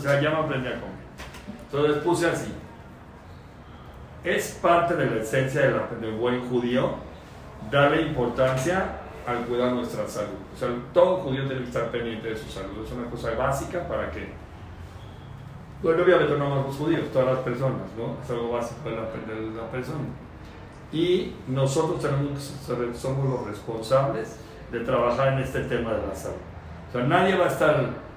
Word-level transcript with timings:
Entonces 0.00 0.20
se 0.20 0.22
llama 0.22 0.44
aprender 0.44 0.74
a 0.74 0.80
comer. 0.80 0.96
Entonces 1.70 2.02
puse 2.02 2.28
así. 2.28 2.52
Es 4.24 4.58
parte 4.62 4.96
de 4.96 5.06
la 5.06 5.22
esencia 5.22 5.62
del, 5.62 6.00
del 6.00 6.12
buen 6.12 6.48
judío 6.48 6.94
darle 7.70 8.02
importancia 8.02 9.00
al 9.26 9.44
cuidar 9.46 9.72
nuestra 9.72 10.06
salud. 10.08 10.38
O 10.54 10.58
sea, 10.58 10.68
todo 10.92 11.18
judío 11.18 11.46
tiene 11.46 11.62
que 11.62 11.68
estar 11.68 11.90
pendiente 11.90 12.28
de 12.28 12.36
su 12.36 12.48
salud. 12.50 12.84
Es 12.84 12.92
una 12.92 13.08
cosa 13.08 13.30
básica 13.32 13.86
para 13.86 14.10
que, 14.10 14.28
bueno, 15.82 16.02
obviamente 16.02 16.36
no 16.36 16.50
más 16.50 16.66
los 16.66 16.76
judíos, 16.76 17.10
todas 17.12 17.34
las 17.34 17.38
personas, 17.38 17.82
¿no? 17.96 18.22
Es 18.22 18.30
algo 18.30 18.52
básico 18.52 18.88
de 18.88 18.96
la, 18.96 19.02
de 19.02 19.56
la 19.56 19.70
persona. 19.70 20.04
Y 20.92 21.34
nosotros 21.46 22.00
tenemos, 22.00 22.40
somos 22.94 23.28
los 23.28 23.46
responsables 23.46 24.36
de 24.72 24.80
trabajar 24.80 25.34
en 25.34 25.38
este 25.40 25.60
tema 25.64 25.92
de 25.92 26.06
la 26.06 26.14
salud. 26.14 26.36
O 26.88 26.92
sea, 26.92 27.04
nadie 27.04 27.36
va 27.36 27.44
a 27.44 27.48
estar 27.48 28.09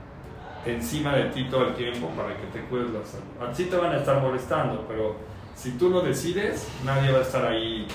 encima 0.66 1.16
de 1.16 1.26
ti 1.26 1.46
todo 1.50 1.68
el 1.68 1.74
tiempo 1.76 2.10
para 2.10 2.36
que 2.38 2.48
te 2.48 2.62
cuides 2.66 2.92
la 2.92 3.06
salud. 3.06 3.26
A 3.42 3.52
ti 3.54 3.66
te 3.66 3.76
van 3.76 3.92
a 3.92 3.98
estar 3.98 4.22
molestando, 4.22 4.86
pero 4.88 5.16
si 5.56 5.72
tú 5.72 5.90
lo 5.90 6.02
decides, 6.02 6.68
nadie 6.86 7.12
va 7.12 7.20
a 7.20 7.22
estar 7.22 7.46
ahí, 7.46 7.88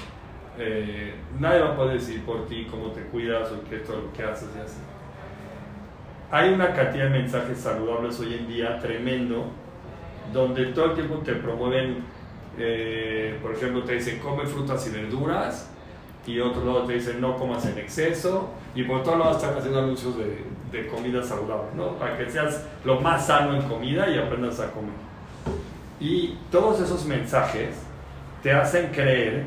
eh, 0.58 1.14
nadie 1.38 1.60
va 1.60 1.70
a 1.70 1.76
poder 1.76 1.98
decir 1.98 2.22
por 2.24 2.46
ti 2.46 2.66
cómo 2.70 2.88
te 2.88 3.02
cuidas 3.02 3.50
o 3.52 3.68
qué 3.68 3.78
todo 3.78 4.02
lo 4.02 4.12
que 4.12 4.22
haces 4.22 4.48
y 4.56 4.60
así. 4.60 4.78
Hay 6.30 6.52
una 6.52 6.74
cantidad 6.74 7.04
de 7.04 7.10
mensajes 7.10 7.58
saludables 7.58 8.20
hoy 8.20 8.34
en 8.34 8.48
día 8.48 8.78
tremendo, 8.78 9.46
donde 10.32 10.66
todo 10.66 10.86
el 10.86 10.94
tiempo 10.94 11.16
te 11.24 11.32
promueven, 11.34 12.04
eh, 12.58 13.38
por 13.40 13.52
ejemplo, 13.52 13.82
te 13.82 13.94
dicen 13.94 14.18
come 14.18 14.44
frutas 14.44 14.86
y 14.86 14.90
verduras, 14.90 15.70
y 16.26 16.38
otro 16.40 16.62
lado 16.66 16.84
te 16.84 16.94
dicen 16.94 17.18
no 17.22 17.36
comas 17.36 17.64
en 17.64 17.78
exceso, 17.78 18.50
y 18.74 18.82
por 18.82 19.02
todos 19.02 19.18
lados 19.18 19.36
están 19.36 19.56
haciendo 19.56 19.78
anuncios 19.78 20.18
de, 20.18 20.44
de 20.70 20.86
comida 20.86 21.22
saludable, 21.22 21.68
¿no? 21.74 21.98
Para 21.98 22.16
que 22.16 22.30
seas 22.30 22.64
lo 22.84 23.00
más 23.00 23.26
sano 23.26 23.54
en 23.54 23.62
comida 23.62 24.08
y 24.08 24.18
aprendas 24.18 24.60
a 24.60 24.70
comer. 24.70 24.94
Y 26.00 26.38
todos 26.50 26.80
esos 26.80 27.04
mensajes 27.06 27.70
te 28.42 28.52
hacen 28.52 28.90
creer 28.92 29.44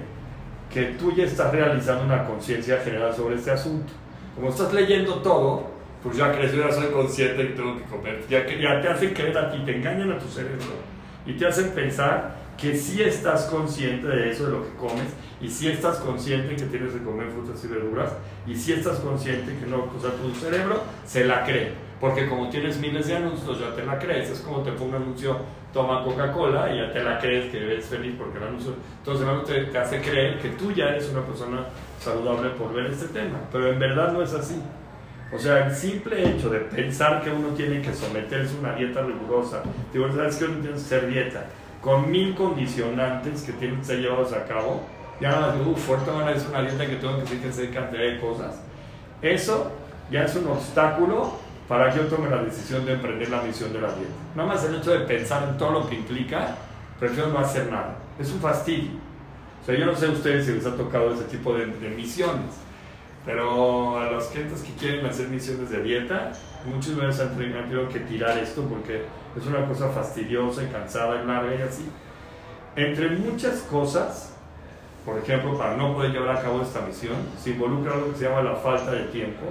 que 0.72 0.83
tú 0.99 1.14
ya 1.14 1.25
estás 1.25 1.52
realizando 1.52 2.03
una 2.03 2.25
conciencia 2.25 2.77
general 2.80 3.14
sobre 3.14 3.36
este 3.36 3.52
asunto. 3.52 3.94
Como 4.36 4.49
estás 4.49 4.73
leyendo 4.73 5.16
todo, 5.16 5.69
pues 6.02 6.17
ya 6.17 6.31
crees, 6.31 6.53
yo 6.53 6.67
ya 6.67 6.72
soy 6.72 6.88
consciente 6.88 7.47
que 7.47 7.53
tengo 7.53 7.77
que 7.77 7.83
comer. 7.83 8.23
Ya, 8.30 8.45
ya 8.47 8.81
te 8.81 8.88
hacen 8.88 9.14
creer 9.14 9.38
a 9.38 9.52
ti, 9.52 9.59
te 9.66 9.77
engañan 9.77 10.11
a 10.11 10.17
tu 10.17 10.27
cerebro 10.27 10.92
y 11.25 11.33
te 11.33 11.45
hacen 11.45 11.69
pensar 11.72 12.41
que 12.62 12.78
sí 12.78 13.02
estás 13.02 13.45
consciente 13.45 14.08
de 14.08 14.30
eso, 14.30 14.45
de 14.45 14.52
lo 14.52 14.64
que 14.64 14.76
comes, 14.76 15.08
y 15.42 15.50
si 15.50 15.67
estás 15.67 15.98
consciente 15.98 16.56
que 16.56 16.66
tienes 16.66 16.94
que 16.94 17.04
comer 17.04 17.28
frutas 17.31 17.64
y 17.66 17.67
verduras, 17.67 18.12
y 18.45 18.56
si 18.56 18.73
estás 18.73 19.00
consciente 19.00 19.58
que 19.58 19.66
no, 19.66 19.78
o 19.78 19.88
tu 19.88 20.36
cerebro 20.36 20.84
se 21.04 21.26
la 21.26 21.44
cree, 21.44 21.72
porque 22.00 22.30
como 22.30 22.50
tienes 22.50 22.78
miles 22.78 23.08
de 23.08 23.16
anuncios, 23.16 23.59
ya 23.59 23.76
te 23.76 23.84
la 23.84 23.98
crees, 23.98 24.30
es 24.30 24.42
como 24.42 24.62
te 24.62 24.72
pongo 24.73 24.95
un 24.95 25.04
anuncio, 25.04 25.38
toma 25.73 26.04
Coca-Cola, 26.04 26.72
y 26.72 26.78
ya 26.78 26.94
te 26.94 27.04
la 27.04 27.17
crees 27.17 27.52
que 27.52 27.58
eres 27.58 27.86
feliz 27.86 28.14
porque 28.16 28.38
el 28.38 28.44
anuncio, 28.44 28.76
entonces 29.00 29.23
el 29.23 29.30
anuncio 29.34 29.72
te, 29.72 29.78
hace 29.80 30.00
creer 30.00 30.38
que 30.39 30.50
tú 30.50 30.72
ya 30.72 30.89
eres 30.89 31.09
una 31.09 31.26
persona 31.26 31.66
saludable 32.00 32.52
por 32.52 32.73
ver 32.73 32.86
este 32.86 33.08
tema, 33.08 33.39
pero 33.52 33.72
en 33.72 33.80
verdad 33.80 34.14
no 34.14 34.22
es 34.22 34.34
así. 34.34 34.62
O 35.34 35.39
sea, 35.39 35.66
el 35.66 35.73
simple 35.73 36.30
hecho 36.30 36.50
de 36.50 36.59
pensar 36.59 37.23
que 37.23 37.30
uno 37.32 37.48
tiene 37.56 37.82
que 37.82 37.94
someterse 37.94 38.54
a 38.58 38.59
una 38.59 38.76
dieta 38.76 39.02
rigurosa, 39.02 39.64
digo, 39.94 40.12
¿sabes 40.12 40.36
que 40.36 40.44
uno 40.44 40.56
tiene 40.56 40.76
que 40.76 40.82
hacer 40.82 41.08
dieta? 41.08 41.45
Con 41.81 42.11
mil 42.11 42.35
condicionantes 42.35 43.41
que 43.43 43.53
tienen 43.53 43.79
que 43.79 43.85
ser 43.85 44.05
a 44.07 44.45
cabo, 44.45 44.81
ya 45.19 45.29
nada 45.29 45.55
más, 45.55 45.67
uff, 45.67 45.79
fuerte 45.79 46.09
van 46.09 46.27
a 46.27 46.31
una 46.49 46.61
dieta 46.61 46.87
que 46.87 46.95
tengo 46.95 47.17
que 47.23 47.47
hacer 47.47 47.71
cantidad 47.71 48.01
de 48.01 48.19
cosas. 48.19 48.59
Eso 49.21 49.71
ya 50.11 50.23
es 50.23 50.35
un 50.35 50.47
obstáculo 50.47 51.33
para 51.67 51.91
que 51.91 51.99
yo 51.99 52.07
tome 52.07 52.30
la 52.30 52.43
decisión 52.43 52.86
de 52.86 52.93
emprender 52.93 53.30
la 53.30 53.41
misión 53.41 53.71
de 53.71 53.81
la 53.81 53.87
dieta. 53.93 54.14
Nada 54.36 54.49
más 54.49 54.64
el 54.65 54.75
hecho 54.75 54.91
de 54.91 54.99
pensar 55.02 55.47
en 55.47 55.58
todo 55.58 55.71
lo 55.71 55.87
que 55.87 55.95
implica, 55.95 56.55
prefiero 56.99 57.30
no 57.30 57.39
hacer 57.39 57.71
nada. 57.71 57.95
Es 58.20 58.31
un 58.31 58.39
fastidio. 58.39 58.91
O 59.61 59.65
sea, 59.65 59.77
yo 59.77 59.86
no 59.86 59.95
sé 59.95 60.08
a 60.08 60.09
ustedes 60.09 60.45
si 60.45 60.53
les 60.53 60.65
ha 60.65 60.75
tocado 60.75 61.14
ese 61.14 61.23
tipo 61.25 61.53
de, 61.53 61.67
de 61.67 61.89
misiones, 61.89 62.52
pero 63.25 63.99
a 63.99 64.09
los 64.09 64.25
clientes 64.25 64.61
que 64.61 64.73
quieren 64.73 65.05
hacer 65.05 65.27
misiones 65.30 65.70
de 65.70 65.83
dieta, 65.83 66.31
muchas 66.65 66.95
veces 66.95 67.21
han 67.21 67.37
tenido 67.37 67.87
que 67.89 67.99
tirar 67.99 68.37
esto 68.39 68.64
porque 68.64 69.03
es 69.37 69.45
una 69.45 69.65
cosa 69.67 69.89
fastidiosa 69.89 70.64
y 70.64 70.67
cansada 70.67 71.21
y 71.21 71.27
larga 71.27 71.55
y 71.55 71.61
así. 71.61 71.89
Entre 72.75 73.09
muchas 73.09 73.61
cosas, 73.61 74.33
por 75.05 75.17
ejemplo, 75.17 75.58
para 75.58 75.75
no 75.75 75.93
poder 75.93 76.11
llevar 76.11 76.37
a 76.37 76.42
cabo 76.42 76.61
esta 76.61 76.81
misión, 76.81 77.15
se 77.37 77.52
involucra 77.52 77.93
algo 77.93 78.11
que 78.11 78.17
se 78.17 78.25
llama 78.25 78.41
la 78.41 78.55
falta 78.55 78.91
de 78.91 79.03
tiempo, 79.05 79.45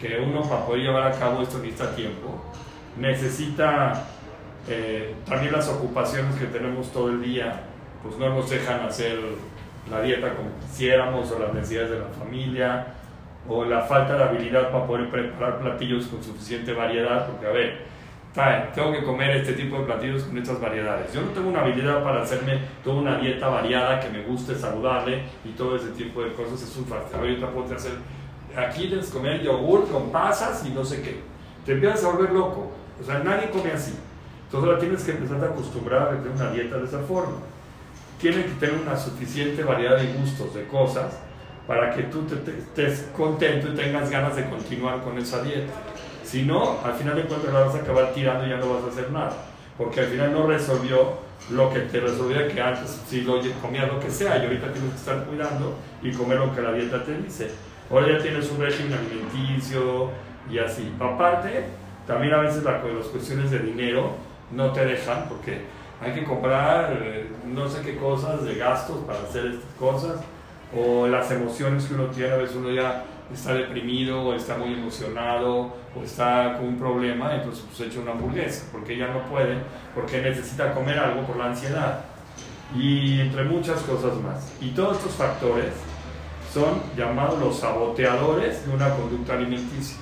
que 0.00 0.18
uno 0.18 0.42
para 0.42 0.64
poder 0.64 0.82
llevar 0.82 1.12
a 1.12 1.18
cabo 1.18 1.42
esto 1.42 1.58
necesita 1.58 1.94
tiempo, 1.94 2.42
necesita 2.96 4.06
eh, 4.68 5.14
también 5.26 5.52
las 5.52 5.68
ocupaciones 5.68 6.36
que 6.36 6.46
tenemos 6.46 6.92
todo 6.92 7.08
el 7.10 7.22
día, 7.22 7.62
pues 8.02 8.16
no 8.16 8.30
nos 8.30 8.48
dejan 8.48 8.80
hacer 8.80 9.18
la 9.90 10.02
dieta 10.02 10.34
como 10.34 10.50
quisiéramos 10.60 11.30
o 11.32 11.38
las 11.38 11.52
necesidades 11.52 11.90
de 11.90 11.98
la 11.98 12.08
familia 12.08 12.86
o 13.48 13.64
la 13.64 13.82
falta 13.82 14.16
de 14.16 14.24
habilidad 14.24 14.70
para 14.70 14.86
poder 14.86 15.10
preparar 15.10 15.58
platillos 15.58 16.06
con 16.06 16.22
suficiente 16.22 16.72
variedad, 16.72 17.26
porque 17.26 17.46
a 17.46 17.50
ver, 17.50 17.78
tengo 18.32 18.92
que 18.92 19.02
comer 19.02 19.36
este 19.36 19.54
tipo 19.54 19.78
de 19.78 19.84
platillos 19.84 20.22
con 20.22 20.38
estas 20.38 20.60
variedades. 20.60 21.12
Yo 21.12 21.22
no 21.22 21.28
tengo 21.28 21.48
una 21.48 21.62
habilidad 21.62 22.02
para 22.04 22.22
hacerme 22.22 22.60
toda 22.84 23.00
una 23.00 23.18
dieta 23.18 23.48
variada 23.48 23.98
que 23.98 24.08
me 24.08 24.22
guste, 24.22 24.54
saludable 24.54 25.22
y 25.44 25.50
todo 25.50 25.76
ese 25.76 25.88
tipo 25.88 26.22
de 26.22 26.32
cosas. 26.32 26.62
Es 26.62 26.76
un 26.76 26.86
fastidio. 26.86 27.38
Yo 27.38 27.50
puedo 27.50 27.74
hacer, 27.74 27.92
aquí 28.56 28.86
debes 28.86 29.10
comer 29.10 29.42
yogur 29.42 29.88
con 29.90 30.10
pasas 30.10 30.64
y 30.64 30.70
no 30.70 30.84
sé 30.84 31.02
qué. 31.02 31.20
Te 31.66 31.72
empiezas 31.72 32.04
a 32.04 32.12
volver 32.12 32.32
loco. 32.32 32.70
O 33.00 33.04
sea, 33.04 33.18
nadie 33.20 33.50
come 33.50 33.72
así. 33.72 33.94
Entonces 34.44 34.68
ahora 34.68 34.80
tienes 34.80 35.02
que 35.02 35.10
empezar 35.12 35.42
a 35.42 35.46
acostumbrar 35.46 36.02
a 36.02 36.10
tener 36.10 36.28
una 36.28 36.50
dieta 36.50 36.76
de 36.76 36.84
esa 36.84 37.00
forma. 37.00 37.36
Tienes 38.20 38.46
que 38.46 38.52
tener 38.52 38.80
una 38.80 38.96
suficiente 38.96 39.62
variedad 39.64 39.96
de 39.96 40.12
gustos, 40.12 40.54
de 40.54 40.66
cosas, 40.66 41.18
para 41.66 41.94
que 41.94 42.02
tú 42.04 42.22
te, 42.22 42.36
te, 42.36 42.58
estés 42.58 43.08
contento 43.16 43.68
y 43.68 43.76
tengas 43.76 44.10
ganas 44.10 44.36
de 44.36 44.48
continuar 44.48 45.02
con 45.02 45.18
esa 45.18 45.42
dieta. 45.42 45.72
Si 46.30 46.44
no, 46.44 46.78
al 46.84 46.92
final 46.92 47.16
de 47.16 47.24
cuentas 47.24 47.52
la 47.52 47.60
vas 47.60 47.74
a 47.74 47.78
acabar 47.78 48.12
tirando 48.14 48.46
y 48.46 48.50
ya 48.50 48.56
no 48.58 48.72
vas 48.72 48.84
a 48.84 48.88
hacer 48.88 49.10
nada. 49.10 49.32
Porque 49.76 49.98
al 49.98 50.06
final 50.06 50.32
no 50.32 50.46
resolvió 50.46 51.14
lo 51.50 51.72
que 51.72 51.80
te 51.80 51.98
resolvía 51.98 52.46
que 52.46 52.60
antes 52.60 53.02
si 53.08 53.22
lo 53.22 53.40
comías 53.60 53.88
lo 53.88 53.98
que 53.98 54.12
sea 54.12 54.38
y 54.38 54.44
ahorita 54.44 54.72
tienes 54.72 54.92
que 54.92 54.96
estar 54.96 55.24
cuidando 55.24 55.74
y 56.00 56.12
comer 56.12 56.38
lo 56.38 56.54
que 56.54 56.62
la 56.62 56.72
dieta 56.72 57.02
te 57.02 57.16
dice. 57.16 57.50
Ahora 57.90 58.12
ya 58.12 58.22
tienes 58.22 58.48
un 58.48 58.60
régimen 58.60 58.92
alimenticio 58.92 60.10
y 60.48 60.58
así. 60.58 60.94
Aparte, 61.00 61.64
también 62.06 62.32
a 62.34 62.42
veces 62.42 62.62
la, 62.62 62.80
las 62.80 63.06
cuestiones 63.06 63.50
de 63.50 63.58
dinero 63.58 64.12
no 64.52 64.72
te 64.72 64.84
dejan 64.84 65.28
porque 65.28 65.62
hay 66.00 66.12
que 66.12 66.22
comprar 66.22 66.96
eh, 67.02 67.28
no 67.44 67.68
sé 67.68 67.82
qué 67.82 67.96
cosas 67.96 68.44
de 68.44 68.54
gastos 68.54 68.98
para 69.04 69.18
hacer 69.18 69.46
estas 69.46 69.74
cosas 69.76 70.20
o 70.76 71.08
las 71.08 71.28
emociones 71.32 71.86
que 71.86 71.94
uno 71.94 72.06
tiene, 72.06 72.34
a 72.34 72.36
veces 72.36 72.54
uno 72.54 72.70
ya 72.70 73.04
está 73.32 73.54
deprimido 73.54 74.22
o 74.22 74.34
está 74.34 74.56
muy 74.56 74.74
emocionado 74.74 75.74
o 75.94 76.02
está 76.04 76.56
con 76.58 76.68
un 76.68 76.78
problema, 76.78 77.34
entonces 77.34 77.64
pues 77.66 77.88
echa 77.88 78.00
una 78.00 78.12
hamburguesa, 78.12 78.66
porque 78.72 78.96
ya 78.96 79.08
no 79.08 79.24
puede, 79.30 79.58
porque 79.94 80.20
necesita 80.20 80.72
comer 80.74 80.98
algo 80.98 81.22
por 81.22 81.36
la 81.36 81.46
ansiedad 81.46 82.00
y 82.76 83.20
entre 83.20 83.44
muchas 83.44 83.80
cosas 83.82 84.14
más. 84.20 84.52
Y 84.60 84.70
todos 84.70 84.98
estos 84.98 85.12
factores 85.14 85.72
son 86.52 86.82
llamados 86.96 87.38
los 87.38 87.58
saboteadores 87.58 88.66
de 88.66 88.74
una 88.74 88.90
conducta 88.90 89.34
alimenticia. 89.34 89.96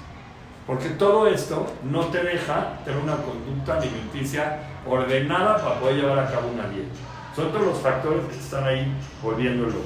Porque 0.66 0.90
todo 0.90 1.26
esto 1.26 1.66
no 1.82 2.06
te 2.06 2.22
deja 2.22 2.78
tener 2.84 3.02
una 3.02 3.16
conducta 3.16 3.78
alimenticia 3.78 4.60
ordenada 4.86 5.56
para 5.56 5.80
poder 5.80 5.96
llevar 5.96 6.18
a 6.18 6.30
cabo 6.30 6.48
una 6.48 6.68
dieta. 6.68 6.94
Son 7.34 7.50
todos 7.52 7.66
los 7.66 7.78
factores 7.78 8.24
que 8.26 8.36
están 8.36 8.64
ahí 8.64 8.92
volviendo 9.22 9.64
loco. 9.64 9.78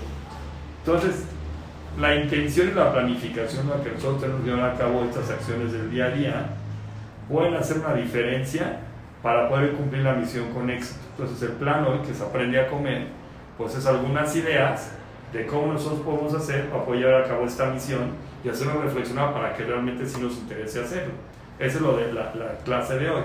Entonces, 0.84 1.26
la 1.98 2.14
intención 2.14 2.68
y 2.68 2.72
la 2.72 2.92
planificación 2.92 3.68
la 3.68 3.82
que 3.82 3.90
nosotros 3.90 4.20
tenemos 4.20 4.44
que 4.44 4.52
a 4.52 4.74
cabo 4.78 5.04
estas 5.04 5.30
acciones 5.30 5.72
del 5.72 5.90
día 5.90 6.06
a 6.06 6.10
día 6.10 6.46
pueden 7.28 7.54
hacer 7.54 7.78
una 7.78 7.94
diferencia 7.94 8.80
para 9.22 9.48
poder 9.48 9.72
cumplir 9.72 10.02
la 10.02 10.14
misión 10.14 10.52
con 10.52 10.68
éxito. 10.70 11.00
Entonces 11.10 11.42
el 11.42 11.56
plan 11.56 11.84
hoy 11.86 11.98
que 11.98 12.14
se 12.14 12.24
aprende 12.24 12.58
a 12.60 12.66
comer, 12.68 13.06
pues 13.56 13.74
es 13.76 13.86
algunas 13.86 14.34
ideas 14.34 14.92
de 15.32 15.46
cómo 15.46 15.72
nosotros 15.72 16.00
podemos 16.00 16.34
hacer 16.34 16.68
para 16.68 16.84
poder 16.84 17.00
llevar 17.00 17.22
a 17.22 17.28
cabo 17.28 17.44
esta 17.44 17.66
misión 17.66 18.10
y 18.44 18.48
hacerlo 18.48 18.82
reflexionar 18.82 19.32
para 19.32 19.54
que 19.54 19.64
realmente 19.64 20.06
sí 20.06 20.20
nos 20.20 20.34
interese 20.38 20.80
hacerlo. 20.80 21.12
Eso 21.58 21.76
es 21.76 21.82
lo 21.82 21.96
de 21.96 22.12
la, 22.12 22.34
la 22.34 22.58
clase 22.64 22.98
de 22.98 23.10
hoy. 23.10 23.22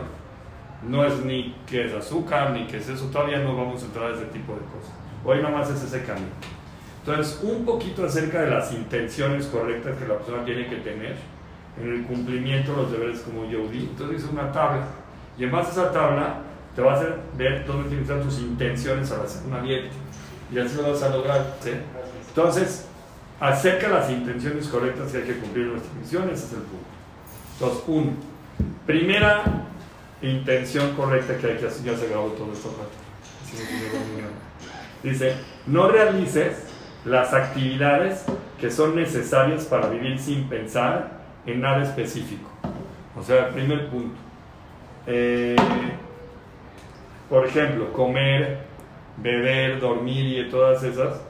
No 0.87 1.03
es 1.03 1.25
ni 1.25 1.55
que 1.65 1.85
es 1.85 1.93
azúcar, 1.93 2.51
ni 2.51 2.67
que 2.67 2.77
es 2.77 2.87
eso, 2.87 3.05
todavía 3.07 3.39
no 3.39 3.57
vamos 3.57 3.81
a 3.81 3.85
entrar 3.87 4.11
a 4.11 4.15
ese 4.15 4.25
tipo 4.25 4.53
de 4.53 4.59
cosas. 4.59 4.93
Hoy 5.25 5.41
nomás 5.41 5.69
es 5.69 5.81
ese 5.83 6.03
camino. 6.03 6.27
Entonces, 7.07 7.39
un 7.41 7.63
poquito 7.63 8.05
acerca 8.05 8.41
de 8.41 8.49
las 8.49 8.73
intenciones 8.73 9.45
correctas 9.45 9.97
que 9.97 10.05
la 10.05 10.17
persona 10.17 10.43
tiene 10.43 10.67
que 10.67 10.75
tener 10.77 11.15
en 11.81 11.93
el 11.93 12.03
cumplimiento 12.03 12.71
de 12.71 12.81
los 12.81 12.91
deberes 12.91 13.21
como 13.21 13.49
yo 13.49 13.65
di. 13.69 13.87
Entonces, 13.91 14.19
hice 14.19 14.33
una 14.33 14.51
tabla. 14.51 14.87
Y 15.37 15.45
en 15.45 15.51
base 15.51 15.69
a 15.69 15.71
esa 15.71 15.91
tabla, 15.93 16.41
te 16.75 16.81
va 16.81 16.91
a 16.91 16.95
hacer 16.97 17.15
ver 17.37 17.65
dónde 17.65 17.87
tienes 17.87 18.25
tus 18.25 18.39
intenciones 18.39 19.09
al 19.13 19.21
hacer 19.21 19.47
una 19.47 19.61
dieta. 19.61 19.87
Y 20.51 20.59
así 20.59 20.75
lo 20.75 20.91
vas 20.91 21.01
a 21.01 21.09
lograr. 21.09 21.55
Entonces, 22.27 22.87
acerca 23.39 23.87
de 23.87 23.93
las 23.93 24.09
intenciones 24.09 24.67
correctas 24.67 25.09
que 25.09 25.19
hay 25.19 25.23
que 25.23 25.37
cumplir 25.37 25.67
en 25.67 25.71
nuestras 25.71 25.95
misiones, 25.95 26.39
ese 26.39 26.45
es 26.47 26.53
el 26.53 26.59
punto. 26.59 26.87
Entonces, 27.53 27.83
uno. 27.87 28.11
Primera 28.85 29.43
intención 30.21 30.93
correcta 30.93 31.37
que 31.37 31.47
hay 31.47 31.57
que 31.57 31.67
hacer. 31.67 31.85
Ya 31.85 31.97
se 31.97 32.09
grabó 32.09 32.27
todo 32.31 32.51
esto. 32.51 32.69
Dice, 35.03 35.35
no 35.67 35.87
realices 35.87 36.66
las 37.07 37.33
actividades 37.33 38.25
que 38.59 38.69
son 38.69 38.95
necesarias 38.95 39.65
para 39.65 39.87
vivir 39.87 40.19
sin 40.19 40.49
pensar 40.49 41.11
en 41.45 41.61
nada 41.61 41.83
específico. 41.83 42.49
O 43.17 43.23
sea, 43.23 43.49
primer 43.49 43.87
punto. 43.89 44.15
Eh, 45.05 45.55
por 47.29 47.45
ejemplo, 47.45 47.93
comer, 47.93 48.59
beber, 49.17 49.79
dormir 49.79 50.37
y 50.37 50.49
todas 50.49 50.83
esas, 50.83 51.21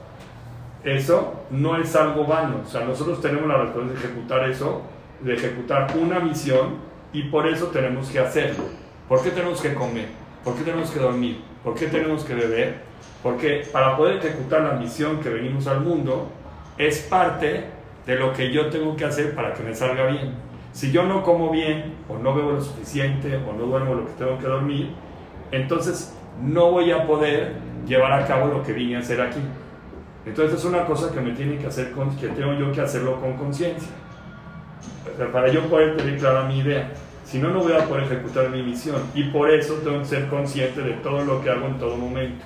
eso 0.84 1.44
no 1.50 1.76
es 1.76 1.94
algo 1.94 2.24
vano. 2.24 2.62
O 2.64 2.68
sea, 2.68 2.84
nosotros 2.84 3.20
tenemos 3.20 3.48
la 3.48 3.58
responsabilidad 3.58 4.00
de 4.00 4.08
ejecutar 4.08 4.50
eso, 4.50 4.82
de 5.20 5.34
ejecutar 5.34 5.86
una 5.96 6.18
misión 6.18 6.76
y 7.12 7.24
por 7.24 7.46
eso 7.46 7.66
tenemos 7.68 8.08
que 8.10 8.18
hacerlo. 8.18 8.64
¿Por 9.08 9.22
qué 9.22 9.30
tenemos 9.30 9.60
que 9.60 9.74
comer? 9.74 10.08
¿Por 10.42 10.56
qué 10.56 10.64
tenemos 10.64 10.90
que 10.90 10.98
dormir? 10.98 11.40
¿Por 11.62 11.74
qué 11.74 11.86
tenemos 11.86 12.24
que 12.24 12.34
beber? 12.34 12.87
Porque 13.22 13.66
para 13.72 13.96
poder 13.96 14.16
ejecutar 14.16 14.62
la 14.62 14.72
misión 14.72 15.20
que 15.20 15.28
venimos 15.28 15.66
al 15.66 15.80
mundo, 15.80 16.28
es 16.76 17.00
parte 17.00 17.64
de 18.06 18.14
lo 18.14 18.32
que 18.32 18.52
yo 18.52 18.70
tengo 18.70 18.96
que 18.96 19.04
hacer 19.04 19.34
para 19.34 19.54
que 19.54 19.62
me 19.62 19.74
salga 19.74 20.06
bien. 20.06 20.34
Si 20.72 20.92
yo 20.92 21.02
no 21.02 21.22
como 21.22 21.50
bien, 21.50 21.94
o 22.08 22.18
no 22.18 22.34
bebo 22.34 22.52
lo 22.52 22.60
suficiente, 22.60 23.36
o 23.36 23.52
no 23.52 23.66
duermo 23.66 23.94
lo 23.94 24.06
que 24.06 24.12
tengo 24.12 24.38
que 24.38 24.46
dormir, 24.46 24.90
entonces 25.50 26.16
no 26.40 26.70
voy 26.70 26.92
a 26.92 27.06
poder 27.06 27.54
llevar 27.86 28.12
a 28.12 28.26
cabo 28.26 28.46
lo 28.46 28.62
que 28.62 28.72
vine 28.72 28.96
a 28.96 29.00
hacer 29.00 29.20
aquí. 29.20 29.40
Entonces 30.24 30.58
es 30.58 30.64
una 30.64 30.84
cosa 30.84 31.12
que 31.12 31.20
me 31.20 31.32
tiene 31.32 31.58
que 31.58 31.66
hacer, 31.66 31.92
con, 31.92 32.14
que 32.16 32.28
tengo 32.28 32.52
yo 32.54 32.70
que 32.70 32.80
hacerlo 32.80 33.20
con 33.20 33.36
conciencia. 33.36 33.88
Para 35.32 35.48
yo 35.48 35.62
poder 35.64 35.96
tener 35.96 36.18
clara 36.18 36.44
mi 36.44 36.60
idea. 36.60 36.92
Si 37.24 37.38
no, 37.38 37.50
no 37.50 37.60
voy 37.60 37.72
a 37.72 37.84
poder 37.84 38.04
ejecutar 38.04 38.48
mi 38.50 38.62
misión. 38.62 39.02
Y 39.14 39.24
por 39.24 39.50
eso 39.50 39.74
tengo 39.84 39.98
que 39.98 40.04
ser 40.04 40.28
consciente 40.28 40.80
de 40.82 40.92
todo 40.94 41.24
lo 41.24 41.42
que 41.42 41.50
hago 41.50 41.66
en 41.66 41.78
todo 41.78 41.96
momento. 41.96 42.44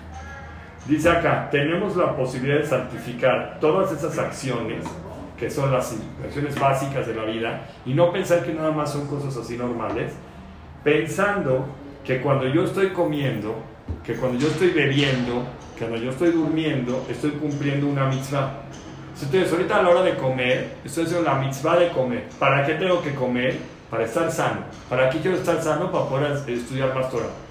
Dice 0.86 1.08
acá, 1.08 1.48
tenemos 1.48 1.96
la 1.96 2.16
posibilidad 2.16 2.58
de 2.58 2.66
santificar 2.66 3.58
todas 3.60 3.92
esas 3.92 4.18
acciones, 4.18 4.84
que 5.38 5.48
son 5.48 5.70
las 5.70 5.94
acciones 6.24 6.58
básicas 6.58 7.06
de 7.06 7.14
la 7.14 7.22
vida, 7.24 7.68
y 7.86 7.94
no 7.94 8.12
pensar 8.12 8.42
que 8.44 8.52
nada 8.52 8.72
más 8.72 8.90
son 8.90 9.06
cosas 9.06 9.36
así 9.36 9.56
normales, 9.56 10.12
pensando 10.82 11.66
que 12.04 12.20
cuando 12.20 12.48
yo 12.48 12.64
estoy 12.64 12.88
comiendo, 12.88 13.54
que 14.04 14.14
cuando 14.14 14.40
yo 14.40 14.48
estoy 14.48 14.70
bebiendo, 14.70 15.44
que 15.78 15.86
cuando 15.86 16.04
yo 16.04 16.10
estoy 16.10 16.32
durmiendo, 16.32 17.06
estoy 17.08 17.30
cumpliendo 17.32 17.86
una 17.86 18.06
mitzvah. 18.06 18.62
Entonces, 19.22 19.52
ahorita 19.52 19.78
a 19.78 19.82
la 19.82 19.88
hora 19.90 20.02
de 20.02 20.16
comer, 20.16 20.78
estoy 20.84 21.04
haciendo 21.04 21.30
la 21.30 21.36
mitzvah 21.36 21.76
de 21.76 21.90
comer. 21.90 22.24
¿Para 22.40 22.66
qué 22.66 22.74
tengo 22.74 23.00
que 23.00 23.14
comer? 23.14 23.56
Para 23.88 24.04
estar 24.04 24.32
sano. 24.32 24.62
¿Para 24.88 25.08
qué 25.10 25.20
quiero 25.20 25.36
estar 25.36 25.62
sano? 25.62 25.92
Para 25.92 26.06
poder 26.06 26.32
estudiar 26.48 26.92
más 26.92 27.06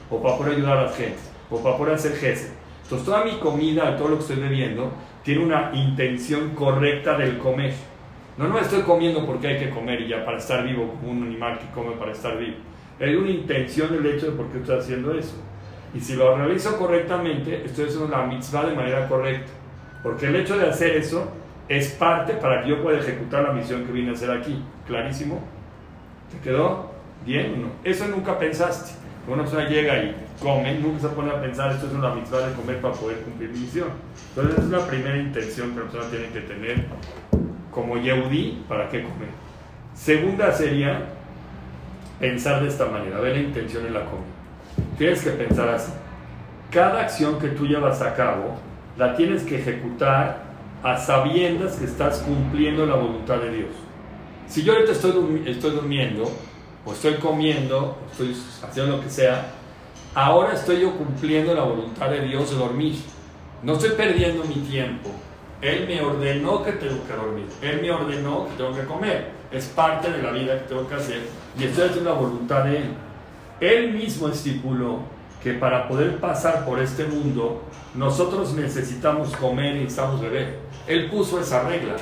o 0.09 0.21
para 0.21 0.37
poder 0.37 0.55
ayudar 0.55 0.79
a 0.79 0.83
la 0.83 0.89
gente, 0.89 1.19
o 1.49 1.63
para 1.63 1.77
poder 1.77 1.95
hacer 1.95 2.17
gesed 2.17 2.60
entonces 2.91 3.05
toda 3.05 3.23
mi 3.23 3.39
comida, 3.39 3.95
todo 3.95 4.09
lo 4.09 4.15
que 4.15 4.21
estoy 4.23 4.35
bebiendo, 4.35 4.91
tiene 5.23 5.45
una 5.45 5.71
intención 5.73 6.49
correcta 6.49 7.17
del 7.17 7.37
comer. 7.37 7.73
No, 8.37 8.49
no 8.49 8.59
estoy 8.59 8.81
comiendo 8.81 9.25
porque 9.25 9.47
hay 9.47 9.59
que 9.59 9.69
comer 9.69 10.01
y 10.01 10.09
ya 10.09 10.25
para 10.25 10.37
estar 10.37 10.65
vivo, 10.65 10.95
como 10.99 11.13
un 11.13 11.23
animal 11.23 11.57
que 11.57 11.67
come 11.73 11.95
para 11.95 12.11
estar 12.11 12.37
vivo. 12.37 12.57
Hay 12.99 13.15
una 13.15 13.29
intención 13.29 13.93
del 13.93 14.05
hecho 14.07 14.31
de 14.31 14.31
por 14.33 14.47
qué 14.47 14.57
estoy 14.57 14.77
haciendo 14.77 15.13
eso. 15.13 15.41
Y 15.93 16.01
si 16.01 16.15
lo 16.15 16.35
realizo 16.35 16.77
correctamente, 16.77 17.63
estoy 17.63 17.85
haciendo 17.85 18.09
la 18.09 18.25
mitzvah 18.25 18.65
de 18.65 18.75
manera 18.75 19.07
correcta. 19.07 19.53
Porque 20.03 20.25
el 20.25 20.35
hecho 20.35 20.57
de 20.57 20.67
hacer 20.67 20.97
eso 20.97 21.31
es 21.69 21.91
parte 21.91 22.33
para 22.33 22.61
que 22.61 22.71
yo 22.71 22.83
pueda 22.83 22.99
ejecutar 22.99 23.43
la 23.43 23.53
misión 23.53 23.85
que 23.85 23.93
vine 23.93 24.09
a 24.09 24.13
hacer 24.15 24.31
aquí. 24.31 24.61
¿Clarísimo? 24.85 25.39
¿Te 26.29 26.39
quedó 26.39 26.91
bien 27.25 27.53
o 27.53 27.57
no? 27.57 27.67
Eso 27.85 28.05
nunca 28.09 28.37
pensaste. 28.37 29.00
Una 29.27 29.43
persona 29.43 29.69
llega 29.69 30.03
y 30.03 30.15
come, 30.41 30.79
nunca 30.79 31.01
se 31.01 31.07
pone 31.09 31.29
a 31.29 31.39
pensar, 31.39 31.71
esto 31.71 31.87
es 31.87 31.93
una 31.93 32.13
mitzvah 32.13 32.47
de 32.47 32.53
comer 32.55 32.81
para 32.81 32.93
poder 32.95 33.19
cumplir 33.19 33.49
mi 33.51 33.59
misión. 33.59 33.89
Entonces 34.29 34.63
es 34.63 34.69
la 34.69 34.87
primera 34.87 35.17
intención 35.17 35.71
que 35.71 35.79
la 35.79 35.85
persona 35.85 36.09
tiene 36.09 36.27
que 36.29 36.41
tener 36.41 36.85
como 37.71 37.97
Yehudi, 37.97 38.63
¿para 38.67 38.89
qué 38.89 39.03
comer? 39.03 39.29
Segunda 39.93 40.51
sería 40.51 41.05
pensar 42.19 42.61
de 42.61 42.69
esta 42.69 42.85
manera, 42.87 43.19
ver 43.19 43.35
la 43.35 43.41
intención 43.41 43.85
en 43.85 43.93
la 43.93 44.05
comida. 44.05 44.25
Tienes 44.97 45.23
que 45.23 45.31
pensar 45.31 45.69
así. 45.69 45.91
Cada 46.71 47.01
acción 47.01 47.39
que 47.39 47.49
tú 47.49 47.67
llevas 47.67 48.01
a 48.01 48.15
cabo, 48.15 48.55
la 48.97 49.15
tienes 49.15 49.43
que 49.43 49.59
ejecutar 49.59 50.43
a 50.83 50.97
sabiendas 50.97 51.75
que 51.75 51.85
estás 51.85 52.19
cumpliendo 52.19 52.85
la 52.85 52.95
voluntad 52.95 53.37
de 53.37 53.51
Dios. 53.51 53.69
Si 54.47 54.63
yo 54.63 54.73
ahorita 54.73 54.91
estoy, 54.91 55.43
estoy 55.45 55.71
durmiendo, 55.71 56.31
o 56.85 56.93
estoy 56.93 57.15
comiendo, 57.15 57.97
o 58.01 58.11
estoy 58.11 58.35
haciendo 58.63 58.97
lo 58.97 59.03
que 59.03 59.09
sea, 59.09 59.51
ahora 60.15 60.53
estoy 60.53 60.81
yo 60.81 60.95
cumpliendo 60.97 61.53
la 61.53 61.63
voluntad 61.63 62.09
de 62.09 62.21
Dios 62.21 62.49
de 62.49 62.57
dormir. 62.57 62.95
No 63.63 63.73
estoy 63.73 63.91
perdiendo 63.91 64.43
mi 64.43 64.55
tiempo. 64.55 65.09
Él 65.61 65.85
me 65.87 66.01
ordenó 66.01 66.63
que 66.63 66.71
tengo 66.71 67.05
que 67.05 67.13
dormir. 67.13 67.45
Él 67.61 67.81
me 67.81 67.91
ordenó 67.91 68.47
que 68.47 68.55
tengo 68.57 68.73
que 68.73 68.85
comer. 68.85 69.29
Es 69.51 69.67
parte 69.67 70.11
de 70.11 70.23
la 70.23 70.31
vida 70.31 70.57
que 70.57 70.67
tengo 70.67 70.87
que 70.87 70.95
hacer 70.95 71.21
y 71.57 71.65
estoy 71.65 71.89
haciendo 71.89 72.09
la 72.09 72.15
voluntad 72.15 72.63
de 72.63 72.77
Él. 72.77 72.93
Él 73.59 73.93
mismo 73.93 74.27
estipuló 74.27 74.99
que 75.43 75.53
para 75.53 75.87
poder 75.87 76.17
pasar 76.17 76.65
por 76.65 76.79
este 76.79 77.05
mundo, 77.05 77.63
nosotros 77.93 78.53
necesitamos 78.53 79.35
comer 79.35 79.75
y 79.75 79.79
necesitamos 79.81 80.21
beber. 80.21 80.59
Él 80.87 81.09
puso 81.09 81.39
esa 81.39 81.67
regla. 81.67 81.95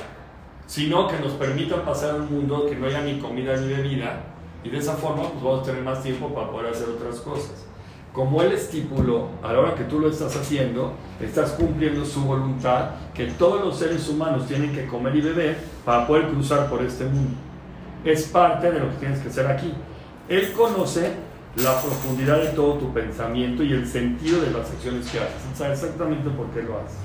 Sino 0.68 1.08
que 1.08 1.18
nos 1.18 1.32
permita 1.34 1.84
pasar 1.84 2.14
un 2.14 2.32
mundo 2.32 2.68
que 2.70 2.76
no 2.76 2.86
haya 2.86 3.02
ni 3.02 3.18
comida 3.18 3.58
ni 3.58 3.74
bebida 3.74 4.29
y 4.64 4.70
de 4.70 4.78
esa 4.78 4.94
forma 4.94 5.24
pues 5.24 5.44
vamos 5.44 5.62
a 5.62 5.64
tener 5.64 5.84
más 5.84 6.04
tiempo 6.04 6.34
para 6.34 6.52
poder 6.52 6.74
hacer 6.74 6.90
otras 6.90 7.20
cosas. 7.20 7.66
Como 8.14 8.42
Él 8.42 8.52
estipuló, 8.54 9.30
a 9.44 9.54
la 9.54 9.60
hora 9.60 9.76
que 9.76 9.84
tú 9.84 10.00
lo 10.00 10.10
estás 10.10 10.36
haciendo, 10.36 10.94
estás 11.22 11.52
cumpliendo 11.52 12.04
su 12.04 12.22
voluntad, 12.24 12.90
que 13.14 13.28
todos 13.28 13.64
los 13.64 13.78
seres 13.78 14.10
humanos 14.10 14.48
tienen 14.48 14.74
que 14.74 14.88
comer 14.88 15.16
y 15.16 15.22
beber 15.22 15.58
para 15.86 16.08
poder 16.08 16.28
cruzar 16.28 16.70
por 16.70 16.82
este 16.82 17.06
mundo. 17.06 17.38
Es 18.04 18.24
parte 18.24 18.72
de 18.72 18.80
lo 18.80 18.90
que 18.90 18.96
tienes 18.96 19.20
que 19.20 19.30
hacer 19.30 19.46
aquí. 19.46 19.74
Él 20.28 20.52
conoce 20.54 21.14
la 21.56 21.80
profundidad 21.82 22.42
de 22.42 22.50
todo 22.50 22.76
tu 22.76 22.94
pensamiento 22.94 23.64
y 23.64 23.74
el 23.74 23.88
sentido 23.88 24.42
de 24.42 24.52
las 24.52 24.70
acciones 24.70 25.10
que 25.10 25.20
haces. 25.20 25.42
Sabe 25.56 25.74
exactamente 25.74 26.30
por 26.30 26.48
qué 26.48 26.64
lo 26.64 26.80
haces. 26.80 26.98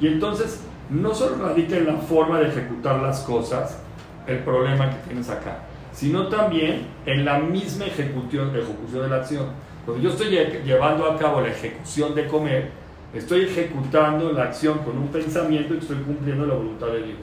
Y 0.00 0.06
entonces, 0.06 0.60
no 0.90 1.14
solo 1.14 1.44
radica 1.44 1.76
en 1.76 1.86
la 1.86 1.96
forma 1.96 2.38
de 2.38 2.48
ejecutar 2.48 3.00
las 3.00 3.20
cosas, 3.20 3.78
el 4.26 4.38
problema 4.40 4.90
que 4.90 4.96
tienes 5.08 5.28
acá, 5.30 5.67
sino 5.98 6.28
también 6.28 6.86
en 7.06 7.24
la 7.24 7.40
misma 7.40 7.86
ejecución, 7.86 8.54
ejecución 8.54 9.02
de 9.02 9.08
la 9.08 9.16
acción. 9.16 9.46
Cuando 9.84 10.00
yo 10.00 10.10
estoy 10.10 10.28
llevando 10.64 11.10
a 11.10 11.18
cabo 11.18 11.40
la 11.40 11.48
ejecución 11.48 12.14
de 12.14 12.28
comer, 12.28 12.70
estoy 13.12 13.46
ejecutando 13.46 14.30
la 14.30 14.44
acción 14.44 14.78
con 14.84 14.96
un 14.96 15.08
pensamiento 15.08 15.74
y 15.74 15.78
estoy 15.78 15.96
cumpliendo 15.96 16.46
la 16.46 16.54
voluntad 16.54 16.86
de 16.86 17.02
Dios. 17.02 17.18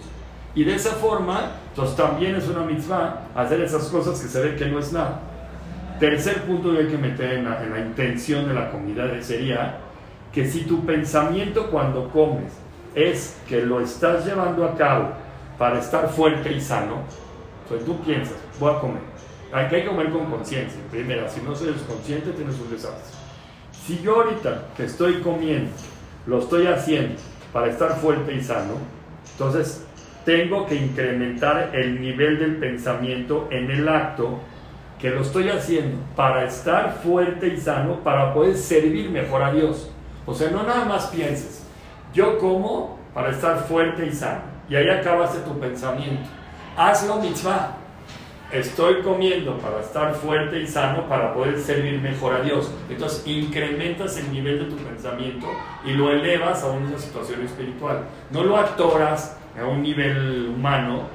Y 0.56 0.66
de 0.66 0.76
esa 0.76 0.90
forma, 0.92 1.52
entonces 1.70 1.96
también 1.96 2.36
es 2.36 2.50
una 2.50 2.64
mitzvah 2.64 3.28
hacer 3.34 3.62
esas 3.62 3.86
cosas 3.86 4.20
que 4.20 4.28
se 4.28 4.42
ve 4.42 4.56
que 4.58 4.66
no 4.66 4.80
es 4.80 4.92
nada. 4.92 5.22
Tercer 5.98 6.42
punto 6.42 6.74
que 6.74 6.80
hay 6.80 6.88
que 6.88 6.98
meter 6.98 7.32
en 7.32 7.46
la, 7.46 7.64
en 7.64 7.72
la 7.72 7.80
intención 7.80 8.46
de 8.46 8.56
la 8.56 8.72
comida 8.72 9.10
sería 9.22 9.78
que 10.34 10.46
si 10.46 10.64
tu 10.64 10.86
pensamiento 10.86 11.72
cuando 11.72 12.10
comes 12.10 12.52
es 12.94 13.38
que 13.48 13.62
lo 13.62 13.80
estás 13.80 14.26
llevando 14.26 14.66
a 14.66 14.76
cabo 14.76 15.12
para 15.58 15.80
estar 15.80 16.10
fuerte 16.10 16.52
y 16.52 16.60
sano, 16.60 17.04
entonces 17.64 17.88
tú 17.88 17.98
piensas, 18.02 18.36
voy 18.60 18.74
a 18.74 18.80
comer. 18.80 19.02
Hay 19.52 19.68
que 19.68 19.86
comer 19.86 20.10
con 20.10 20.26
conciencia. 20.26 20.80
Primero, 20.92 21.30
si 21.30 21.42
no 21.42 21.54
eres 21.54 21.82
consciente, 21.84 22.32
tienes 22.32 22.60
un 22.60 22.70
desastre. 22.70 23.16
Si 23.86 24.02
yo 24.02 24.16
ahorita 24.16 24.70
que 24.76 24.86
estoy 24.86 25.22
comiendo, 25.22 25.72
lo 26.26 26.40
estoy 26.40 26.68
haciendo 26.68 27.16
para 27.54 27.68
estar 27.68 27.98
fuerte 28.00 28.34
y 28.34 28.44
sano, 28.44 28.74
entonces 29.32 29.86
tengo 30.26 30.66
que 30.66 30.76
incrementar 30.76 31.72
el 31.74 32.02
nivel 32.02 32.40
del 32.40 32.56
pensamiento 32.58 33.48
en 33.52 33.70
el 33.70 33.88
acto 33.88 34.40
que 35.00 35.12
lo 35.12 35.22
estoy 35.22 35.50
haciendo 35.50 35.98
para 36.16 36.46
estar 36.46 37.00
fuerte 37.04 37.48
y 37.48 37.58
sano, 37.58 38.00
para 38.04 38.34
poder 38.34 38.58
servir 38.58 39.10
mejor 39.10 39.44
a 39.44 39.52
Dios. 39.54 39.92
O 40.26 40.34
sea, 40.34 40.50
no 40.50 40.64
nada 40.64 40.86
más 40.86 41.08
pienses, 41.08 41.66
yo 42.14 42.40
como 42.40 42.98
para 43.14 43.30
estar 43.30 43.60
fuerte 43.68 44.06
y 44.06 44.12
sano. 44.12 44.56
Y 44.68 44.76
ahí 44.76 44.90
acabaste 44.90 45.40
tu 45.40 45.60
pensamiento. 45.60 46.28
Hazlo 46.76 47.18
mitzvah 47.22 47.78
estoy 48.52 49.02
comiendo 49.02 49.58
para 49.58 49.82
estar 49.82 50.14
fuerte 50.14 50.62
y 50.62 50.68
sano 50.68 51.08
para 51.08 51.34
poder 51.34 51.60
servir 51.60 52.00
mejor 52.00 52.34
a 52.34 52.42
Dios. 52.42 52.72
Entonces 52.90 53.26
incrementas 53.26 54.18
el 54.18 54.32
nivel 54.32 54.60
de 54.60 54.66
tu 54.66 54.76
pensamiento 54.78 55.48
y 55.86 55.94
lo 55.94 56.12
elevas 56.12 56.64
a 56.64 56.68
una 56.68 56.98
situación 56.98 57.42
espiritual. 57.42 58.02
No 58.32 58.44
lo 58.44 58.58
atoras 58.58 59.38
a 59.60 59.66
un 59.66 59.82
nivel 59.82 60.50
humano 60.56 61.08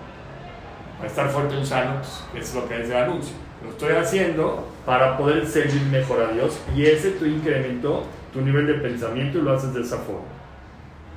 para 0.96 1.08
estar 1.08 1.28
fuerte 1.30 1.58
y 1.58 1.64
sano, 1.64 2.00
pues, 2.32 2.48
es 2.48 2.54
lo 2.54 2.68
que 2.68 2.82
es 2.82 2.90
el 2.90 2.96
anuncio. 2.96 3.34
Lo 3.62 3.70
estoy 3.70 3.94
haciendo 3.94 4.66
para 4.86 5.16
poder 5.18 5.46
servir 5.46 5.82
mejor 5.82 6.22
a 6.22 6.32
Dios 6.32 6.58
y 6.74 6.86
ese 6.86 7.12
tu 7.12 7.26
incrementó 7.26 8.04
tu 8.32 8.40
nivel 8.40 8.66
de 8.66 8.74
pensamiento 8.74 9.38
y 9.38 9.42
lo 9.42 9.52
haces 9.52 9.74
de 9.74 9.82
esa 9.82 9.98
forma. 9.98 10.28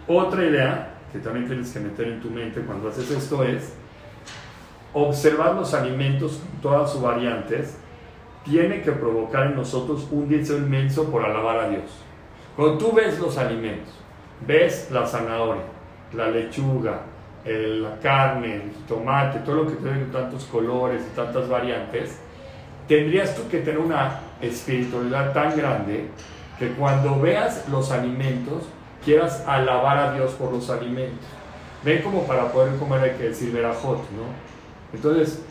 Otra 0.07 0.43
idea 0.43 0.95
que 1.11 1.19
también 1.19 1.47
tienes 1.47 1.71
que 1.71 1.79
meter 1.79 2.07
en 2.07 2.21
tu 2.21 2.29
mente 2.29 2.61
cuando 2.61 2.89
haces 2.89 3.09
esto 3.11 3.43
es 3.43 3.73
observar 4.93 5.55
los 5.55 5.73
alimentos 5.73 6.39
todas 6.61 6.91
sus 6.91 7.01
variantes 7.01 7.77
tiene 8.43 8.81
que 8.81 8.91
provocar 8.91 9.47
en 9.47 9.55
nosotros 9.55 10.07
un 10.11 10.27
deseo 10.27 10.57
inmenso 10.57 11.09
por 11.09 11.23
alabar 11.23 11.59
a 11.59 11.69
Dios. 11.69 11.83
Cuando 12.55 12.77
tú 12.77 12.91
ves 12.93 13.19
los 13.19 13.37
alimentos, 13.37 13.93
ves 14.45 14.89
la 14.91 15.05
zanahoria, 15.05 15.63
la 16.13 16.27
lechuga, 16.29 17.01
la 17.45 17.99
carne, 17.99 18.55
el 18.55 18.71
tomate, 18.87 19.39
todo 19.39 19.63
lo 19.63 19.67
que 19.67 19.75
tiene 19.75 20.05
tantos 20.11 20.45
colores 20.45 21.01
y 21.01 21.15
tantas 21.15 21.49
variantes, 21.49 22.19
tendrías 22.87 23.35
tú 23.35 23.47
que 23.49 23.59
tener 23.59 23.79
una 23.79 24.19
espiritualidad 24.41 25.33
tan 25.33 25.57
grande 25.57 26.07
que 26.59 26.69
cuando 26.73 27.19
veas 27.19 27.67
los 27.69 27.91
alimentos 27.91 28.63
quieras 29.03 29.43
alabar 29.47 29.97
a 29.97 30.13
Dios 30.13 30.31
por 30.33 30.51
los 30.51 30.69
alimentos. 30.69 31.25
Ven 31.83 32.01
como 32.01 32.25
para 32.25 32.51
poder 32.51 32.77
comer 32.77 33.01
hay 33.01 33.11
que 33.17 33.29
decir 33.29 33.51
verajot, 33.51 33.99
¿no? 34.11 34.52
Entonces, 34.93 35.41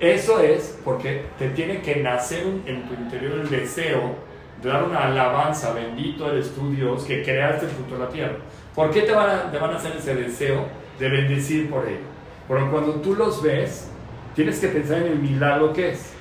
eso 0.00 0.40
es 0.40 0.78
porque 0.84 1.26
te 1.38 1.50
tiene 1.50 1.80
que 1.80 1.96
nacer 1.96 2.44
en 2.66 2.88
tu 2.88 2.94
interior 2.94 3.40
el 3.40 3.48
deseo 3.48 4.14
de 4.62 4.68
dar 4.68 4.84
una 4.84 5.04
alabanza, 5.04 5.72
bendito 5.72 6.30
eres 6.30 6.54
tú 6.54 6.70
Dios 6.70 7.04
que 7.04 7.22
creaste 7.22 7.66
el 7.66 7.72
fruto 7.72 7.94
de 7.94 8.00
la 8.00 8.08
tierra. 8.08 8.36
¿Por 8.74 8.90
qué 8.90 9.02
te 9.02 9.12
van 9.12 9.30
a, 9.30 9.50
te 9.50 9.58
van 9.58 9.70
a 9.70 9.76
hacer 9.76 9.96
ese 9.96 10.14
deseo 10.14 10.66
de 10.98 11.08
bendecir 11.08 11.70
por 11.70 11.86
ello? 11.86 12.04
Porque 12.48 12.66
cuando 12.70 12.94
tú 12.96 13.14
los 13.14 13.42
ves, 13.42 13.90
tienes 14.34 14.58
que 14.60 14.68
pensar 14.68 14.98
en 14.98 15.12
el 15.12 15.18
milagro 15.18 15.72
que 15.72 15.90
es. 15.90 16.12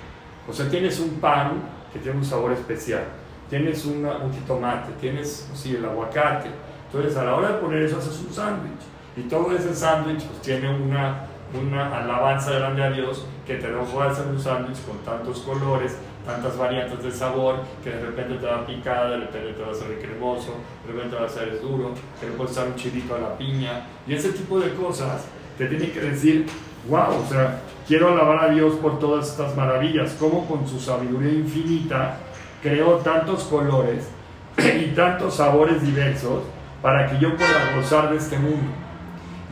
O 0.48 0.54
sea, 0.54 0.70
tienes 0.70 1.00
un 1.00 1.20
pan 1.20 1.62
que 1.92 2.00
tiene 2.00 2.18
un 2.18 2.26
sabor 2.26 2.52
especial, 2.52 3.04
tienes 3.50 3.86
un 3.86 4.08
jitomate, 4.34 4.94
tienes 5.00 5.50
sí, 5.54 5.76
el 5.76 5.86
aguacate. 5.86 6.50
Entonces, 6.86 7.18
a 7.18 7.26
la 7.26 7.36
hora 7.36 7.54
de 7.54 7.54
poner 7.56 7.84
eso, 7.84 7.98
haces 7.98 8.20
un 8.20 8.34
sándwich. 8.34 8.82
Y 9.18 9.22
todo 9.24 9.56
ese 9.56 9.74
sándwich 9.74 10.24
pues, 10.24 10.42
tiene 10.42 10.74
una, 10.74 11.26
una 11.60 11.98
alabanza 11.98 12.52
grande 12.52 12.84
a 12.84 12.90
Dios 12.90 13.26
que 13.46 13.56
te 13.56 13.72
dejó 13.72 14.02
hacer 14.02 14.28
un 14.28 14.40
sándwich 14.40 14.84
con 14.86 14.98
tantos 15.00 15.40
colores, 15.40 15.98
tantas 16.26 16.58
variantes 16.58 17.04
de 17.04 17.12
sabor, 17.12 17.58
que 17.84 17.92
de 17.92 18.02
repente 18.02 18.36
te 18.36 18.46
va 18.46 18.58
a 18.58 18.66
picar, 18.66 19.10
de 19.10 19.18
repente 19.18 19.54
te 19.54 19.62
va 19.62 19.70
a 19.70 19.72
hacer 19.72 20.00
cremoso, 20.00 20.56
de 20.86 20.94
repente 20.94 21.12
te 21.12 21.16
va 21.16 21.28
a 21.28 21.30
hacer 21.30 21.62
duro, 21.62 21.92
que 22.20 22.26
le 22.28 22.32
puede 22.34 22.50
estar 22.50 22.68
un 22.68 22.76
chilito 22.76 23.16
a 23.16 23.20
la 23.20 23.38
piña. 23.38 23.88
Y 24.08 24.14
ese 24.14 24.32
tipo 24.32 24.60
de 24.60 24.74
cosas 24.74 25.26
te 25.58 25.68
tiene 25.68 25.92
que 25.92 26.02
decir, 26.02 26.48
wow, 26.90 27.22
o 27.24 27.30
sea, 27.30 27.62
quiero 27.88 28.10
alabar 28.10 28.50
a 28.50 28.54
Dios 28.54 28.74
por 28.76 29.00
todas 29.00 29.30
estas 29.30 29.56
maravillas, 29.56 30.16
como 30.20 30.48
con 30.48 30.68
su 30.68 30.80
sabiduría 30.80 31.34
infinita 31.34 32.18
creó 32.66 32.96
tantos 32.98 33.44
colores 33.44 34.08
y 34.58 34.96
tantos 34.96 35.36
sabores 35.36 35.84
diversos 35.84 36.42
para 36.82 37.08
que 37.08 37.20
yo 37.20 37.36
pueda 37.36 37.76
gozar 37.76 38.10
de 38.10 38.18
este 38.18 38.40
mundo. 38.40 38.72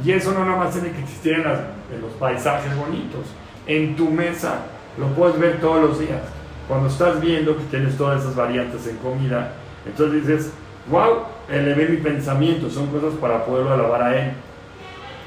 Y 0.03 0.11
eso 0.11 0.31
no 0.31 0.43
nada 0.43 0.57
más 0.57 0.71
tiene 0.71 0.91
que 0.91 1.01
existir 1.01 1.33
en, 1.33 1.43
en 1.91 2.01
los 2.01 2.11
paisajes 2.13 2.75
bonitos. 2.75 3.25
En 3.67 3.95
tu 3.95 4.09
mesa 4.09 4.61
lo 4.97 5.07
puedes 5.07 5.39
ver 5.39 5.59
todos 5.59 5.81
los 5.81 5.99
días. 5.99 6.21
Cuando 6.67 6.87
estás 6.87 7.19
viendo 7.19 7.57
que 7.57 7.63
tienes 7.63 7.97
todas 7.97 8.21
esas 8.21 8.35
variantes 8.35 8.87
en 8.87 8.97
comida, 8.97 9.53
entonces 9.85 10.25
dices, 10.25 10.53
wow, 10.89 11.23
elevé 11.49 11.89
mi 11.89 11.97
pensamiento, 11.97 12.69
son 12.69 12.87
cosas 12.87 13.13
para 13.19 13.45
poderlo 13.45 13.73
alabar 13.73 14.01
a 14.01 14.17
Él. 14.17 14.31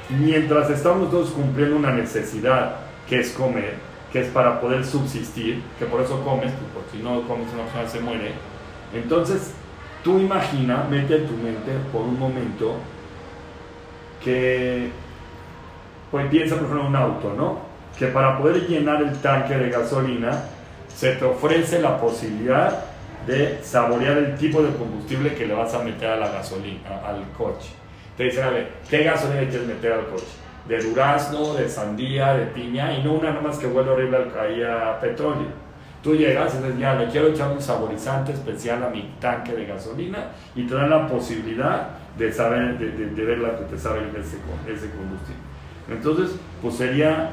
Mientras 0.09 0.69
estamos 0.69 1.11
todos 1.11 1.31
cumpliendo 1.31 1.75
una 1.75 1.91
necesidad, 1.91 2.77
que 3.07 3.19
es 3.19 3.31
comer, 3.31 3.75
que 4.11 4.21
es 4.21 4.27
para 4.29 4.59
poder 4.59 4.85
subsistir, 4.85 5.61
que 5.77 5.85
por 5.85 6.01
eso 6.01 6.21
comes, 6.23 6.51
porque 6.73 6.97
si 6.97 7.03
no 7.03 7.21
comes 7.27 7.47
una 7.53 7.63
persona 7.63 7.87
se 7.87 7.99
muere, 7.99 8.31
entonces 8.93 9.53
tú 10.03 10.19
imagina, 10.19 10.85
mete 10.89 11.17
en 11.17 11.27
tu 11.27 11.33
mente 11.33 11.71
por 11.91 12.01
un 12.01 12.17
momento 12.17 12.75
que, 14.23 14.89
pues 16.11 16.27
piensa 16.29 16.55
por 16.55 16.65
ejemplo 16.65 16.81
en 16.81 16.87
un 16.87 16.95
auto, 16.95 17.33
¿no? 17.35 17.59
Que 17.97 18.07
para 18.07 18.37
poder 18.37 18.67
llenar 18.67 19.01
el 19.01 19.13
tanque 19.19 19.57
de 19.57 19.69
gasolina, 19.69 20.43
se 20.87 21.13
te 21.13 21.25
ofrece 21.25 21.79
la 21.81 21.99
posibilidad 21.99 22.85
de 23.27 23.59
saborear 23.61 24.17
el 24.17 24.35
tipo 24.35 24.63
de 24.63 24.73
combustible 24.73 25.35
que 25.35 25.45
le 25.45 25.53
vas 25.53 25.73
a 25.73 25.79
meter 25.83 26.09
a 26.09 26.15
la 26.15 26.29
gasolina, 26.29 27.01
al 27.05 27.23
coche. 27.37 27.69
Te 28.15 28.23
dicen, 28.23 28.45
a 28.45 28.49
ver, 28.49 28.71
¿qué 28.89 29.03
gasolina 29.03 29.41
quieres 29.41 29.67
meter 29.67 29.91
al 29.91 30.07
coche? 30.07 30.25
De 30.67 30.79
durazno, 30.81 31.53
de 31.53 31.69
sandía, 31.69 32.33
de 32.33 32.47
piña, 32.47 32.97
y 32.97 33.03
no 33.03 33.13
una 33.13 33.31
nomás 33.31 33.57
que 33.57 33.67
huele 33.67 33.89
horrible 33.89 34.17
ahí 34.41 34.63
a 34.63 34.99
petróleo. 34.99 35.67
Tú 36.01 36.15
llegas 36.15 36.53
y 36.55 36.57
dices, 36.57 36.79
ya, 36.79 36.95
le 36.95 37.07
quiero 37.07 37.27
echar 37.27 37.51
un 37.51 37.61
saborizante 37.61 38.31
especial 38.31 38.83
a 38.83 38.89
mi 38.89 39.13
tanque 39.19 39.53
de 39.53 39.65
gasolina 39.65 40.29
y 40.55 40.65
te 40.65 40.73
dan 40.73 40.89
la 40.89 41.07
posibilidad 41.07 41.89
de 42.17 42.31
saber, 42.31 42.77
de, 42.77 42.91
de, 42.91 43.25
ver 43.25 43.39
la 43.39 43.57
que 43.57 43.65
te 43.65 43.77
sabe 43.77 43.99
ese, 44.17 44.37
ese 44.71 44.89
combustible. 44.91 45.41
Entonces, 45.89 46.35
pues 46.61 46.75
sería 46.75 47.31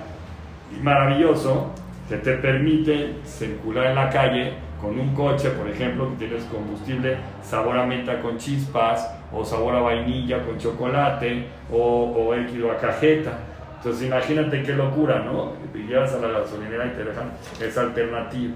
maravilloso 0.83 1.71
que 2.09 2.17
te 2.17 2.35
permite 2.35 3.15
circular 3.25 3.87
en 3.87 3.95
la 3.95 4.11
calle 4.11 4.53
con 4.81 4.99
un 4.99 5.15
coche, 5.15 5.51
por 5.51 5.69
ejemplo, 5.69 6.11
que 6.11 6.27
tienes 6.27 6.45
combustible 6.45 7.17
sabor 7.43 7.79
a 7.79 7.87
menta 7.87 8.21
con 8.21 8.37
chispas, 8.37 9.11
o 9.33 9.45
sabor 9.45 9.75
a 9.75 9.81
vainilla 9.81 10.45
con 10.45 10.59
chocolate, 10.59 11.47
o, 11.73 11.79
o 11.79 12.71
a 12.71 12.77
cajeta. 12.77 13.39
Entonces 13.79 14.07
imagínate 14.07 14.63
qué 14.63 14.73
locura, 14.73 15.21
¿no? 15.21 15.53
Y 15.75 15.87
llegas 15.87 16.15
a 16.15 16.19
la 16.19 16.41
gasolinera 16.41 16.87
y 16.87 16.91
te 16.91 17.05
dejan 17.05 17.33
esa 17.61 17.83
alternativa. 17.83 18.55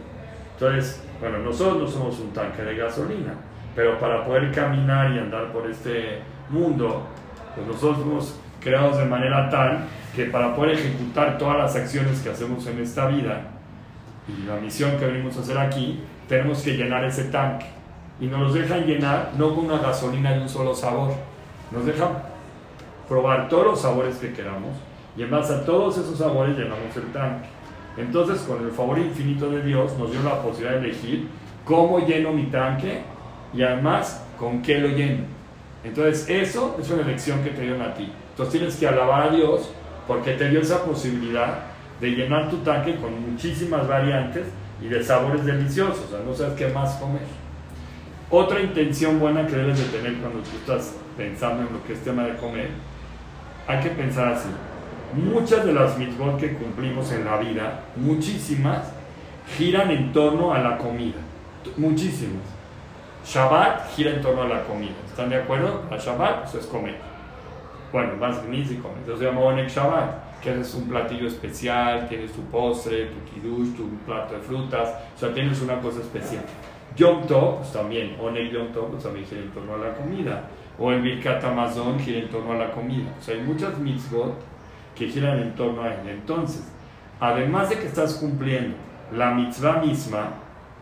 Entonces, 0.54 1.02
bueno, 1.20 1.38
nosotros 1.38 1.82
no 1.82 1.86
somos 1.86 2.18
un 2.20 2.32
tanque 2.32 2.62
de 2.62 2.76
gasolina, 2.76 3.34
pero 3.74 3.98
para 3.98 4.24
poder 4.24 4.50
caminar 4.52 5.12
y 5.12 5.18
andar 5.18 5.52
por 5.52 5.70
este 5.70 6.20
mundo, 6.50 7.06
pues 7.54 7.66
nosotros 7.66 7.98
somos 7.98 8.40
creados 8.60 8.98
de 8.98 9.04
manera 9.04 9.48
tal 9.48 9.78
que 10.14 10.24
para 10.24 10.54
poder 10.54 10.74
ejecutar 10.74 11.38
todas 11.38 11.58
las 11.58 11.76
acciones 11.76 12.20
que 12.20 12.30
hacemos 12.30 12.66
en 12.66 12.80
esta 12.80 13.06
vida 13.06 13.42
y 14.26 14.46
la 14.46 14.56
misión 14.56 14.98
que 14.98 15.06
venimos 15.06 15.36
a 15.36 15.40
hacer 15.40 15.58
aquí, 15.58 16.00
tenemos 16.28 16.62
que 16.62 16.76
llenar 16.76 17.04
ese 17.04 17.24
tanque. 17.24 17.66
Y 18.20 18.26
nos 18.26 18.40
los 18.40 18.54
dejan 18.54 18.84
llenar 18.84 19.30
no 19.38 19.54
con 19.54 19.66
una 19.66 19.78
gasolina 19.78 20.32
de 20.32 20.40
un 20.40 20.48
solo 20.48 20.74
sabor, 20.74 21.12
nos 21.70 21.86
dejan 21.86 22.10
probar 23.08 23.48
todos 23.48 23.66
los 23.66 23.80
sabores 23.80 24.16
que 24.16 24.32
queramos 24.32 24.76
y 25.16 25.22
en 25.22 25.30
base 25.30 25.54
a 25.54 25.64
todos 25.64 25.96
esos 25.98 26.18
sabores 26.18 26.56
llenamos 26.56 26.96
el 26.96 27.12
tanque. 27.12 27.48
Entonces, 27.96 28.40
con 28.42 28.62
el 28.64 28.70
favor 28.70 28.98
infinito 28.98 29.50
de 29.50 29.62
Dios, 29.62 29.98
nos 29.98 30.12
dio 30.12 30.22
la 30.22 30.40
posibilidad 30.40 30.80
de 30.80 30.88
elegir 30.88 31.28
cómo 31.64 31.98
lleno 32.06 32.32
mi 32.32 32.44
tanque 32.44 33.02
y 33.52 33.62
además 33.62 34.24
con 34.38 34.62
qué 34.62 34.78
lo 34.78 34.88
lleno. 34.88 35.24
Entonces, 35.82 36.28
eso 36.28 36.76
es 36.80 36.90
una 36.90 37.02
elección 37.02 37.42
que 37.42 37.50
te 37.50 37.62
dieron 37.62 37.82
a 37.82 37.94
ti. 37.94 38.12
Entonces, 38.38 38.60
tienes 38.60 38.76
que 38.76 38.86
alabar 38.86 39.30
a 39.30 39.30
Dios 39.34 39.68
porque 40.06 40.34
te 40.34 40.48
dio 40.48 40.60
esa 40.60 40.84
posibilidad 40.84 41.58
de 42.00 42.10
llenar 42.10 42.48
tu 42.48 42.58
tanque 42.58 42.94
con 42.94 43.32
muchísimas 43.32 43.88
variantes 43.88 44.46
y 44.80 44.86
de 44.86 45.02
sabores 45.02 45.44
deliciosos, 45.44 46.04
o 46.06 46.08
sea, 46.08 46.20
no 46.24 46.32
sabes 46.32 46.54
qué 46.54 46.68
más 46.68 46.94
comer. 46.98 47.22
Otra 48.30 48.60
intención 48.60 49.18
buena 49.18 49.44
que 49.44 49.56
debes 49.56 49.78
de 49.80 49.98
tener 49.98 50.18
cuando 50.18 50.38
tú 50.38 50.50
estás 50.56 50.94
pensando 51.16 51.66
en 51.66 51.72
lo 51.72 51.84
que 51.84 51.94
es 51.94 52.04
tema 52.04 52.22
de 52.22 52.36
comer, 52.36 52.68
hay 53.66 53.80
que 53.80 53.90
pensar 53.90 54.28
así. 54.28 54.50
Muchas 55.14 55.66
de 55.66 55.72
las 55.72 55.98
mitzvot 55.98 56.38
que 56.38 56.54
cumplimos 56.54 57.10
en 57.10 57.24
la 57.24 57.38
vida, 57.38 57.80
muchísimas, 57.96 58.92
giran 59.56 59.90
en 59.90 60.12
torno 60.12 60.54
a 60.54 60.60
la 60.60 60.78
comida. 60.78 61.18
Muchísimas. 61.76 62.44
Shabbat 63.26 63.96
gira 63.96 64.12
en 64.12 64.22
torno 64.22 64.42
a 64.42 64.46
la 64.46 64.62
comida. 64.62 64.94
¿Están 65.08 65.28
de 65.28 65.38
acuerdo? 65.38 65.82
A 65.90 65.96
Shabbat, 65.96 66.46
eso 66.46 66.60
es 66.60 66.66
comer 66.66 67.07
bueno, 67.92 68.16
más 68.16 68.40
y 68.50 68.56
Entonces 68.56 69.18
se 69.18 69.24
llama 69.24 69.40
Onek 69.40 69.68
Shabbat, 69.68 70.40
que 70.40 70.60
es 70.60 70.74
un 70.74 70.88
platillo 70.88 71.26
especial, 71.26 72.08
tienes 72.08 72.32
tu 72.32 72.42
postre, 72.42 73.06
tu 73.06 73.32
kiddush, 73.32 73.76
tu 73.76 73.88
plato 74.04 74.34
de 74.34 74.40
frutas, 74.40 74.94
o 75.14 75.18
sea, 75.18 75.32
tienes 75.32 75.60
una 75.62 75.80
cosa 75.80 76.00
especial. 76.00 76.44
Yom 76.96 77.26
Tov, 77.26 77.58
pues 77.58 77.72
también, 77.72 78.16
Onek 78.20 78.52
Yom 78.52 78.68
Tov, 78.72 78.90
pues 78.90 79.02
también 79.02 79.24
gira 79.24 79.40
en 79.40 79.50
torno 79.50 79.74
a 79.74 79.78
la 79.78 79.94
comida. 79.94 80.44
O 80.78 80.92
el 80.92 81.00
Birkat 81.00 81.42
Amazon 81.44 81.98
gira 81.98 82.18
en 82.18 82.28
torno 82.28 82.52
a 82.52 82.56
la 82.56 82.70
comida. 82.72 83.10
O 83.18 83.22
sea, 83.22 83.34
hay 83.34 83.42
muchas 83.42 83.78
mitzvot 83.78 84.34
que 84.94 85.08
giran 85.08 85.38
en 85.38 85.54
torno 85.54 85.82
a 85.82 85.88
él. 85.88 86.08
Entonces, 86.08 86.70
además 87.20 87.70
de 87.70 87.78
que 87.78 87.86
estás 87.86 88.14
cumpliendo 88.14 88.76
la 89.12 89.32
mitzvah 89.32 89.80
misma, 89.80 90.34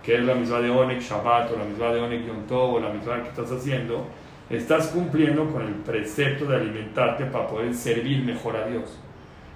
que 0.03 0.17
es 0.17 0.25
la 0.25 0.35
mitzvah 0.35 0.61
de 0.61 0.71
Onek 0.71 1.01
Shabbat, 1.01 1.53
o 1.53 1.59
la 1.59 1.65
mitzvah 1.65 1.93
de 1.93 2.01
Onek 2.01 2.27
Yom 2.27 2.47
Tov, 2.47 2.75
o 2.75 2.81
la 2.81 2.91
mitzvah 2.91 3.23
que 3.23 3.29
estás 3.29 3.51
haciendo, 3.53 4.07
estás 4.51 4.89
cumpliendo 4.89 5.49
con 5.51 5.63
el 5.63 5.75
precepto 5.75 6.47
de 6.47 6.57
alimentarte 6.57 7.25
para 7.27 7.49
poder 7.49 7.75
servir 7.75 8.25
mejor 8.25 8.57
a 8.57 8.67
Dios. 8.67 8.99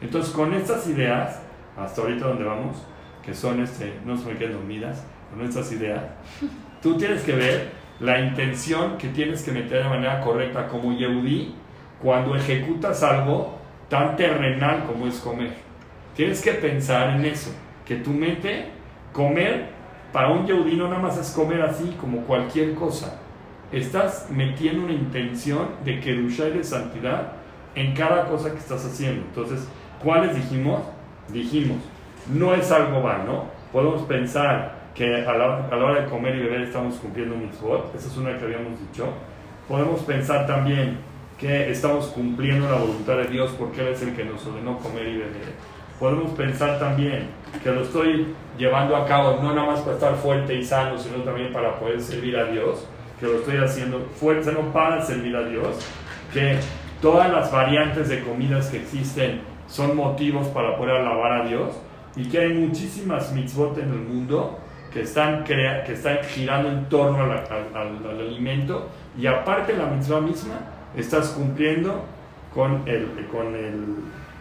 Entonces, 0.01 0.33
con 0.33 0.53
estas 0.55 0.89
ideas, 0.89 1.41
hasta 1.77 2.03
ahorita 2.03 2.27
donde 2.27 2.45
vamos, 2.45 2.85
que 3.25 3.35
son, 3.35 3.61
este, 3.61 3.95
no 4.05 4.17
se 4.17 4.33
me 4.33 4.47
dormidas, 4.47 5.05
con 5.31 5.45
estas 5.45 5.71
ideas, 5.73 6.03
tú 6.83 6.97
tienes 6.97 7.23
que 7.23 7.33
ver 7.33 7.71
la 8.01 8.19
intención 8.19 8.97
que 8.97 9.09
tienes 9.09 9.43
que 9.43 9.53
meter 9.53 9.83
de 9.85 9.89
manera 9.89 10.21
correcta 10.21 10.67
como 10.67 10.93
Yehudi 10.93 11.55
cuando 12.03 12.35
ejecutas 12.35 13.03
algo 13.03 13.59
tan 13.89 14.17
terrenal 14.17 14.85
como 14.87 15.07
es 15.07 15.19
comer. 15.21 15.53
Tienes 16.17 16.43
que 16.43 16.53
pensar 16.53 17.11
en 17.11 17.25
eso, 17.27 17.51
que 17.85 17.97
tu 17.97 18.11
mente, 18.11 18.71
comer, 19.13 19.67
para 20.13 20.31
un 20.31 20.47
Yehudi 20.47 20.77
no 20.77 20.89
nada 20.89 21.01
más 21.01 21.19
es 21.19 21.31
comer 21.31 21.63
así 21.63 21.95
como 22.01 22.23
cualquier 22.23 22.75
cosa 22.75 23.21
estás 23.73 24.29
metiendo 24.31 24.85
una 24.85 24.93
intención 24.93 25.69
de 25.85 26.01
que 26.01 26.13
y 26.13 26.29
de 26.29 26.65
santidad 26.65 27.33
en 27.75 27.95
cada 27.95 28.27
cosa 28.27 28.51
que 28.51 28.59
estás 28.59 28.85
haciendo. 28.85 29.23
Entonces, 29.23 29.69
¿cuáles 30.03 30.35
dijimos? 30.35 30.83
Dijimos, 31.29 31.79
no 32.33 32.55
es 32.55 32.71
algo 32.73 33.03
vano. 33.03 33.45
Podemos 33.73 34.03
pensar 34.03 34.81
que 34.95 35.25
a 35.25 35.33
la, 35.35 35.69
hora 35.71 36.03
de 36.03 36.11
comer 36.11 36.35
y 36.37 36.41
beber 36.41 36.63
estamos 36.63 36.97
cumpliendo 36.97 37.37
mitzvot, 37.37 37.95
esa 37.95 38.09
es 38.09 38.17
una 38.17 38.37
que 38.37 38.45
habíamos 38.45 38.79
dicho. 38.81 39.07
Podemos 39.69 40.01
pensar 40.01 40.47
también 40.47 40.99
que 41.39 41.71
estamos 41.71 42.07
cumpliendo 42.07 42.69
la 42.69 42.77
voluntad 42.77 43.17
de 43.17 43.29
Dios 43.29 43.55
porque 43.59 43.81
Él 43.81 43.89
es 43.89 44.03
el 44.03 44.15
que 44.15 44.25
nos 44.25 44.45
ordenó 44.47 44.79
comer 44.79 45.07
y 45.09 45.19
beber. 45.19 45.55
Podemos 45.99 46.33
pensar 46.33 46.79
también 46.79 47.29
que 47.63 47.71
lo 47.71 47.83
estoy 47.83 48.35
llevando 48.59 48.97
a 48.97 49.07
cabo 49.07 49.39
no 49.43 49.55
nada 49.55 49.69
más 49.69 49.81
para 49.81 49.95
estar 49.95 50.15
fuerte 50.17 50.55
y 50.55 50.65
sano, 50.65 50.99
sino 50.99 51.23
también 51.23 51.53
para 51.53 51.79
poder 51.79 52.01
servir 52.01 52.37
a 52.37 52.45
Dios, 52.45 52.87
que 53.21 53.27
lo 53.27 53.37
estoy 53.37 53.59
haciendo 53.59 54.01
fuerte 54.19 54.51
no 54.53 54.73
para 54.73 55.03
servir 55.03 55.37
a 55.37 55.43
Dios, 55.43 55.79
que 56.33 56.59
todas 57.03 57.31
las 57.31 57.53
variantes 57.53 58.09
de 58.09 58.23
comidas 58.23 58.69
que 58.69 58.79
existen 58.79 59.43
son 59.69 59.95
motivos 59.95 60.49
para 60.49 60.77
poder 60.77 60.97
alabar 60.97 61.43
a 61.43 61.45
Dios 61.47 61.79
y 62.17 62.29
que 62.29 62.41
hay 62.41 62.55
muchísimas 62.55 63.33
mitzvot 63.33 63.79
en 63.79 63.91
el 63.91 64.01
mundo 64.01 64.59
que 64.93 65.03
están, 65.03 65.45
crea 65.45 65.85
que 65.85 65.93
están 65.93 66.19
girando 66.25 66.69
en 66.69 66.89
torno 66.89 67.23
al, 67.23 67.31
al, 67.31 68.07
al, 68.07 68.21
alimento 68.21 68.89
y 69.17 69.27
aparte 69.27 69.77
la 69.77 69.87
mitzvah 69.87 70.21
misma 70.21 70.55
estás 70.97 71.29
cumpliendo 71.29 72.05
con 72.53 72.83
el, 72.87 73.27
con 73.31 73.55
el, 73.55 73.97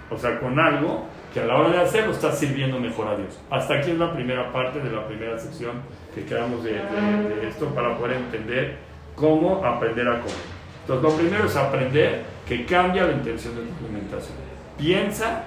o 0.10 0.18
sea, 0.18 0.40
con 0.40 0.60
algo 0.60 1.06
que 1.34 1.42
a 1.42 1.46
la 1.46 1.58
hora 1.58 1.70
de 1.70 1.82
hacerlo 1.82 2.12
estás 2.12 2.38
sirviendo 2.40 2.80
mejor 2.80 3.08
a 3.08 3.16
Dios. 3.16 3.40
Hasta 3.50 3.76
aquí 3.76 3.92
es 3.92 3.98
la 3.98 4.14
primera 4.14 4.52
parte 4.52 4.80
de 4.80 4.90
la 4.90 5.08
primera 5.08 5.38
sección 5.38 5.82
que 6.16 6.26
quedamos 6.26 6.64
de, 6.64 6.74
de, 6.74 7.36
de 7.36 7.48
esto 7.48 7.68
para 7.68 7.98
poder 7.98 8.18
entender 8.18 8.78
cómo 9.16 9.64
aprender 9.66 10.08
a 10.08 10.20
comer. 10.20 10.60
Entonces, 10.82 11.12
lo 11.12 11.18
primero 11.18 11.46
es 11.46 11.56
aprender 11.56 12.24
que 12.48 12.66
cambia 12.66 13.04
la 13.04 13.12
intención 13.12 13.56
de 13.56 13.62
tu 13.62 13.86
alimentación. 13.86 14.38
Piensa 14.78 15.44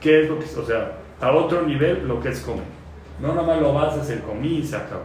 qué 0.00 0.22
es 0.22 0.28
lo 0.28 0.38
que, 0.38 0.44
o 0.44 0.66
sea, 0.66 0.92
a 1.20 1.32
otro 1.32 1.62
nivel 1.62 2.06
lo 2.06 2.20
que 2.20 2.28
es 2.28 2.40
comer. 2.40 2.64
No 3.20 3.28
nada 3.28 3.46
más 3.46 3.60
lo 3.60 3.72
vas 3.72 3.96
a 3.96 4.00
hacer 4.02 4.20
comí 4.20 4.58
y 4.58 4.62
se 4.64 4.76
acabó. 4.76 5.04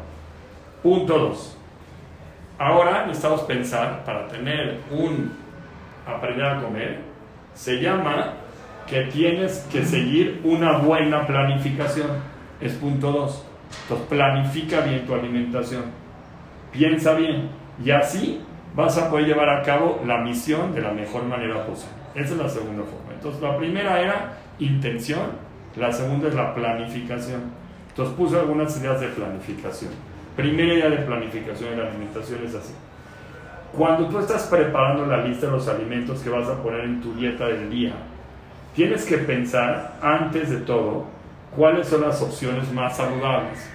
Punto 0.84 1.18
2. 1.18 1.58
Ahora 2.60 3.06
necesitamos 3.06 3.42
pensar 3.42 4.04
para 4.04 4.28
tener 4.28 4.80
un 4.92 5.32
aprender 6.08 6.46
a 6.46 6.62
comer, 6.62 7.00
se 7.54 7.82
llama 7.82 8.34
que 8.88 9.02
tienes 9.06 9.68
que 9.72 9.86
seguir 9.86 10.42
una 10.44 10.78
buena 10.78 11.28
planificación. 11.28 12.08
Es 12.60 12.74
punto 12.74 13.12
2. 13.12 13.46
Entonces 13.84 14.08
planifica 14.08 14.82
bien 14.82 15.06
tu 15.06 15.14
alimentación. 15.14 15.84
Piensa 16.72 17.14
bien. 17.14 17.50
Y 17.84 17.92
así 17.92 18.42
vas 18.76 18.98
a 18.98 19.10
poder 19.10 19.28
llevar 19.28 19.50
a 19.50 19.62
cabo 19.62 20.02
la 20.06 20.20
misión 20.20 20.74
de 20.74 20.82
la 20.82 20.92
mejor 20.92 21.24
manera 21.26 21.66
posible. 21.66 21.96
Esa 22.16 22.34
es 22.34 22.40
la 22.40 22.50
segunda 22.50 22.84
forma. 22.84 23.14
Entonces 23.14 23.42
la 23.42 23.58
primera 23.58 24.02
era 24.02 24.38
intención, 24.60 25.32
la 25.76 25.92
segunda 25.92 26.30
es 26.30 26.36
la 26.36 26.56
planificación. 26.56 27.42
Entonces 27.90 28.16
puse 28.16 28.40
algunas 28.40 28.80
ideas 28.80 29.00
de 29.02 29.08
planificación. 29.08 29.92
Primera 30.36 30.74
idea 30.74 30.90
de 30.90 30.98
planificación 30.98 31.72
de 31.72 31.78
la 31.78 31.90
alimentación 31.90 32.40
es 32.46 32.56
así. 32.56 32.74
Cuando 33.76 34.08
tú 34.08 34.20
estás 34.20 34.48
preparando 34.48 35.06
la 35.06 35.26
lista 35.26 35.48
de 35.48 35.52
los 35.52 35.68
alimentos 35.68 36.22
que 36.22 36.30
vas 36.30 36.48
a 36.48 36.62
poner 36.62 36.82
en 36.82 37.02
tu 37.02 37.14
dieta 37.14 37.48
del 37.48 37.70
día, 37.70 37.94
tienes 38.78 39.06
que 39.06 39.18
pensar 39.18 39.98
antes 40.04 40.52
de 40.52 40.58
todo 40.58 41.06
cuáles 41.56 41.88
son 41.88 42.02
las 42.02 42.22
opciones 42.22 42.72
más 42.72 42.96
saludables. 42.96 43.68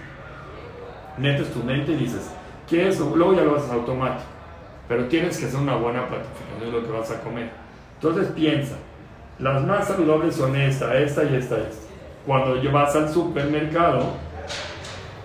Metes 1.19 1.53
tu 1.53 1.59
mente 1.65 1.91
y 1.91 1.97
dices, 1.97 2.31
¿qué 2.69 2.87
es? 2.87 3.01
Luego 3.01 3.35
ya 3.35 3.43
lo 3.43 3.57
haces 3.57 3.73
automático, 3.73 4.23
pero 4.87 5.07
tienes 5.07 5.37
que 5.39 5.47
hacer 5.47 5.59
una 5.59 5.75
buena 5.75 6.07
planificación 6.07 6.61
de 6.61 6.71
lo 6.71 6.87
que 6.87 6.93
vas 6.97 7.11
a 7.11 7.21
comer. 7.21 7.51
Entonces 7.97 8.29
piensa, 8.29 8.77
las 9.41 9.67
más 9.67 9.89
saludables 9.89 10.37
son 10.37 10.55
esta, 10.55 10.97
esta 10.97 11.25
y 11.25 11.35
esta, 11.35 11.57
esta. 11.57 11.89
Cuando 12.25 12.63
vas 12.71 12.95
al 12.95 13.09
supermercado, 13.09 14.13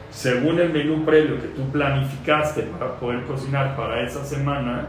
según 0.09 0.59
el 0.59 0.73
menú 0.73 1.05
previo 1.05 1.39
que 1.39 1.49
tú 1.49 1.69
planificaste 1.69 2.63
para 2.63 2.95
poder 2.95 3.25
cocinar 3.25 3.75
para 3.75 4.01
esa 4.01 4.25
semana, 4.25 4.87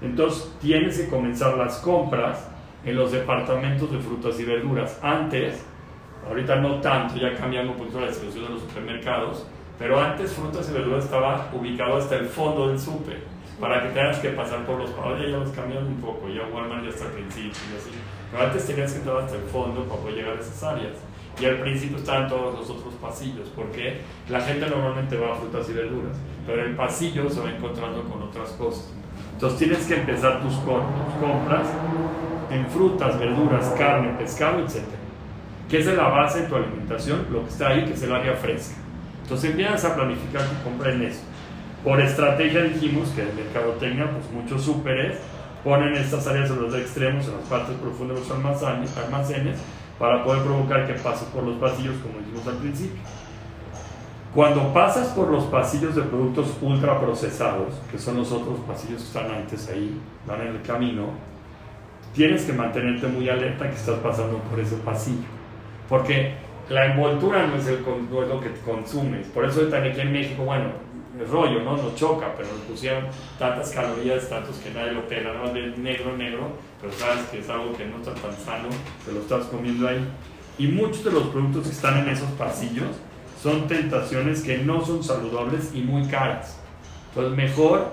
entonces 0.00 0.50
tienes 0.62 0.98
que 0.98 1.08
comenzar 1.08 1.58
las 1.58 1.76
compras 1.80 2.48
en 2.84 2.96
los 2.96 3.12
departamentos 3.12 3.90
de 3.90 3.98
frutas 3.98 4.38
y 4.40 4.44
verduras. 4.44 4.98
Antes, 5.02 5.64
ahorita 6.28 6.56
no 6.56 6.80
tanto, 6.80 7.16
ya 7.16 7.34
cambiando 7.34 7.72
un 7.72 7.78
poquito 7.78 8.00
la 8.00 8.08
distribución 8.08 8.44
de 8.44 8.50
los 8.50 8.60
supermercados, 8.60 9.46
pero 9.78 10.00
antes 10.00 10.32
frutas 10.32 10.68
y 10.70 10.72
verduras 10.72 11.04
estaba 11.04 11.50
ubicado 11.52 11.96
hasta 11.96 12.16
el 12.16 12.26
fondo 12.26 12.68
del 12.68 12.78
súper, 12.78 13.22
para 13.60 13.82
que 13.82 13.88
tengas 13.88 14.18
que 14.18 14.30
pasar 14.30 14.64
por 14.66 14.78
los 14.78 14.90
ahora 14.92 15.20
ya 15.20 15.36
los 15.38 15.50
cambian 15.50 15.86
un 15.86 15.96
poco, 15.96 16.28
ya 16.28 16.42
Walmart 16.52 16.84
ya 16.84 16.90
está 16.90 17.06
al 17.06 17.12
principio 17.12 17.60
y 17.72 17.76
así. 17.76 17.90
Pero 18.30 18.44
antes 18.44 18.66
tenías 18.66 18.92
que 18.92 18.98
entrar 18.98 19.18
hasta 19.18 19.36
el 19.36 19.42
fondo 19.42 19.84
para 19.84 20.00
poder 20.00 20.16
llegar 20.16 20.36
a 20.36 20.40
esas 20.40 20.62
áreas. 20.62 20.94
Y 21.40 21.46
al 21.46 21.58
principio 21.58 21.96
estaban 21.96 22.28
todos 22.28 22.54
los 22.54 22.70
otros 22.70 22.94
pasillos, 22.94 23.48
porque 23.56 24.00
la 24.28 24.40
gente 24.40 24.68
normalmente 24.68 25.16
va 25.16 25.32
a 25.32 25.34
frutas 25.34 25.68
y 25.68 25.72
verduras, 25.72 26.16
pero 26.46 26.62
el 26.64 26.76
pasillo 26.76 27.28
se 27.28 27.40
va 27.40 27.50
encontrando 27.50 28.04
con 28.04 28.22
otras 28.22 28.50
cosas. 28.50 28.92
Entonces 29.32 29.58
tienes 29.58 29.86
que 29.86 29.96
empezar 29.96 30.40
tus 30.42 30.54
compras 30.54 31.66
en 32.54 32.66
frutas, 32.68 33.18
verduras, 33.18 33.66
carne, 33.76 34.14
pescado, 34.18 34.60
etc. 34.60 34.82
Que 35.68 35.80
es 35.80 35.86
de 35.86 35.96
la 35.96 36.08
base 36.08 36.42
de 36.42 36.46
tu 36.48 36.56
alimentación, 36.56 37.26
lo 37.30 37.42
que 37.44 37.50
está 37.50 37.68
ahí, 37.68 37.84
que 37.84 37.94
es 37.94 38.02
el 38.02 38.14
área 38.14 38.34
fresca. 38.34 38.76
Entonces 39.22 39.50
empiezas 39.50 39.84
a 39.84 39.94
planificar 39.94 40.42
tu 40.42 40.62
compra 40.62 40.92
en 40.92 41.02
eso. 41.02 41.20
Por 41.82 42.00
estrategia 42.00 42.62
dijimos 42.62 43.08
que 43.10 43.22
el 43.22 43.34
mercadotecnia, 43.34 44.10
pues 44.10 44.30
muchos 44.30 44.62
súperes 44.62 45.18
ponen 45.62 45.94
estas 45.94 46.26
áreas 46.26 46.50
en 46.50 46.62
los 46.62 46.74
extremos, 46.74 47.26
en 47.26 47.36
las 47.36 47.44
partes 47.48 47.74
profundas 47.76 48.18
de 48.18 48.22
los 48.22 48.96
almacenes, 48.98 49.58
para 49.98 50.24
poder 50.24 50.42
provocar 50.42 50.86
que 50.86 50.94
pases 50.94 51.28
por 51.28 51.42
los 51.42 51.56
pasillos, 51.56 51.94
como 52.02 52.18
dijimos 52.18 52.46
al 52.46 52.56
principio. 52.56 53.00
Cuando 54.34 54.72
pasas 54.74 55.08
por 55.08 55.28
los 55.28 55.44
pasillos 55.44 55.94
de 55.94 56.02
productos 56.02 56.56
ultraprocesados, 56.60 57.74
que 57.90 57.98
son 57.98 58.16
los 58.16 58.32
otros 58.32 58.58
pasillos 58.66 59.00
que 59.02 59.06
están 59.06 59.30
antes 59.30 59.68
ahí, 59.68 59.96
van 60.26 60.40
en 60.40 60.48
el 60.48 60.62
camino, 60.62 61.10
tienes 62.14 62.44
que 62.44 62.52
mantenerte 62.52 63.06
muy 63.08 63.28
alerta 63.28 63.68
que 63.68 63.76
estás 63.76 63.98
pasando 63.98 64.38
por 64.38 64.58
ese 64.60 64.76
pasillo. 64.76 65.26
Porque 65.88 66.34
la 66.68 66.86
envoltura 66.86 67.46
no 67.46 67.56
es, 67.56 67.66
el, 67.66 67.84
no 68.10 68.22
es 68.22 68.28
lo 68.28 68.40
que 68.40 68.50
consumes. 68.64 69.26
Por 69.28 69.44
eso 69.44 69.60
también 69.62 69.92
aquí 69.92 70.00
en 70.00 70.12
México, 70.12 70.44
bueno, 70.44 70.66
el 71.18 71.28
rollo, 71.28 71.60
¿no? 71.60 71.76
Nos 71.76 71.94
choca, 71.96 72.32
pero 72.36 72.48
nos 72.48 72.60
pusieron 72.60 73.04
tantas 73.38 73.70
calorías, 73.70 74.28
tantos 74.28 74.56
que 74.56 74.70
nadie 74.70 74.92
lo 74.92 75.06
pela, 75.06 75.32
¿no? 75.34 75.52
De 75.52 75.76
negro, 75.76 76.16
negro, 76.16 76.52
pero 76.80 76.92
sabes 76.92 77.24
que 77.26 77.40
es 77.40 77.48
algo 77.48 77.76
que 77.76 77.86
no 77.86 77.98
está 77.98 78.14
tan 78.14 78.36
sano, 78.36 78.68
te 79.04 79.12
lo 79.12 79.20
estás 79.20 79.44
comiendo 79.46 79.86
ahí. 79.86 80.04
Y 80.58 80.68
muchos 80.68 81.04
de 81.04 81.10
los 81.10 81.24
productos 81.24 81.64
que 81.64 81.72
están 81.72 81.98
en 81.98 82.08
esos 82.08 82.30
pasillos 82.32 82.88
son 83.42 83.66
tentaciones 83.68 84.42
que 84.42 84.58
no 84.58 84.84
son 84.84 85.02
saludables 85.02 85.72
y 85.74 85.82
muy 85.82 86.06
caras. 86.08 86.58
Entonces, 87.08 87.36
mejor 87.36 87.90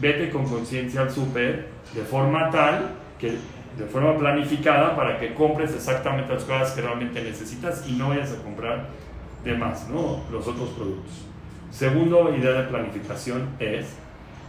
vete 0.00 0.30
con 0.30 0.46
conciencia 0.46 1.02
al 1.02 1.10
súper 1.10 1.68
de 1.94 2.02
forma 2.02 2.50
tal 2.50 2.90
que 3.18 3.36
de 3.78 3.84
forma 3.86 4.16
planificada 4.16 4.94
para 4.94 5.18
que 5.18 5.34
compres 5.34 5.74
exactamente 5.74 6.32
las 6.32 6.44
cosas 6.44 6.72
que 6.72 6.82
realmente 6.82 7.22
necesitas 7.22 7.86
y 7.88 7.92
no 7.92 8.10
vayas 8.10 8.32
a 8.32 8.42
comprar 8.42 8.88
de 9.44 9.54
más, 9.56 9.88
¿no? 9.88 10.22
Los 10.30 10.46
otros 10.46 10.70
productos. 10.70 11.26
Segundo 11.70 12.34
idea 12.36 12.52
de 12.52 12.68
planificación 12.68 13.48
es 13.58 13.96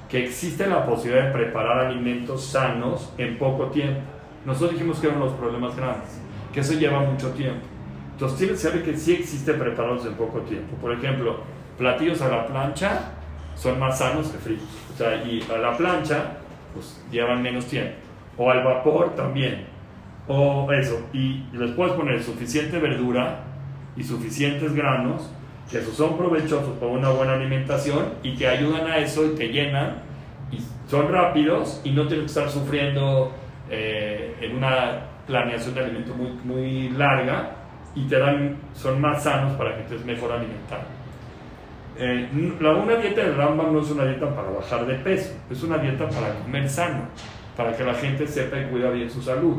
que 0.09 0.25
existe 0.25 0.67
la 0.67 0.85
posibilidad 0.85 1.25
de 1.25 1.31
preparar 1.31 1.88
alimentos 1.88 2.45
sanos 2.45 3.11
en 3.17 3.38
poco 3.38 3.67
tiempo. 3.67 4.01
Nosotros 4.45 4.73
dijimos 4.73 4.99
que 4.99 5.07
eran 5.07 5.19
los 5.19 5.33
problemas 5.33 5.75
grandes, 5.75 6.19
que 6.53 6.59
eso 6.59 6.73
lleva 6.73 6.99
mucho 6.99 7.31
tiempo. 7.31 7.65
Entonces 8.11 8.38
tienes 8.38 8.61
que 8.61 8.67
saber 8.67 8.83
que 8.83 8.95
sí 8.95 9.13
existe 9.13 9.53
prepararlos 9.55 10.05
en 10.05 10.13
poco 10.13 10.39
tiempo. 10.41 10.77
Por 10.77 10.93
ejemplo, 10.93 11.39
platillos 11.77 12.21
a 12.21 12.29
la 12.29 12.45
plancha 12.45 13.11
son 13.55 13.79
más 13.79 13.97
sanos 13.97 14.27
que 14.27 14.38
fritos. 14.38 14.67
O 14.93 14.97
sea, 14.97 15.15
y 15.23 15.43
a 15.53 15.57
la 15.57 15.75
plancha 15.75 16.38
pues 16.73 17.01
llevan 17.11 17.41
menos 17.41 17.65
tiempo. 17.65 18.05
O 18.38 18.50
al 18.50 18.63
vapor 18.63 19.15
también. 19.15 19.65
O 20.28 20.71
eso. 20.71 21.08
Y 21.13 21.45
les 21.54 21.71
puedes 21.71 21.93
poner 21.93 22.21
suficiente 22.21 22.80
verdura 22.80 23.43
y 23.95 24.04
suficientes 24.04 24.74
granos 24.74 25.32
que 25.69 25.80
esos 25.80 25.95
son 25.95 26.17
provechosos 26.17 26.78
para 26.80 26.91
una 26.91 27.10
buena 27.10 27.34
alimentación 27.34 28.13
y 28.21 28.36
que 28.36 28.48
ayudan 28.48 28.88
a 28.88 28.98
eso 28.98 29.26
y 29.26 29.36
te 29.36 29.48
llenan 29.48 30.04
y 30.52 30.60
son 30.88 31.12
rápidos 31.12 31.82
y 31.84 31.91
no 31.91 32.08
tienes 32.08 32.32
que 32.32 32.39
estar 32.39 32.50
sufriendo 32.50 33.32
eh, 33.69 34.36
en 34.41 34.58
una 34.58 35.08
planeación 35.26 35.74
de 35.74 35.82
alimento 35.82 36.13
muy, 36.13 36.32
muy 36.43 36.89
larga 36.89 37.52
y 37.95 38.04
te 38.08 38.19
dan, 38.19 38.58
son 38.74 39.02
más 39.02 39.24
sanos 39.24 39.54
para 39.54 39.76
que 39.76 39.82
estés 39.84 40.06
mejor 40.06 40.34
alimentado. 40.34 40.84
Eh, 41.98 42.30
la, 42.60 42.71
una 42.71 42.98
dieta 42.98 43.24
de 43.24 43.32
Rambam 43.34 43.74
no 43.74 43.80
es 43.80 43.89
una 43.89 44.06
dieta 44.06 44.30
para 44.36 44.50
bajar 44.50 44.86
de 44.86 44.95
peso, 44.95 45.34
es 45.50 45.63
una 45.63 45.78
dieta 45.78 46.08
para 46.10 46.34
comer 46.43 46.69
sano, 46.69 47.06
para 47.56 47.76
que 47.76 47.84
la 47.84 47.94
gente 47.94 48.28
sepa 48.28 48.60
y 48.60 48.65
cuida 48.65 48.89
bien 48.89 49.10
su 49.10 49.22
salud. 49.22 49.58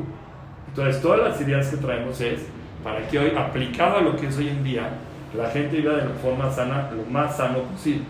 Entonces, 0.69 1.01
todas 1.01 1.21
las 1.21 1.41
ideas 1.41 1.69
que 1.69 1.77
traemos 1.79 2.21
es 2.21 2.47
para 2.85 3.07
que 3.09 3.19
hoy, 3.19 3.33
aplicado 3.37 3.97
a 3.97 4.01
lo 4.01 4.17
que 4.17 4.27
es 4.27 4.37
hoy 4.37 4.49
en 4.49 4.63
día, 4.63 4.91
la 5.37 5.49
gente 5.51 5.77
viva 5.77 5.95
de 5.95 6.05
la 6.05 6.15
forma 6.23 6.51
sana, 6.51 6.91
lo 6.93 7.11
más 7.11 7.37
sano 7.37 7.61
posible. 7.63 8.05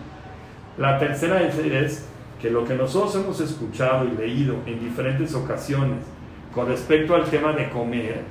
La 0.77 0.99
tercera 0.99 1.41
es 1.41 2.07
que 2.41 2.49
lo 2.49 2.65
que 2.65 2.75
nosotros 2.75 3.15
hemos 3.15 3.39
escuchado 3.39 4.05
y 4.05 4.15
leído 4.15 4.55
en 4.65 4.79
diferentes 4.79 5.33
ocasiones 5.33 5.97
con 6.53 6.67
respecto 6.67 7.15
al 7.15 7.25
tema 7.25 7.53
de 7.53 7.69
comer, 7.69 8.21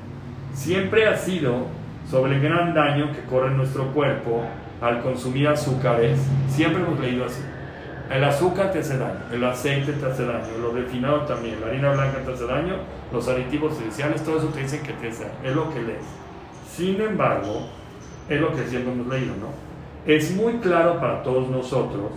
siempre 0.53 1.07
ha 1.07 1.17
sido 1.17 1.67
sobre 2.09 2.37
el 2.37 2.43
gran 2.43 2.73
daño 2.73 3.13
que 3.13 3.23
corre 3.29 3.51
nuestro 3.51 3.87
cuerpo 3.93 4.45
al 4.81 5.03
consumir 5.03 5.49
azúcares, 5.49 6.19
siempre 6.49 6.83
hemos 6.83 7.01
leído 7.01 7.25
así. 7.25 7.43
El 8.11 8.23
azúcar 8.23 8.71
te 8.71 8.79
hace 8.79 8.99
daño, 8.99 9.21
el 9.33 9.43
aceite 9.45 9.93
te 9.93 10.07
hace 10.07 10.25
daño, 10.25 10.59
lo 10.61 10.73
refinado 10.73 11.23
también, 11.23 11.61
la 11.61 11.67
harina 11.67 11.91
blanca 11.91 12.19
te 12.25 12.33
hace 12.33 12.47
daño, 12.47 12.77
los 13.13 13.27
aditivos 13.27 13.81
iniciales, 13.83 14.23
todo 14.23 14.39
eso 14.39 14.49
te 14.49 14.61
dicen 14.61 14.83
que 14.83 14.93
te 14.93 15.09
hace 15.09 15.25
daño, 15.25 15.37
es 15.43 15.57
lo 15.57 15.71
que 15.71 15.83
lees. 15.83 16.05
Sin 16.71 17.01
embargo, 17.01 17.67
es 18.29 18.41
lo 18.41 18.55
que 18.55 18.65
siempre 18.67 18.93
hemos 18.93 19.09
leído, 19.09 19.35
¿no? 19.37 19.49
Es 20.07 20.31
muy 20.37 20.55
claro 20.59 21.01
para 21.01 21.23
todos 21.25 21.49
nosotros 21.49 22.13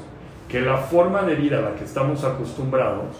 que 0.47 0.61
la 0.61 0.77
forma 0.77 1.23
de 1.23 1.35
vida 1.35 1.57
a 1.57 1.61
la 1.61 1.75
que 1.75 1.85
estamos 1.85 2.23
acostumbrados 2.23 3.17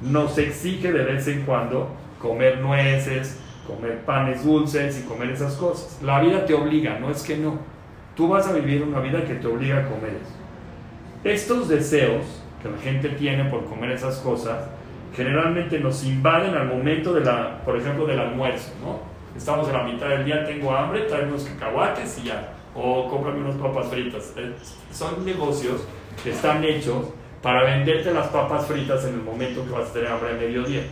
nos 0.00 0.38
exige 0.38 0.92
de 0.92 1.04
vez 1.04 1.26
en 1.26 1.42
cuando 1.42 1.88
comer 2.20 2.60
nueces, 2.60 3.40
comer 3.66 4.04
panes 4.04 4.44
dulces 4.44 5.00
y 5.00 5.08
comer 5.08 5.30
esas 5.30 5.54
cosas. 5.54 6.00
La 6.02 6.20
vida 6.20 6.44
te 6.44 6.54
obliga, 6.54 6.98
no 6.98 7.10
es 7.10 7.22
que 7.22 7.36
no. 7.36 7.58
Tú 8.14 8.28
vas 8.28 8.46
a 8.46 8.52
vivir 8.52 8.82
una 8.82 9.00
vida 9.00 9.24
que 9.24 9.34
te 9.34 9.46
obliga 9.46 9.78
a 9.78 9.88
comer 9.88 10.18
eso. 10.22 10.41
Estos 11.24 11.68
deseos 11.68 12.24
que 12.60 12.68
la 12.68 12.78
gente 12.78 13.10
tiene 13.10 13.44
por 13.44 13.64
comer 13.66 13.92
esas 13.92 14.18
cosas 14.18 14.58
generalmente 15.14 15.78
nos 15.78 16.02
invaden 16.04 16.54
al 16.54 16.66
momento 16.66 17.12
de 17.12 17.20
la, 17.20 17.62
por 17.64 17.76
ejemplo, 17.76 18.06
del 18.06 18.18
almuerzo, 18.18 18.72
¿no? 18.82 18.98
Estamos 19.36 19.68
en 19.68 19.74
la 19.74 19.84
mitad 19.84 20.08
del 20.08 20.24
día, 20.24 20.44
tengo 20.44 20.74
hambre, 20.74 21.02
trae 21.02 21.24
unos 21.24 21.44
cacahuates 21.44 22.18
y 22.18 22.26
ya, 22.26 22.54
o 22.74 23.08
cómprame 23.08 23.40
unas 23.40 23.54
papas 23.54 23.86
fritas. 23.86 24.32
Eh, 24.36 24.52
son 24.90 25.24
negocios 25.24 25.86
que 26.24 26.30
están 26.30 26.64
hechos 26.64 27.06
para 27.40 27.62
venderte 27.64 28.12
las 28.12 28.26
papas 28.26 28.66
fritas 28.66 29.04
en 29.04 29.14
el 29.14 29.22
momento 29.22 29.64
que 29.64 29.70
vas 29.70 29.90
a 29.90 29.92
tener 29.92 30.10
hambre 30.10 30.30
a 30.30 30.34
mediodía. 30.34 30.82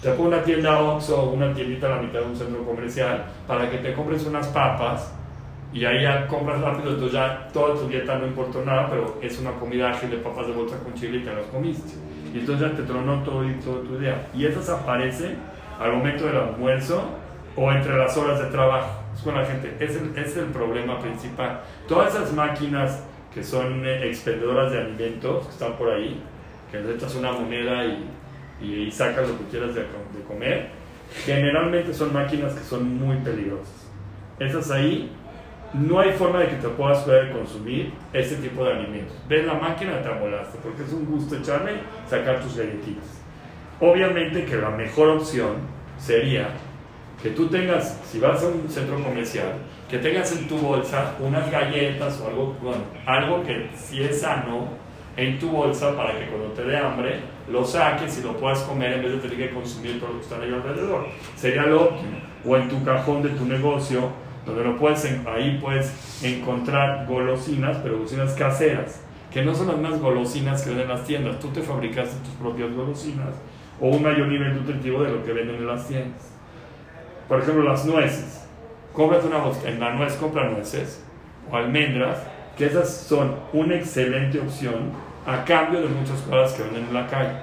Te 0.00 0.10
pongo 0.12 0.28
una 0.28 0.42
tienda 0.42 0.80
Oxxo 0.80 1.22
o 1.22 1.32
una 1.32 1.52
tiendita 1.52 1.86
a 1.86 1.96
la 1.96 2.02
mitad 2.02 2.20
de 2.20 2.26
un 2.26 2.36
centro 2.36 2.64
comercial 2.64 3.26
para 3.46 3.70
que 3.70 3.76
te 3.78 3.92
compres 3.92 4.24
unas 4.24 4.46
papas 4.48 5.12
y 5.72 5.84
ahí 5.84 6.02
ya 6.02 6.26
compras 6.26 6.60
rápido, 6.60 6.90
entonces 6.90 7.12
ya 7.12 7.48
toda 7.52 7.74
tu 7.74 7.86
dieta 7.86 8.18
no 8.18 8.26
importa 8.26 8.58
nada, 8.64 8.88
pero 8.90 9.18
es 9.22 9.38
una 9.38 9.52
comida 9.52 9.90
ágil 9.90 10.10
de 10.10 10.16
papas 10.16 10.48
de 10.48 10.52
bolsa 10.52 10.76
con 10.82 10.94
chile 10.94 11.18
y 11.18 11.22
te 11.22 11.32
las 11.32 11.46
comiste. 11.46 11.92
Y 12.34 12.40
entonces 12.40 12.70
ya 12.70 12.76
te 12.76 12.82
tronó 12.82 13.22
todo, 13.22 13.48
y 13.48 13.54
todo 13.54 13.80
tu 13.80 13.98
día. 13.98 14.28
Y 14.34 14.46
esas 14.46 14.68
aparecen 14.68 15.36
al 15.78 15.92
momento 15.92 16.26
del 16.26 16.36
almuerzo 16.36 17.02
o 17.56 17.70
entre 17.70 17.96
las 17.96 18.16
horas 18.16 18.40
de 18.40 18.46
trabajo. 18.46 19.00
Es 19.14 19.22
con 19.22 19.34
la 19.36 19.44
gente, 19.44 19.76
es 19.78 19.96
el, 19.96 20.16
es 20.16 20.36
el 20.36 20.46
problema 20.46 20.98
principal. 20.98 21.60
Todas 21.86 22.14
esas 22.14 22.32
máquinas 22.32 23.04
que 23.32 23.44
son 23.44 23.86
eh, 23.86 24.08
expendedoras 24.08 24.72
de 24.72 24.78
alimentos, 24.78 25.46
que 25.46 25.52
están 25.52 25.74
por 25.74 25.90
ahí, 25.90 26.20
que 26.70 26.80
le 26.80 26.94
echas 26.94 27.14
una 27.14 27.32
moneda 27.32 27.84
y, 27.84 28.10
y, 28.60 28.90
sacas 28.90 29.28
lo 29.28 29.38
que 29.38 29.44
quieras 29.44 29.74
de, 29.74 29.82
de 29.82 30.24
comer, 30.26 30.70
generalmente 31.24 31.94
son 31.94 32.12
máquinas 32.12 32.54
que 32.54 32.64
son 32.64 32.98
muy 32.98 33.16
peligrosas. 33.18 33.88
Esas 34.38 34.70
ahí 34.70 35.12
no 35.72 36.00
hay 36.00 36.12
forma 36.12 36.40
de 36.40 36.48
que 36.48 36.56
te 36.56 36.68
puedas 36.68 36.98
poder 37.04 37.32
consumir 37.32 37.92
este 38.12 38.36
tipo 38.36 38.64
de 38.64 38.72
alimentos. 38.72 39.16
Ves 39.28 39.46
la 39.46 39.54
máquina, 39.54 40.02
te 40.02 40.08
amolaste, 40.08 40.58
porque 40.62 40.82
es 40.82 40.92
un 40.92 41.06
gusto 41.06 41.36
echarle, 41.36 41.74
sacar 42.08 42.40
tus 42.40 42.56
galletitas. 42.56 43.22
Obviamente 43.80 44.44
que 44.44 44.56
la 44.56 44.70
mejor 44.70 45.10
opción 45.10 45.56
sería 45.98 46.48
que 47.22 47.30
tú 47.30 47.48
tengas, 47.48 48.00
si 48.04 48.18
vas 48.18 48.42
a 48.42 48.48
un 48.48 48.68
centro 48.68 49.02
comercial, 49.02 49.54
que 49.88 49.98
tengas 49.98 50.32
en 50.32 50.48
tu 50.48 50.56
bolsa 50.56 51.14
unas 51.20 51.50
galletas 51.50 52.20
o 52.20 52.28
algo, 52.28 52.56
bueno, 52.62 52.82
algo 53.06 53.42
que 53.44 53.70
si 53.74 54.02
es 54.02 54.22
sano 54.22 54.68
en 55.16 55.38
tu 55.38 55.50
bolsa 55.50 55.94
para 55.96 56.18
que 56.18 56.26
cuando 56.26 56.48
te 56.52 56.64
dé 56.64 56.78
hambre 56.78 57.20
lo 57.50 57.64
saques 57.64 58.18
y 58.18 58.22
lo 58.22 58.36
puedas 58.36 58.60
comer 58.60 58.94
en 58.94 59.02
vez 59.02 59.12
de 59.12 59.28
tener 59.28 59.48
que 59.48 59.54
consumir 59.54 60.00
todo 60.00 60.12
lo 60.12 60.18
que 60.18 60.22
está 60.22 60.36
ahí 60.36 60.52
alrededor. 60.52 61.06
Sería 61.36 61.62
lo 61.62 61.82
óptimo. 61.82 62.18
O 62.46 62.56
en 62.56 62.68
tu 62.68 62.82
cajón 62.84 63.22
de 63.22 63.28
tu 63.30 63.44
negocio, 63.44 64.08
donde 64.50 64.64
lo 64.64 64.76
puedes, 64.76 65.04
ahí 65.26 65.58
puedes 65.60 65.92
encontrar 66.22 67.06
golosinas, 67.06 67.78
pero 67.78 67.96
golosinas 67.96 68.34
caseras, 68.34 69.02
que 69.30 69.42
no 69.42 69.54
son 69.54 69.68
las 69.68 69.78
más 69.78 70.00
golosinas 70.00 70.62
que 70.62 70.70
venden 70.70 70.90
en 70.90 70.96
las 70.96 71.06
tiendas. 71.06 71.38
Tú 71.38 71.48
te 71.48 71.62
fabricaste 71.62 72.16
tus 72.24 72.34
propias 72.34 72.72
golosinas 72.74 73.34
o 73.80 73.88
un 73.88 74.02
mayor 74.02 74.28
nivel 74.28 74.54
nutritivo 74.54 75.02
de 75.02 75.12
lo 75.12 75.24
que 75.24 75.32
venden 75.32 75.56
en 75.56 75.66
las 75.66 75.86
tiendas. 75.86 76.32
Por 77.28 77.40
ejemplo, 77.40 77.62
las 77.62 77.84
nueces 77.86 78.46
cómprate 78.92 79.26
una 79.26 79.38
en 79.66 79.80
la 79.80 79.94
nuez 79.94 80.14
compra 80.14 80.50
nueces 80.50 81.04
o 81.50 81.56
almendras, 81.56 82.18
que 82.56 82.66
esas 82.66 82.90
son 82.90 83.36
una 83.52 83.76
excelente 83.76 84.38
opción 84.40 84.92
a 85.26 85.44
cambio 85.44 85.80
de 85.80 85.88
muchas 85.88 86.20
cosas 86.22 86.52
que 86.54 86.62
venden 86.64 86.86
en 86.88 86.94
la 86.94 87.06
calle. 87.06 87.34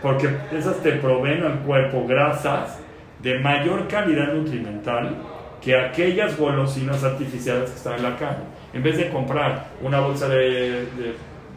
Porque 0.00 0.28
esas 0.50 0.82
te 0.82 0.92
proveen 0.92 1.44
al 1.44 1.60
cuerpo 1.60 2.06
grasas 2.06 2.80
de 3.20 3.38
mayor 3.38 3.86
calidad 3.86 4.32
nutrimental 4.32 5.16
que 5.62 5.76
aquellas 5.76 6.36
golosinas 6.36 7.04
artificiales 7.04 7.70
que 7.70 7.76
están 7.76 7.94
en 7.94 8.02
la 8.02 8.16
calle. 8.16 8.42
En 8.72 8.82
vez 8.82 8.96
de 8.96 9.10
comprar 9.10 9.68
una 9.80 10.00
bolsa 10.00 10.28
de, 10.28 10.86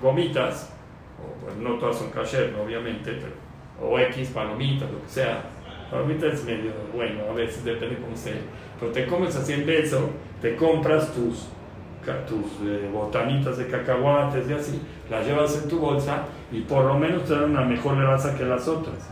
gomitas, 0.02 0.74
o, 1.20 1.44
pues 1.44 1.58
no 1.58 1.76
todas 1.76 1.98
son 1.98 2.12
kasher, 2.12 2.54
obviamente, 2.56 3.18
o 3.82 3.98
X 4.00 4.30
palomitas, 4.30 4.90
lo 4.92 5.02
que 5.02 5.10
sea, 5.10 5.44
palomitas 5.90 6.34
es 6.36 6.46
medio 6.46 6.72
bueno, 6.94 7.24
a 7.32 7.34
veces 7.34 7.64
depende 7.64 7.98
cómo 7.98 8.16
sea 8.16 8.34
pero 8.80 8.92
te 8.92 9.06
comes 9.08 9.36
así 9.36 9.54
en 9.54 9.66
beso, 9.66 10.10
te 10.42 10.56
compras 10.56 11.14
tus, 11.14 11.48
tus 12.28 12.68
eh, 12.68 12.90
botanitas 12.92 13.58
de 13.58 13.68
cacahuates 13.68 14.50
y 14.50 14.54
así, 14.54 14.82
las 15.10 15.26
llevas 15.26 15.62
en 15.62 15.70
tu 15.70 15.80
bolsa 15.80 16.24
y 16.52 16.62
por 16.62 16.86
lo 16.86 16.96
menos 16.96 17.24
te 17.26 17.34
dan 17.34 17.52
una 17.52 17.62
mejor 17.62 17.98
grasa 17.98 18.36
que 18.38 18.44
las 18.44 18.68
otras. 18.68 19.10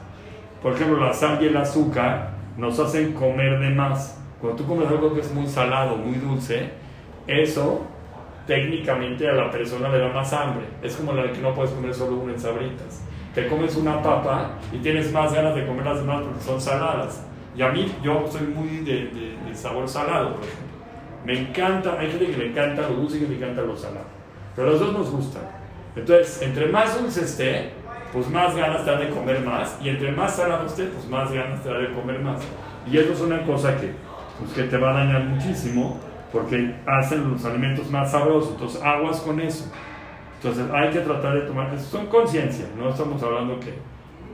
Por 0.62 0.74
ejemplo, 0.74 1.00
la 1.00 1.14
sal 1.14 1.40
y 1.42 1.48
el 1.48 1.58
azúcar 1.58 2.32
nos 2.58 2.80
hacen 2.80 3.14
comer 3.14 3.60
de 3.60 3.70
más. 3.70 4.23
Cuando 4.44 4.62
tú 4.62 4.68
comes 4.68 4.90
algo 4.90 5.14
que 5.14 5.22
es 5.22 5.34
muy 5.34 5.48
salado, 5.48 5.96
muy 5.96 6.16
dulce, 6.16 6.70
eso 7.28 7.84
técnicamente 8.46 9.26
a 9.30 9.32
la 9.32 9.50
persona 9.50 9.88
le 9.88 10.00
da 10.00 10.10
más 10.10 10.34
hambre. 10.34 10.66
Es 10.82 10.98
como 10.98 11.14
la 11.14 11.24
de 11.24 11.32
que 11.32 11.40
no 11.40 11.56
puedes 11.56 11.72
comer 11.72 11.94
solo 11.94 12.18
una 12.18 12.34
en 12.34 12.40
sabritas. 12.42 13.06
Te 13.34 13.48
comes 13.48 13.78
una 13.78 14.02
papa 14.02 14.56
y 14.74 14.80
tienes 14.80 15.14
más 15.14 15.34
ganas 15.34 15.56
de 15.56 15.66
comer 15.66 15.86
las 15.86 16.00
demás 16.00 16.24
porque 16.24 16.42
son 16.42 16.60
saladas. 16.60 17.26
Y 17.56 17.62
a 17.62 17.70
mí, 17.70 17.90
yo 18.04 18.26
soy 18.30 18.48
muy 18.48 18.80
de, 18.80 19.38
sabor 19.54 19.88
salado, 19.88 20.36
por 20.36 20.44
ejemplo. 20.44 20.78
Me 21.26 21.40
encanta, 21.40 21.98
hay 21.98 22.12
gente 22.12 22.26
que 22.26 22.38
le 22.38 22.48
encanta 22.50 22.82
lo 22.82 22.96
dulce 22.96 23.20
y 23.20 23.22
que 23.22 23.28
le 23.28 23.38
encanta 23.38 23.62
lo 23.62 23.78
salado. 23.78 24.08
Pero 24.58 24.72
los 24.72 24.80
dos 24.82 24.92
nos 24.92 25.10
gustan. 25.10 25.44
Entonces, 25.96 26.42
entre 26.42 26.68
más 26.68 27.00
dulce 27.00 27.22
esté, 27.22 27.70
pues 28.12 28.30
más 28.30 28.54
ganas 28.58 28.84
te 28.84 28.92
da 28.92 28.98
de 28.98 29.10
comer 29.10 29.40
más. 29.40 29.78
Y 29.82 29.88
entre 29.88 30.12
más 30.12 30.36
salado 30.36 30.66
esté, 30.66 30.88
pues 30.88 31.08
más 31.08 31.32
ganas 31.32 31.64
te 31.64 31.70
da 31.70 31.78
de 31.78 31.94
comer 31.94 32.20
más. 32.20 32.42
Y 32.92 32.98
eso 32.98 33.14
es 33.14 33.22
una 33.22 33.42
cosa 33.44 33.78
que, 33.78 33.94
pues, 34.40 34.52
que 34.54 34.64
te 34.64 34.78
va 34.78 34.92
a 34.92 35.06
dañar 35.06 35.24
muchísimo 35.26 36.00
porque 36.32 36.76
hacen 36.86 37.32
los 37.32 37.46
alimentos 37.46 37.90
más 37.92 38.12
sabrosos. 38.12 38.52
Entonces, 38.52 38.82
aguas 38.82 39.22
con 39.22 39.40
eso. 39.40 39.72
Entonces, 40.36 40.66
hay 40.74 40.90
que 40.90 41.00
tratar 41.00 41.36
de 41.36 41.42
tomar 41.42 41.74
eso. 41.74 41.86
Son 41.86 42.08
conciencia, 42.08 42.66
no 42.78 42.90
estamos 42.90 43.22
hablando 43.24 43.60
que 43.60 43.74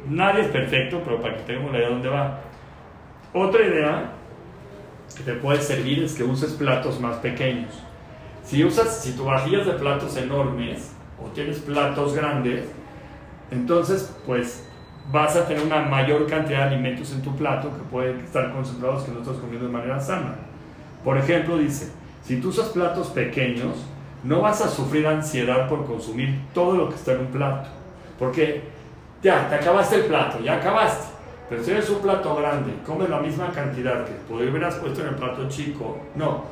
nadie 0.07 0.41
es 0.41 0.47
perfecto, 0.47 1.01
pero 1.03 1.21
para 1.21 1.37
que 1.37 1.43
tengamos 1.43 1.71
la 1.71 1.79
idea 1.79 1.87
de 1.89 1.93
dónde 1.93 2.09
va. 2.09 2.39
Otra 3.33 3.63
idea 3.63 4.13
que 5.15 5.23
te 5.23 5.33
puede 5.33 5.61
servir 5.61 6.03
es 6.03 6.15
que 6.15 6.23
uses 6.23 6.53
platos 6.53 6.99
más 6.99 7.17
pequeños. 7.17 7.83
Si 8.43 8.63
usas, 8.63 9.03
si 9.03 9.15
tu 9.15 9.25
vajillas 9.25 9.65
de 9.65 9.73
platos 9.73 10.17
enormes 10.17 10.95
o 11.23 11.27
tienes 11.29 11.59
platos 11.59 12.15
grandes, 12.15 12.65
entonces 13.51 14.15
pues 14.25 14.68
vas 15.11 15.35
a 15.35 15.47
tener 15.47 15.63
una 15.63 15.81
mayor 15.81 16.27
cantidad 16.27 16.67
de 16.67 16.75
alimentos 16.75 17.11
en 17.11 17.21
tu 17.21 17.35
plato 17.35 17.69
que 17.69 17.83
pueden 17.91 18.19
estar 18.19 18.51
concentrados 18.51 19.03
que 19.03 19.11
no 19.11 19.19
estás 19.19 19.37
comiendo 19.37 19.67
de 19.67 19.73
manera 19.73 19.99
sana. 19.99 20.35
Por 21.03 21.17
ejemplo, 21.17 21.57
dice, 21.57 21.91
si 22.23 22.39
tú 22.39 22.49
usas 22.49 22.69
platos 22.69 23.07
pequeños, 23.07 23.85
no 24.23 24.41
vas 24.41 24.61
a 24.61 24.69
sufrir 24.69 25.07
ansiedad 25.07 25.67
por 25.67 25.85
consumir 25.85 26.39
todo 26.53 26.75
lo 26.75 26.89
que 26.89 26.95
está 26.95 27.13
en 27.13 27.21
un 27.21 27.27
plato. 27.27 27.69
Porque 28.19 28.63
ya, 29.23 29.49
te 29.49 29.55
acabaste 29.55 29.95
el 29.95 30.03
plato, 30.03 30.39
ya 30.41 30.57
acabaste. 30.57 31.07
Pero 31.49 31.63
si 31.63 31.71
eres 31.71 31.89
un 31.89 31.99
plato 31.99 32.35
grande, 32.35 32.73
comes 32.85 33.09
la 33.09 33.19
misma 33.19 33.51
cantidad 33.51 34.05
que 34.05 34.33
hubieras 34.33 34.75
puesto 34.75 35.01
en 35.01 35.07
el 35.07 35.15
plato 35.15 35.49
chico, 35.49 35.97
no. 36.15 36.43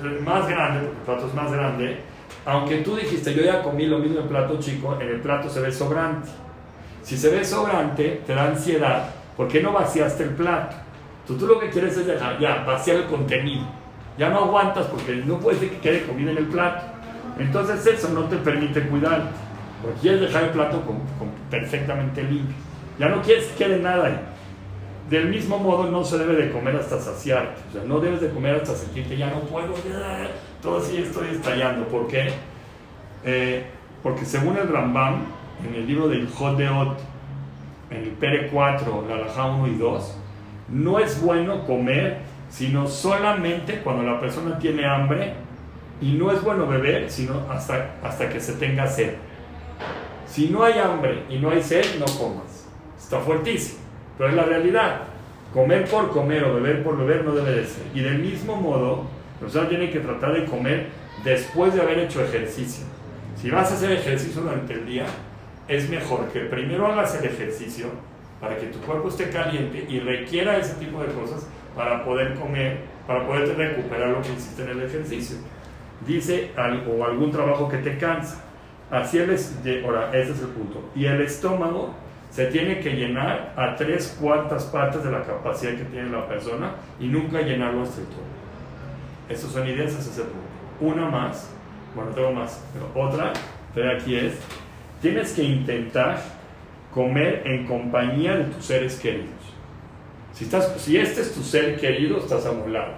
El 0.00 0.20
más 0.20 0.46
grande, 0.48 0.80
porque 0.80 0.98
el 0.98 1.04
plato 1.04 1.26
es 1.26 1.34
más 1.34 1.52
grande, 1.52 2.00
aunque 2.46 2.78
tú 2.78 2.94
dijiste 2.96 3.34
yo 3.34 3.42
ya 3.42 3.62
comí 3.62 3.86
lo 3.86 3.98
mismo 3.98 4.18
en 4.18 4.22
el 4.24 4.28
plato 4.28 4.58
chico, 4.60 4.96
en 5.00 5.08
el 5.08 5.20
plato 5.20 5.48
se 5.48 5.60
ve 5.60 5.72
sobrante. 5.72 6.28
Si 7.04 7.18
se 7.18 7.28
ve 7.28 7.44
sobrante, 7.44 8.22
te 8.26 8.34
da 8.34 8.46
ansiedad, 8.46 9.10
porque 9.36 9.62
no 9.62 9.72
vaciaste 9.72 10.24
el 10.24 10.30
plato. 10.30 10.74
Tú, 11.26 11.36
tú 11.36 11.46
lo 11.46 11.60
que 11.60 11.68
quieres 11.68 11.96
es 11.98 12.06
dejar, 12.06 12.38
ya, 12.40 12.64
vaciar 12.64 12.96
el 12.96 13.04
contenido. 13.04 13.66
Ya 14.16 14.30
no 14.30 14.44
aguantas 14.44 14.86
porque 14.86 15.16
no 15.16 15.38
puedes 15.38 15.60
que 15.60 15.78
quede 15.78 16.06
comida 16.06 16.30
en 16.30 16.38
el 16.38 16.46
plato. 16.46 16.82
Entonces 17.38 17.86
eso 17.86 18.08
no 18.08 18.24
te 18.24 18.36
permite 18.36 18.86
cuidar, 18.88 19.28
porque 19.82 20.00
quieres 20.00 20.22
dejar 20.22 20.44
el 20.44 20.50
plato 20.50 20.82
perfectamente 21.50 22.22
limpio. 22.22 22.56
Ya 22.98 23.08
no 23.08 23.20
quieres 23.20 23.46
que 23.48 23.64
quede 23.64 23.80
nada 23.80 24.06
ahí. 24.06 24.20
Del 25.10 25.28
mismo 25.28 25.58
modo, 25.58 25.90
no 25.90 26.04
se 26.04 26.16
debe 26.16 26.34
de 26.36 26.50
comer 26.50 26.76
hasta 26.76 26.98
saciarte. 26.98 27.60
O 27.68 27.72
sea, 27.72 27.82
no 27.84 28.00
debes 28.00 28.22
de 28.22 28.30
comer 28.30 28.56
hasta 28.56 28.74
sentirte 28.74 29.18
ya 29.18 29.28
no 29.28 29.40
puedo, 29.40 29.74
ya, 29.86 30.30
todo 30.62 30.78
así 30.78 30.96
estoy 30.96 31.28
estallando. 31.28 31.86
¿Por 31.88 32.06
qué? 32.06 32.30
Eh, 33.24 33.66
porque 34.02 34.24
según 34.24 34.56
el 34.56 34.68
Rambam, 34.68 35.24
en 35.66 35.74
el 35.74 35.86
libro 35.86 36.08
del 36.08 36.28
Jod 36.28 36.56
de 36.56 36.68
Ot, 36.68 36.98
en 37.90 37.98
el 37.98 38.10
Pere 38.10 38.48
4, 38.48 39.06
la 39.08 39.14
Alajá 39.16 39.46
1 39.46 39.66
y 39.68 39.76
2, 39.76 40.18
no 40.68 40.98
es 40.98 41.20
bueno 41.22 41.64
comer 41.66 42.18
sino 42.48 42.86
solamente 42.86 43.80
cuando 43.80 44.04
la 44.04 44.20
persona 44.20 44.58
tiene 44.58 44.86
hambre 44.86 45.34
y 46.00 46.12
no 46.12 46.30
es 46.30 46.42
bueno 46.42 46.66
beber 46.66 47.10
sino 47.10 47.42
hasta, 47.50 47.96
hasta 48.02 48.28
que 48.28 48.40
se 48.40 48.54
tenga 48.54 48.86
sed. 48.86 49.14
Si 50.26 50.48
no 50.48 50.64
hay 50.64 50.78
hambre 50.78 51.24
y 51.28 51.38
no 51.38 51.50
hay 51.50 51.62
sed, 51.62 51.84
no 51.98 52.06
comas. 52.06 52.66
Está 52.98 53.18
fuertísimo, 53.18 53.80
pero 54.16 54.30
es 54.30 54.36
la 54.36 54.44
realidad. 54.44 55.02
Comer 55.52 55.84
por 55.84 56.10
comer 56.10 56.44
o 56.44 56.54
beber 56.54 56.82
por 56.82 56.96
beber 56.96 57.24
no 57.24 57.32
debe 57.32 57.52
de 57.52 57.66
ser. 57.66 57.84
Y 57.94 58.00
del 58.00 58.18
mismo 58.18 58.56
modo, 58.56 59.04
sea, 59.48 59.68
tiene 59.68 59.90
que 59.90 60.00
tratar 60.00 60.32
de 60.32 60.44
comer 60.46 60.88
después 61.22 61.74
de 61.74 61.80
haber 61.80 61.98
hecho 62.00 62.22
ejercicio. 62.24 62.84
Si 63.40 63.50
vas 63.50 63.70
a 63.70 63.74
hacer 63.74 63.92
ejercicio 63.92 64.42
durante 64.42 64.74
el 64.74 64.86
día, 64.86 65.06
es 65.68 65.88
mejor 65.88 66.28
que 66.28 66.40
primero 66.40 66.86
hagas 66.86 67.14
el 67.20 67.26
ejercicio 67.26 67.86
para 68.40 68.56
que 68.56 68.66
tu 68.66 68.78
cuerpo 68.80 69.08
esté 69.08 69.30
caliente 69.30 69.86
y 69.88 70.00
requiera 70.00 70.58
ese 70.58 70.74
tipo 70.74 71.00
de 71.02 71.12
cosas 71.12 71.46
para 71.74 72.04
poder 72.04 72.34
comer, 72.34 72.78
para 73.06 73.26
poder 73.26 73.56
recuperar 73.56 74.08
lo 74.08 74.22
que 74.22 74.32
hiciste 74.32 74.62
en 74.62 74.70
el 74.70 74.82
ejercicio. 74.82 75.36
Dice, 76.06 76.50
o 76.56 77.04
algún 77.04 77.30
trabajo 77.30 77.68
que 77.68 77.78
te 77.78 77.96
cansa. 77.96 78.42
Así 78.90 79.18
es, 79.18 79.58
ahora, 79.84 80.10
ese 80.12 80.32
es 80.32 80.40
el 80.40 80.48
punto. 80.48 80.90
Y 80.94 81.06
el 81.06 81.22
estómago 81.22 81.94
se 82.30 82.46
tiene 82.46 82.80
que 82.80 82.90
llenar 82.90 83.54
a 83.56 83.76
tres 83.76 84.16
cuartas 84.20 84.64
partes 84.64 85.02
de 85.02 85.10
la 85.10 85.22
capacidad 85.22 85.72
que 85.76 85.84
tiene 85.84 86.10
la 86.10 86.28
persona 86.28 86.72
y 87.00 87.06
nunca 87.06 87.40
llenarlo 87.40 87.82
hasta 87.82 88.00
el 88.00 88.06
todo. 88.08 88.24
Esas 89.28 89.50
son 89.52 89.66
ideas, 89.66 89.92
ese 89.92 90.10
es 90.10 90.18
el 90.18 90.24
punto. 90.24 90.48
Una 90.80 91.08
más, 91.08 91.50
bueno, 91.94 92.10
tengo 92.10 92.32
más, 92.32 92.62
pero 92.72 93.06
otra, 93.06 93.32
pero 93.74 93.96
aquí 93.96 94.16
es, 94.16 94.34
tienes 95.04 95.34
que 95.34 95.42
intentar 95.42 96.18
comer 96.94 97.42
en 97.44 97.66
compañía 97.66 98.36
de 98.36 98.44
tus 98.44 98.64
seres 98.64 98.98
queridos. 98.98 99.28
Si, 100.32 100.44
estás, 100.44 100.80
si 100.80 100.96
este 100.96 101.20
es 101.20 101.34
tu 101.34 101.42
ser 101.42 101.78
querido, 101.78 102.16
estás 102.16 102.46
a 102.46 102.52
un 102.52 102.72
lado. 102.72 102.94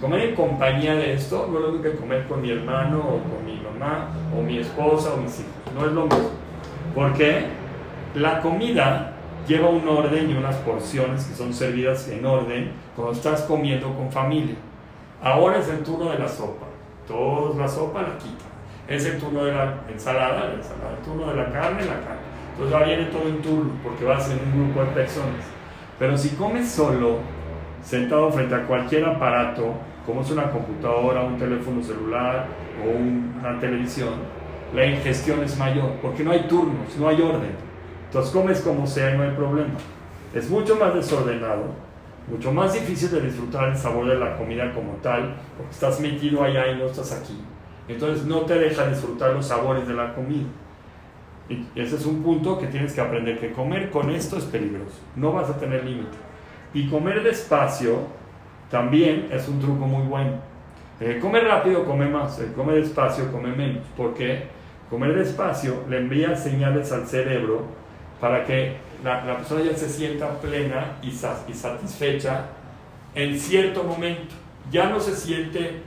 Comer 0.00 0.30
en 0.30 0.34
compañía 0.34 0.94
de 0.94 1.12
esto 1.12 1.46
no 1.52 1.58
es 1.58 1.64
lo 1.64 1.72
mismo 1.72 1.82
que 1.82 1.96
comer 1.98 2.26
con 2.26 2.40
mi 2.40 2.50
hermano 2.50 3.00
o 3.00 3.22
con 3.22 3.44
mi 3.44 3.60
mamá 3.60 4.08
o 4.34 4.40
mi 4.40 4.56
esposa 4.56 5.12
o 5.12 5.18
mis 5.18 5.38
hijos. 5.40 5.74
No 5.74 5.86
es 5.86 5.92
lo 5.92 6.06
mismo. 6.06 6.30
Porque 6.94 7.44
la 8.14 8.40
comida 8.40 9.12
lleva 9.46 9.68
un 9.68 9.86
orden 9.86 10.30
y 10.30 10.32
unas 10.32 10.56
porciones 10.56 11.26
que 11.26 11.34
son 11.34 11.52
servidas 11.52 12.08
en 12.08 12.24
orden 12.24 12.72
cuando 12.96 13.12
estás 13.12 13.42
comiendo 13.42 13.94
con 13.94 14.10
familia. 14.10 14.54
Ahora 15.22 15.58
es 15.58 15.68
el 15.68 15.82
turno 15.82 16.10
de 16.10 16.20
la 16.20 16.28
sopa. 16.28 16.68
Todos 17.06 17.54
la 17.56 17.68
sopa 17.68 18.00
la 18.00 18.16
quitan. 18.16 18.49
Es 18.90 19.06
el 19.06 19.18
turno 19.18 19.44
de 19.44 19.52
la 19.52 19.84
ensalada, 19.88 20.48
la 20.48 20.54
ensalada. 20.54 20.96
El 20.98 21.04
turno 21.04 21.30
de 21.30 21.36
la 21.36 21.52
carne, 21.52 21.82
la 21.82 22.00
carne. 22.00 22.20
Entonces 22.50 22.74
va 22.74 22.84
viene 22.84 23.04
todo 23.04 23.28
en 23.28 23.40
turno 23.40 23.70
porque 23.84 24.04
vas 24.04 24.28
en 24.30 24.40
un 24.40 24.64
grupo 24.64 24.80
de 24.84 24.90
personas. 24.90 25.44
Pero 25.96 26.18
si 26.18 26.30
comes 26.30 26.68
solo, 26.68 27.18
sentado 27.84 28.32
frente 28.32 28.52
a 28.52 28.66
cualquier 28.66 29.04
aparato, 29.04 29.74
como 30.04 30.22
es 30.22 30.30
una 30.32 30.50
computadora, 30.50 31.22
un 31.22 31.38
teléfono 31.38 31.80
celular 31.80 32.46
o 32.84 32.98
una 32.98 33.60
televisión, 33.60 34.14
la 34.74 34.84
ingestión 34.84 35.40
es 35.44 35.56
mayor 35.56 35.92
porque 36.02 36.24
no 36.24 36.32
hay 36.32 36.48
turnos, 36.48 36.96
no 36.98 37.08
hay 37.08 37.22
orden. 37.22 37.52
Entonces 38.06 38.32
comes 38.32 38.60
como 38.60 38.88
sea 38.88 39.14
y 39.14 39.18
no 39.18 39.22
hay 39.22 39.30
problema. 39.36 39.74
Es 40.34 40.50
mucho 40.50 40.74
más 40.74 40.96
desordenado, 40.96 41.66
mucho 42.28 42.50
más 42.50 42.72
difícil 42.72 43.12
de 43.12 43.20
disfrutar 43.20 43.68
el 43.68 43.76
sabor 43.76 44.08
de 44.08 44.16
la 44.16 44.36
comida 44.36 44.72
como 44.74 44.94
tal, 44.94 45.36
porque 45.56 45.70
estás 45.70 46.00
metido 46.00 46.42
allá 46.42 46.72
y 46.72 46.76
no 46.76 46.86
estás 46.86 47.12
aquí. 47.12 47.40
Entonces 47.90 48.24
no 48.24 48.40
te 48.40 48.58
deja 48.58 48.86
disfrutar 48.86 49.32
los 49.32 49.46
sabores 49.46 49.86
de 49.86 49.94
la 49.94 50.14
comida. 50.14 50.46
Y 51.48 51.66
ese 51.74 51.96
es 51.96 52.06
un 52.06 52.22
punto 52.22 52.58
que 52.58 52.66
tienes 52.66 52.92
que 52.92 53.00
aprender, 53.00 53.38
que 53.38 53.52
comer 53.52 53.90
con 53.90 54.10
esto 54.10 54.36
es 54.36 54.44
peligroso, 54.44 55.00
no 55.16 55.32
vas 55.32 55.50
a 55.50 55.58
tener 55.58 55.84
límite. 55.84 56.16
Y 56.72 56.88
comer 56.88 57.24
despacio 57.24 58.02
también 58.70 59.28
es 59.32 59.48
un 59.48 59.60
truco 59.60 59.86
muy 59.86 60.06
bueno. 60.06 60.34
Eh, 61.00 61.18
come 61.20 61.40
rápido, 61.40 61.84
come 61.84 62.06
más, 62.06 62.38
eh, 62.38 62.52
come 62.54 62.74
despacio, 62.74 63.32
come 63.32 63.50
menos. 63.50 63.84
¿Por 63.96 64.14
qué? 64.14 64.44
Comer 64.88 65.16
despacio 65.16 65.84
le 65.88 65.98
envía 65.98 66.36
señales 66.36 66.92
al 66.92 67.06
cerebro 67.06 67.64
para 68.20 68.44
que 68.44 68.76
la, 69.02 69.36
persona 69.36 69.62
ya 69.62 69.74
se 69.74 69.88
sienta 69.88 70.38
plena 70.40 70.98
y, 71.02 71.10
satisfecha 71.10 72.46
en 73.14 73.38
cierto 73.38 73.82
momento. 73.82 74.34
Ya 74.70 74.88
no 74.88 75.00
se 75.00 75.16
siente, 75.16 75.82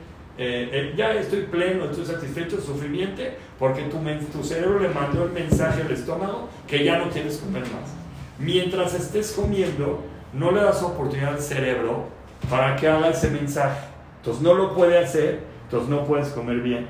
eh, 0.73 0.93
ya 0.97 1.13
estoy 1.13 1.41
pleno, 1.43 1.85
estoy 1.85 2.05
satisfecho, 2.05 2.59
suficiente, 2.59 3.37
porque 3.59 3.83
tu, 3.83 3.99
tu 4.31 4.43
cerebro 4.43 4.79
le 4.79 4.89
mandó 4.89 5.25
el 5.25 5.31
mensaje 5.31 5.81
al 5.81 5.91
estómago 5.91 6.49
que 6.67 6.83
ya 6.83 6.97
no 6.97 7.09
que 7.09 7.21
comer 7.37 7.63
más. 7.63 7.93
Mientras 8.39 8.93
estés 8.95 9.31
comiendo, 9.33 10.03
no 10.33 10.51
le 10.51 10.61
das 10.61 10.81
oportunidad 10.81 11.33
al 11.33 11.41
cerebro 11.41 12.07
para 12.49 12.75
que 12.75 12.87
haga 12.87 13.09
ese 13.09 13.29
mensaje. 13.29 13.87
Entonces 14.17 14.41
no 14.41 14.53
lo 14.55 14.73
puede 14.73 14.97
hacer, 14.97 15.41
entonces 15.65 15.89
no 15.89 16.05
puedes 16.05 16.29
comer 16.29 16.61
bien. 16.61 16.87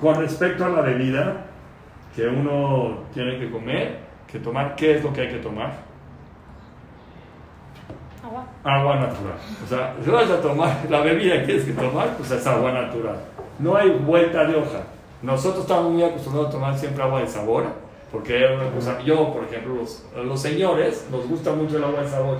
Con 0.00 0.16
respecto 0.16 0.64
a 0.64 0.68
la 0.68 0.82
bebida 0.82 1.46
que 2.14 2.26
uno 2.26 3.04
tiene 3.14 3.38
que 3.38 3.50
comer, 3.50 3.98
que 4.30 4.38
tomar, 4.38 4.76
¿qué 4.76 4.96
es 4.96 5.02
lo 5.02 5.12
que 5.12 5.22
hay 5.22 5.28
que 5.28 5.38
tomar? 5.38 5.91
Agua. 8.32 8.46
Agua 8.64 8.94
natural. 8.96 9.34
O 9.64 9.68
sea, 9.68 9.94
si 10.02 10.10
vas 10.10 10.30
a 10.30 10.40
tomar 10.40 10.86
la 10.88 11.00
bebida 11.00 11.40
que 11.40 11.46
tienes 11.46 11.64
que 11.64 11.72
tomar, 11.72 12.16
pues 12.16 12.30
es 12.30 12.46
agua 12.46 12.72
natural. 12.72 13.16
No 13.58 13.76
hay 13.76 13.90
vuelta 13.90 14.44
de 14.44 14.56
hoja. 14.56 14.80
Nosotros 15.20 15.62
estamos 15.62 15.92
muy 15.92 16.02
acostumbrados 16.02 16.48
a 16.48 16.52
tomar 16.52 16.78
siempre 16.78 17.02
agua 17.02 17.20
de 17.20 17.26
sabor 17.26 17.66
porque 18.12 18.46
una 18.54 18.70
cosa, 18.70 19.00
yo, 19.00 19.32
por 19.32 19.44
ejemplo, 19.44 19.74
los, 19.74 20.04
los 20.14 20.40
señores 20.40 21.06
nos 21.10 21.26
gusta 21.26 21.52
mucho 21.52 21.78
el 21.78 21.84
agua 21.84 22.02
de 22.02 22.08
sabor. 22.08 22.38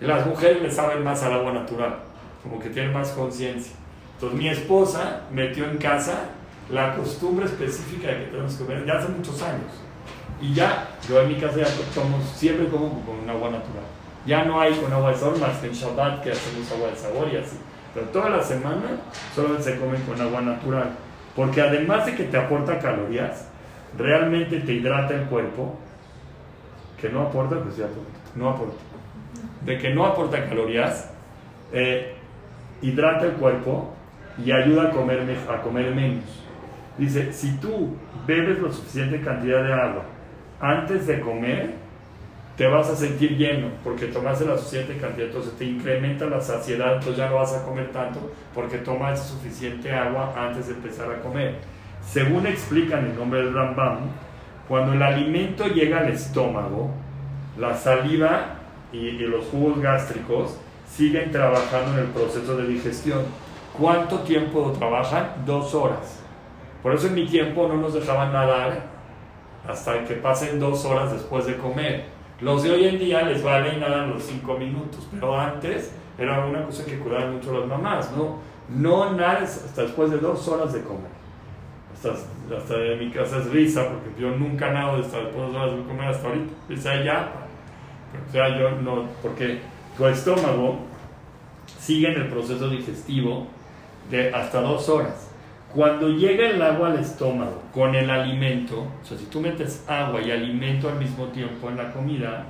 Y 0.00 0.04
las 0.04 0.24
mujeres 0.24 0.62
le 0.62 0.70
saben 0.70 1.02
más 1.02 1.20
al 1.24 1.32
agua 1.32 1.52
natural, 1.52 1.96
como 2.40 2.60
que 2.60 2.70
tienen 2.70 2.92
más 2.92 3.10
conciencia. 3.10 3.72
Entonces 4.14 4.38
mi 4.38 4.48
esposa 4.48 5.22
metió 5.32 5.64
en 5.64 5.76
casa 5.78 6.30
la 6.70 6.94
costumbre 6.94 7.46
específica 7.46 8.08
de 8.08 8.18
que 8.18 8.24
tenemos 8.26 8.54
que 8.54 8.64
comer 8.64 8.86
ya 8.86 8.98
hace 8.98 9.08
muchos 9.08 9.42
años. 9.42 9.72
Y 10.40 10.54
ya, 10.54 10.88
yo 11.08 11.20
en 11.20 11.28
mi 11.28 11.34
casa 11.34 11.58
ya 11.58 11.66
tomo, 11.92 12.18
siempre 12.34 12.68
como 12.68 13.00
con 13.04 13.28
agua 13.28 13.50
natural. 13.50 13.84
Ya 14.26 14.44
no 14.44 14.60
hay 14.60 14.74
con 14.74 14.92
agua 14.92 15.10
de 15.10 15.16
sabor 15.16 15.38
más 15.38 15.58
que 15.58 15.68
en 15.68 15.72
Shabbat 15.72 16.22
que 16.22 16.32
hacemos 16.32 16.70
agua 16.72 16.90
de 16.90 16.96
sabor 16.96 17.28
y 17.32 17.36
así. 17.36 17.56
Pero 17.94 18.06
toda 18.06 18.30
la 18.30 18.42
semana 18.42 19.00
solo 19.34 19.60
se 19.60 19.78
come 19.78 19.98
con 20.02 20.20
agua 20.20 20.40
natural. 20.40 20.90
Porque 21.34 21.60
además 21.60 22.06
de 22.06 22.14
que 22.14 22.24
te 22.24 22.36
aporta 22.36 22.78
calorías, 22.78 23.48
realmente 23.96 24.60
te 24.60 24.72
hidrata 24.72 25.14
el 25.14 25.24
cuerpo, 25.26 25.78
que 27.00 27.08
no 27.08 27.22
aporta, 27.22 27.60
pues 27.60 27.76
ya 27.76 27.86
no 28.34 28.50
aporta, 28.50 28.76
de 29.64 29.78
que 29.78 29.94
no 29.94 30.04
aporta 30.04 30.48
calorías, 30.48 31.10
eh, 31.72 32.14
hidrata 32.82 33.26
el 33.26 33.32
cuerpo 33.32 33.94
y 34.44 34.52
ayuda 34.52 34.88
a 34.88 34.90
comer, 34.90 35.36
a 35.48 35.62
comer 35.62 35.94
menos. 35.94 36.24
Dice, 36.96 37.32
si 37.32 37.56
tú 37.58 37.96
bebes 38.26 38.60
la 38.60 38.72
suficiente 38.72 39.20
cantidad 39.20 39.62
de 39.62 39.72
agua 39.72 40.02
antes 40.60 41.06
de 41.06 41.20
comer, 41.20 41.74
te 42.58 42.66
vas 42.66 42.90
a 42.90 42.96
sentir 42.96 43.36
lleno 43.36 43.68
porque 43.84 44.06
tomaste 44.06 44.44
la 44.44 44.58
suficiente 44.58 44.96
cantidad, 44.96 45.28
entonces 45.28 45.56
te 45.56 45.64
incrementa 45.64 46.26
la 46.26 46.40
saciedad, 46.40 46.94
entonces 46.94 47.16
ya 47.16 47.28
no 47.28 47.36
vas 47.36 47.54
a 47.54 47.64
comer 47.64 47.92
tanto 47.92 48.32
porque 48.52 48.78
tomas 48.78 49.24
suficiente 49.28 49.92
agua 49.92 50.34
antes 50.36 50.66
de 50.66 50.74
empezar 50.74 51.08
a 51.08 51.20
comer. 51.20 51.60
Según 52.02 52.48
explica 52.48 52.98
en 52.98 53.06
el 53.06 53.16
nombre 53.16 53.44
del 53.44 53.54
Rambam, 53.54 53.98
cuando 54.66 54.92
el 54.92 55.00
alimento 55.00 55.68
llega 55.68 56.00
al 56.00 56.08
estómago, 56.08 56.90
la 57.56 57.76
saliva 57.76 58.56
y, 58.92 59.12
los 59.12 59.46
jugos 59.46 59.80
gástricos 59.80 60.58
siguen 60.90 61.30
trabajando 61.30 61.92
en 61.92 62.06
el 62.06 62.06
proceso 62.06 62.56
de 62.56 62.66
digestión. 62.66 63.20
¿Cuánto 63.78 64.20
tiempo 64.20 64.72
trabajan? 64.76 65.44
Dos 65.46 65.76
horas. 65.76 66.24
Por 66.82 66.92
eso 66.92 67.06
en 67.06 67.14
mi 67.14 67.26
tiempo 67.26 67.68
no 67.68 67.76
nos 67.76 67.94
dejaban 67.94 68.32
nadar 68.32 68.82
hasta 69.68 70.04
que 70.04 70.14
pasen 70.14 70.58
dos 70.58 70.84
horas 70.84 71.12
después 71.12 71.46
de 71.46 71.56
comer. 71.56 72.17
Los 72.40 72.62
de 72.62 72.70
hoy 72.70 72.86
en 72.86 72.98
día 72.98 73.22
les 73.22 73.42
vale 73.42 73.76
nada 73.78 74.06
los 74.06 74.22
cinco 74.22 74.56
minutos, 74.56 75.08
pero 75.10 75.38
antes 75.38 75.92
era 76.16 76.44
una 76.44 76.64
cosa 76.64 76.84
que 76.84 76.98
cuidaban 76.98 77.34
mucho 77.34 77.58
las 77.58 77.68
mamás, 77.68 78.12
¿no? 78.16 78.38
No 78.68 79.12
nada 79.12 79.40
hasta 79.42 79.82
después 79.82 80.10
de 80.10 80.18
dos 80.18 80.46
horas 80.48 80.72
de 80.72 80.82
comer 80.82 81.18
hasta, 81.98 82.56
hasta 82.56 82.76
de 82.76 82.96
mi 82.96 83.10
casa 83.10 83.38
es 83.38 83.50
risa, 83.50 83.88
porque 83.88 84.20
yo 84.20 84.30
nunca 84.30 84.70
nado 84.72 85.00
hasta 85.00 85.18
después 85.18 85.52
de 85.52 85.76
de 85.76 85.82
comer 85.84 86.08
hasta 86.08 86.28
ahorita. 86.28 86.52
O 86.72 86.76
sea, 86.76 87.04
ya, 87.04 87.32
o 88.28 88.32
sea, 88.32 88.58
yo 88.58 88.70
no, 88.82 89.04
porque 89.22 89.60
tu 89.96 90.06
estómago 90.06 90.78
sigue 91.78 92.12
en 92.12 92.22
el 92.22 92.28
proceso 92.28 92.68
digestivo 92.68 93.46
de 94.10 94.32
hasta 94.32 94.60
dos 94.60 94.88
horas. 94.88 95.27
Cuando 95.74 96.08
llega 96.08 96.48
el 96.48 96.62
agua 96.62 96.88
al 96.88 96.98
estómago 96.98 97.62
con 97.72 97.94
el 97.94 98.08
alimento, 98.10 98.86
o 99.02 99.04
sea, 99.04 99.18
si 99.18 99.26
tú 99.26 99.40
metes 99.40 99.84
agua 99.86 100.20
y 100.22 100.30
alimento 100.30 100.88
al 100.88 100.98
mismo 100.98 101.26
tiempo 101.26 101.68
en 101.68 101.76
la 101.76 101.92
comida, 101.92 102.46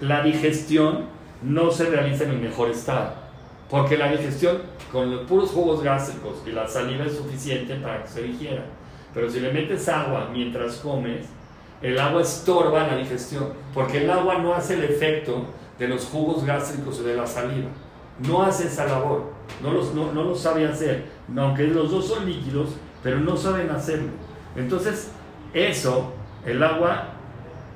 la 0.00 0.22
digestión 0.22 1.06
no 1.42 1.70
se 1.70 1.86
realiza 1.86 2.24
en 2.24 2.30
el 2.30 2.38
mejor 2.38 2.70
estado 2.70 3.28
porque 3.70 3.98
la 3.98 4.10
digestión 4.10 4.58
con 4.90 5.10
los 5.10 5.26
puros 5.26 5.50
jugos 5.50 5.82
gástricos 5.82 6.42
y 6.46 6.50
la 6.50 6.66
saliva 6.66 7.04
es 7.04 7.16
suficiente 7.16 7.74
para 7.76 8.02
que 8.02 8.08
se 8.08 8.22
digiera. 8.22 8.64
Pero 9.12 9.30
si 9.30 9.40
le 9.40 9.52
metes 9.52 9.88
agua 9.88 10.30
mientras 10.32 10.76
comes, 10.76 11.26
el 11.82 11.98
agua 11.98 12.22
estorba 12.22 12.86
la 12.86 12.96
digestión, 12.96 13.52
porque 13.74 13.98
el 13.98 14.10
agua 14.10 14.38
no 14.38 14.54
hace 14.54 14.74
el 14.74 14.84
efecto 14.84 15.44
de 15.78 15.88
los 15.88 16.06
jugos 16.06 16.44
gástricos 16.44 17.00
y 17.00 17.04
de 17.04 17.14
la 17.14 17.26
saliva. 17.26 17.68
no 18.26 18.42
hace 18.42 18.66
esa 18.66 18.84
labor, 18.86 19.30
no, 19.62 19.72
los, 19.72 19.94
no, 19.94 20.12
no 20.12 20.24
lo 20.24 20.34
sabe 20.34 20.66
hacer, 20.66 21.04
aunque 21.36 21.64
los 21.64 21.90
dos 21.90 22.08
son 22.08 22.26
líquidos, 22.26 22.70
pero 23.02 23.18
no 23.20 23.36
saben 23.36 23.70
hacerlo. 23.70 24.10
Entonces, 24.56 25.12
eso, 25.52 26.12
el 26.44 26.62
agua 26.62 27.08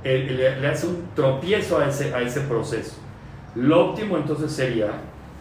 le, 0.05 0.67
hace 0.67 0.87
un 0.87 1.09
tropiezo 1.15 1.79
a 1.79 1.89
ese, 1.89 2.15
a 2.15 2.21
ese 2.21 2.41
proceso. 2.43 2.97
Lo 3.55 3.91
óptimo 3.91 4.17
entonces 4.17 4.53
sería 4.53 4.93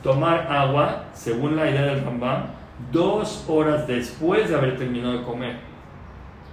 tomar 0.04 0.48
agua, 0.52 1.06
según 1.14 1.56
la 1.56 1.70
idea 1.70 1.84
del 1.84 2.04
Rambam, 2.04 2.48
dos 2.92 3.46
horas 3.48 3.88
después 3.88 4.50
de 4.50 4.56
haber 4.56 4.78
terminado 4.78 5.20
de 5.20 5.24
comer. 5.24 5.56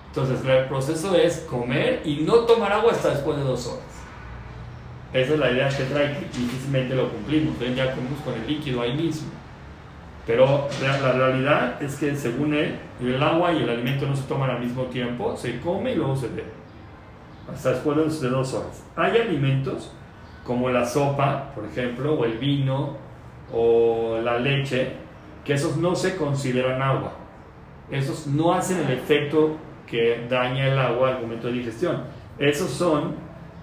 Entonces, 0.09 0.45
el 0.45 0.65
proceso 0.67 1.15
es 1.15 1.41
comer 1.49 2.03
y 2.05 2.23
no 2.23 2.41
tomar 2.41 2.73
agua 2.73 2.93
hasta 2.93 3.11
después 3.11 3.37
de 3.37 3.45
dos 3.45 3.67
horas. 3.67 3.85
Esa 5.13 5.35
es 5.35 5.39
la 5.39 5.51
idea 5.51 5.69
que 5.69 5.85
trae, 5.85 6.21
difícilmente 6.33 6.95
lo 6.95 7.09
cumplimos. 7.11 7.59
Ven, 7.59 7.75
ya 7.75 7.95
comemos 7.95 8.21
con 8.21 8.35
el 8.35 8.47
líquido 8.47 8.83
ahí 8.83 8.95
mismo. 8.95 9.29
Pero 10.29 10.69
la, 10.83 11.13
realidad 11.13 11.83
es 11.83 11.97
que 11.97 12.15
según 12.15 12.53
él, 12.53 12.79
el 13.01 13.23
agua 13.23 13.51
y 13.51 13.63
el 13.63 13.71
alimento 13.71 14.07
no 14.07 14.15
se 14.15 14.25
toman 14.25 14.51
al 14.51 14.61
mismo 14.61 14.83
tiempo, 14.85 15.35
se 15.35 15.59
come 15.59 15.93
y 15.93 15.95
luego 15.95 16.15
se 16.15 16.29
bebe. 16.29 16.53
Hasta 17.51 17.71
después 17.71 18.21
de 18.21 18.29
dos 18.29 18.53
horas. 18.53 18.85
Hay 18.95 19.17
alimentos 19.17 19.91
como 20.45 20.69
la 20.69 20.85
sopa, 20.85 21.55
por 21.55 21.65
ejemplo, 21.65 22.13
o 22.13 22.27
el 22.27 22.37
vino, 22.37 22.99
o 23.55 24.19
la 24.23 24.39
leche, 24.39 24.93
que 25.47 25.55
esos 25.55 25.79
no 25.79 25.97
se 25.97 26.15
consideran 26.17 26.83
agua. 26.83 27.13
Esos 27.91 28.27
no 28.27 28.53
hacen 28.53 28.85
el 28.87 28.99
efecto 28.99 29.57
que 29.87 30.27
daña 30.29 30.67
el 30.67 30.79
agua 30.79 31.09
al 31.09 31.23
momento 31.23 31.47
de 31.47 31.55
digestión. 31.55 32.03
Esos 32.39 32.69
son 32.69 33.15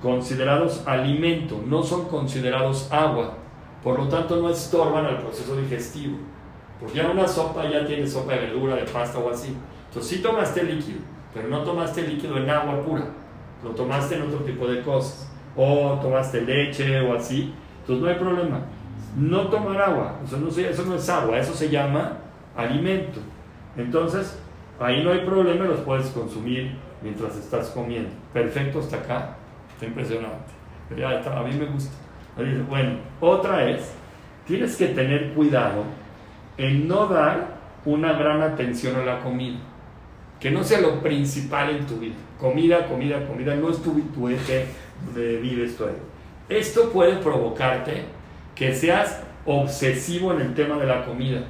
considerados 0.02 0.82
alimento, 0.88 1.64
no 1.64 1.84
son 1.84 2.08
considerados 2.08 2.92
agua. 2.92 3.36
Por 3.84 4.00
lo 4.00 4.08
tanto, 4.08 4.38
no 4.38 4.50
estorban 4.50 5.06
al 5.06 5.20
proceso 5.20 5.56
digestivo. 5.58 6.18
Porque 6.86 7.00
ya 7.00 7.10
una 7.10 7.28
sopa 7.28 7.68
ya 7.68 7.84
tiene 7.84 8.06
sopa 8.06 8.34
de 8.34 8.42
verdura, 8.42 8.76
de 8.76 8.84
pasta 8.84 9.18
o 9.18 9.32
así. 9.32 9.58
Entonces 9.88 10.18
sí 10.18 10.22
tomaste 10.22 10.62
líquido, 10.62 11.00
pero 11.34 11.48
no 11.48 11.64
tomaste 11.64 12.04
líquido 12.04 12.38
en 12.38 12.48
agua 12.48 12.80
pura. 12.84 13.06
Lo 13.64 13.72
tomaste 13.72 14.18
en 14.18 14.22
otro 14.22 14.42
tipo 14.42 14.68
de 14.68 14.84
cosas. 14.84 15.28
O 15.58 15.98
tomaste 16.00 16.42
leche 16.42 17.02
o 17.02 17.16
así. 17.16 17.52
Entonces 17.80 18.04
no 18.04 18.10
hay 18.12 18.16
problema. 18.18 18.60
No 19.18 19.48
tomar 19.48 19.82
agua, 19.82 20.20
eso 20.24 20.38
no, 20.38 20.50
eso 20.50 20.86
no 20.86 20.96
es 20.96 21.10
agua, 21.10 21.40
eso 21.40 21.56
se 21.56 21.70
llama 21.70 22.18
alimento. 22.56 23.20
Entonces, 23.76 24.38
ahí 24.80 25.04
no 25.04 25.12
hay 25.12 25.22
problema, 25.22 25.66
los 25.66 25.80
puedes 25.80 26.08
consumir 26.10 26.76
mientras 27.02 27.36
estás 27.36 27.70
comiendo. 27.70 28.12
Perfecto 28.32 28.78
hasta 28.80 28.98
acá. 28.98 29.38
Está 29.74 29.88
impresionante. 29.88 30.52
a 30.92 31.44
mí 31.44 31.56
me 31.56 31.66
gusta. 31.66 31.96
Bueno, 32.70 33.00
otra 33.22 33.68
es, 33.72 33.92
tienes 34.46 34.76
que 34.76 34.90
tener 34.90 35.34
cuidado 35.34 35.84
en 36.58 36.88
no 36.88 37.08
dar 37.08 37.56
una 37.86 38.14
gran 38.14 38.42
atención 38.42 38.96
a 38.96 39.06
la 39.06 39.20
comida. 39.20 39.58
Que 40.40 40.52
no 40.52 40.64
sea 40.64 40.82
lo 40.82 41.02
principal 41.02 41.70
en 41.70 41.86
tu 41.86 41.98
vida. 41.98 42.16
Comida, 42.40 42.88
comida, 42.88 43.26
comida, 43.26 43.56
no 43.56 43.70
es 43.70 43.82
tu, 43.82 44.00
tu 44.14 44.28
eje 44.30 44.66
de 45.14 45.38
vives 45.38 45.78
todo. 45.78 45.92
Esto 46.50 46.92
puede 46.92 47.18
provocarte 47.18 48.04
que 48.54 48.74
seas 48.74 49.22
obsesivo 49.46 50.34
en 50.34 50.42
el 50.42 50.54
tema 50.54 50.78
de 50.78 50.86
la 50.86 51.06
comida. 51.06 51.42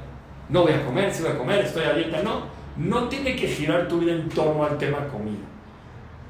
No 0.48 0.62
voy 0.62 0.72
a 0.72 0.84
comer, 0.84 1.12
si 1.12 1.22
voy 1.22 1.32
a 1.32 1.38
comer, 1.38 1.64
estoy 1.64 1.84
a 1.84 1.94
dieta. 1.94 2.22
No, 2.22 2.42
no 2.76 3.08
tiene 3.08 3.34
que 3.36 3.48
girar 3.48 3.88
tu 3.88 3.98
vida 3.98 4.12
en 4.12 4.28
torno 4.28 4.64
al 4.64 4.78
tema 4.78 5.06
comida. 5.08 5.44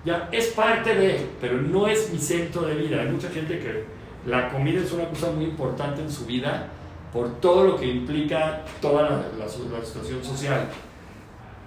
Ya, 0.04 0.28
es 0.30 0.48
parte 0.48 0.94
de, 0.94 1.26
pero 1.40 1.60
no 1.60 1.88
es 1.88 2.12
mi 2.12 2.18
centro 2.18 2.62
de 2.62 2.74
vida. 2.74 3.02
Hay 3.02 3.08
mucha 3.08 3.28
gente 3.28 3.58
que 3.58 3.84
la 4.24 4.48
comida 4.48 4.80
es 4.80 4.92
una 4.92 5.08
cosa 5.08 5.30
muy 5.32 5.44
importante 5.44 6.00
en 6.00 6.10
su 6.10 6.26
vida 6.26 6.68
por 7.16 7.40
todo 7.40 7.64
lo 7.64 7.76
que 7.76 7.86
implica 7.86 8.60
toda 8.82 9.24
la, 9.38 9.48
situación 9.48 10.22
social. 10.22 10.68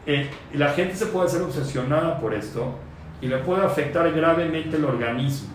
Eh, 0.06 0.30
la 0.54 0.74
gente 0.74 0.96
se 0.96 1.08
puede 1.08 1.28
ser 1.28 1.42
obsesionada 1.42 2.20
por 2.20 2.36
esto 2.36 2.76
y 3.20 3.26
le 3.26 3.40
puede 3.40 3.66
afectar 3.66 4.12
gravemente 4.12 4.78
el 4.78 4.86
organismo, 4.86 5.50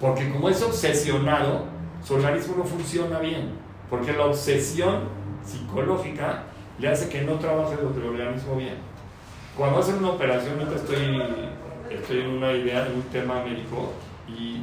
porque 0.00 0.30
como 0.30 0.48
es 0.48 0.62
obsesionado, 0.62 1.66
su 2.02 2.14
organismo 2.14 2.54
no 2.56 2.64
funciona 2.64 3.18
bien, 3.18 3.50
porque 3.90 4.14
la 4.14 4.24
obsesión 4.24 5.00
psicológica 5.44 6.44
le 6.78 6.88
hace 6.88 7.10
que 7.10 7.20
no 7.20 7.34
trabaje 7.34 7.74
el 7.74 8.06
organismo 8.08 8.56
bien. 8.56 8.76
Cuando 9.54 9.80
hacen 9.80 9.96
una 9.96 10.12
operación, 10.12 10.60
ahorita 10.60 10.76
estoy, 10.76 11.22
estoy 11.90 12.20
en 12.20 12.30
una 12.30 12.52
idea 12.52 12.84
de 12.86 12.94
un 12.94 13.02
tema 13.02 13.44
médico 13.44 13.92
y, 14.26 14.62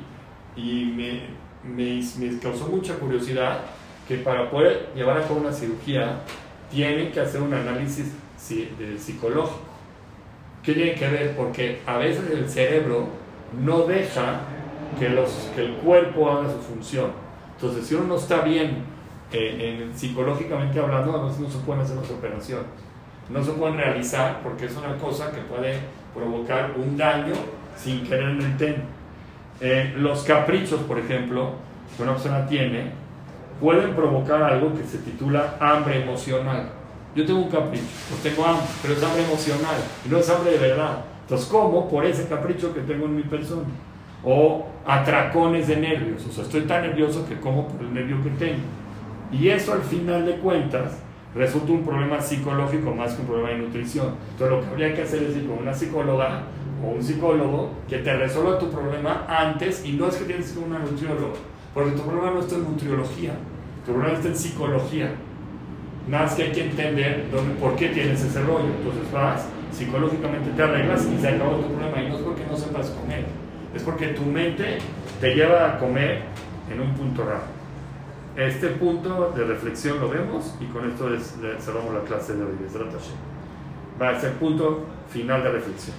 y 0.59 0.85
me, 0.95 1.27
me, 1.63 2.01
me 2.17 2.39
causó 2.39 2.69
mucha 2.69 2.95
curiosidad 2.95 3.59
que 4.07 4.17
para 4.17 4.49
poder 4.49 4.89
llevar 4.95 5.17
a 5.17 5.21
cabo 5.21 5.39
una 5.39 5.53
cirugía 5.53 6.19
tienen 6.69 7.11
que 7.11 7.19
hacer 7.19 7.41
un 7.41 7.53
análisis 7.53 8.11
psicológico. 8.37 9.61
¿Qué 10.63 10.73
tiene 10.73 10.95
que 10.95 11.07
ver? 11.07 11.35
Porque 11.35 11.81
a 11.85 11.97
veces 11.97 12.29
el 12.31 12.49
cerebro 12.49 13.07
no 13.61 13.83
deja 13.83 14.41
que, 14.99 15.09
los, 15.09 15.51
que 15.55 15.65
el 15.65 15.73
cuerpo 15.75 16.29
haga 16.29 16.51
su 16.51 16.59
función. 16.59 17.11
Entonces, 17.55 17.85
si 17.85 17.95
uno 17.95 18.07
no 18.07 18.15
está 18.15 18.41
bien 18.41 18.83
eh, 19.31 19.89
psicológicamente 19.93 20.79
hablando, 20.79 21.17
a 21.17 21.25
veces 21.25 21.39
no 21.39 21.49
se 21.49 21.59
pueden 21.59 21.81
hacer 21.81 21.97
las 21.97 22.09
operaciones. 22.09 22.65
No 23.29 23.43
se 23.43 23.51
pueden 23.51 23.77
realizar 23.77 24.41
porque 24.43 24.65
es 24.65 24.75
una 24.75 24.97
cosa 24.97 25.31
que 25.31 25.41
puede 25.41 25.79
provocar 26.13 26.73
un 26.77 26.97
daño 26.97 27.33
sin 27.77 28.03
querer 28.03 28.29
en 28.29 28.41
el 28.41 28.75
eh, 29.61 29.93
los 29.97 30.23
caprichos, 30.23 30.81
por 30.81 30.99
ejemplo, 30.99 31.51
que 31.95 32.03
una 32.03 32.13
persona 32.13 32.45
tiene, 32.47 32.91
pueden 33.59 33.95
provocar 33.95 34.43
algo 34.43 34.73
que 34.73 34.83
se 34.83 34.99
titula 34.99 35.55
hambre 35.59 36.01
emocional. 36.03 36.69
Yo 37.15 37.25
tengo 37.25 37.41
un 37.41 37.49
capricho, 37.49 37.85
pues 38.09 38.23
tengo 38.23 38.45
hambre, 38.45 38.65
pero 38.81 38.93
es 38.95 39.03
hambre 39.03 39.23
emocional, 39.23 39.75
y 40.05 40.09
no 40.09 40.17
es 40.17 40.29
hambre 40.29 40.53
de 40.53 40.57
verdad. 40.57 41.05
Entonces, 41.21 41.47
¿cómo? 41.47 41.87
Por 41.89 42.05
ese 42.05 42.27
capricho 42.27 42.73
que 42.73 42.81
tengo 42.81 43.05
en 43.05 43.15
mi 43.15 43.23
persona. 43.23 43.67
O 44.25 44.67
atracones 44.85 45.67
de 45.67 45.77
nervios, 45.77 46.25
o 46.25 46.31
sea, 46.31 46.43
estoy 46.43 46.61
tan 46.61 46.81
nervioso 46.81 47.27
que 47.27 47.39
como 47.39 47.67
por 47.67 47.81
el 47.81 47.93
nervio 47.93 48.23
que 48.23 48.29
tengo. 48.31 48.63
Y 49.31 49.49
eso 49.49 49.73
al 49.73 49.81
final 49.81 50.25
de 50.25 50.35
cuentas 50.37 50.99
resulta 51.35 51.71
un 51.71 51.83
problema 51.83 52.21
psicológico 52.21 52.93
más 52.93 53.13
que 53.13 53.21
un 53.21 53.27
problema 53.27 53.49
de 53.49 53.57
nutrición. 53.57 54.15
Entonces, 54.31 54.57
lo 54.57 54.61
que 54.61 54.67
habría 54.67 54.95
que 54.95 55.01
hacer 55.01 55.23
es 55.23 55.35
ir 55.35 55.47
con 55.47 55.59
una 55.59 55.73
psicóloga 55.73 56.43
o 56.83 56.91
un 56.91 57.03
psicólogo 57.03 57.71
que 57.87 57.99
te 57.99 58.15
resuelva 58.15 58.59
tu 58.59 58.69
problema 58.69 59.25
antes 59.27 59.85
y 59.85 59.93
no 59.93 60.07
es 60.07 60.15
que 60.15 60.25
tienes 60.25 60.51
que 60.51 60.59
ir 60.59 60.65
con 60.65 60.75
una 60.75 60.79
nutrióloga, 60.79 61.33
porque 61.73 61.91
tu 61.91 62.03
problema 62.03 62.31
no 62.31 62.39
está 62.39 62.55
en 62.55 62.63
nutriología, 62.63 63.33
tu 63.85 63.93
problema 63.93 64.17
está 64.17 64.29
en 64.29 64.35
psicología. 64.35 65.11
Nada 66.07 66.25
más 66.25 66.35
que 66.35 66.43
hay 66.43 66.51
que 66.51 66.65
entender 66.65 67.27
dónde, 67.31 67.55
por 67.55 67.75
qué 67.75 67.89
tienes 67.89 68.21
ese 68.21 68.41
rollo. 68.41 68.65
Entonces 68.77 69.11
vas, 69.11 69.45
psicológicamente 69.71 70.51
te 70.51 70.61
arreglas 70.61 71.05
y 71.05 71.19
se 71.19 71.27
acabó 71.29 71.55
tu 71.57 71.73
problema. 71.73 72.01
Y 72.01 72.09
no 72.09 72.17
es 72.17 72.21
porque 72.21 72.45
no 72.49 72.57
sepas 72.57 72.89
comer, 72.89 73.25
es 73.73 73.83
porque 73.83 74.07
tu 74.07 74.23
mente 74.23 74.79
te 75.21 75.33
lleva 75.33 75.73
a 75.73 75.79
comer 75.79 76.23
en 76.71 76.81
un 76.81 76.93
punto 76.93 77.23
raro. 77.23 77.63
Este 78.35 78.67
punto 78.69 79.31
de 79.35 79.43
reflexión 79.45 79.99
lo 79.99 80.09
vemos 80.09 80.55
y 80.59 80.65
con 80.65 80.89
esto 80.89 81.07
cerramos 81.59 81.93
la 81.93 82.01
clase 82.01 82.35
de 82.35 82.43
hoy. 82.43 82.53
Va 84.01 84.09
a 84.09 84.19
ser 84.19 84.33
punto 84.33 84.85
final 85.09 85.43
de 85.43 85.51
reflexión. 85.51 85.95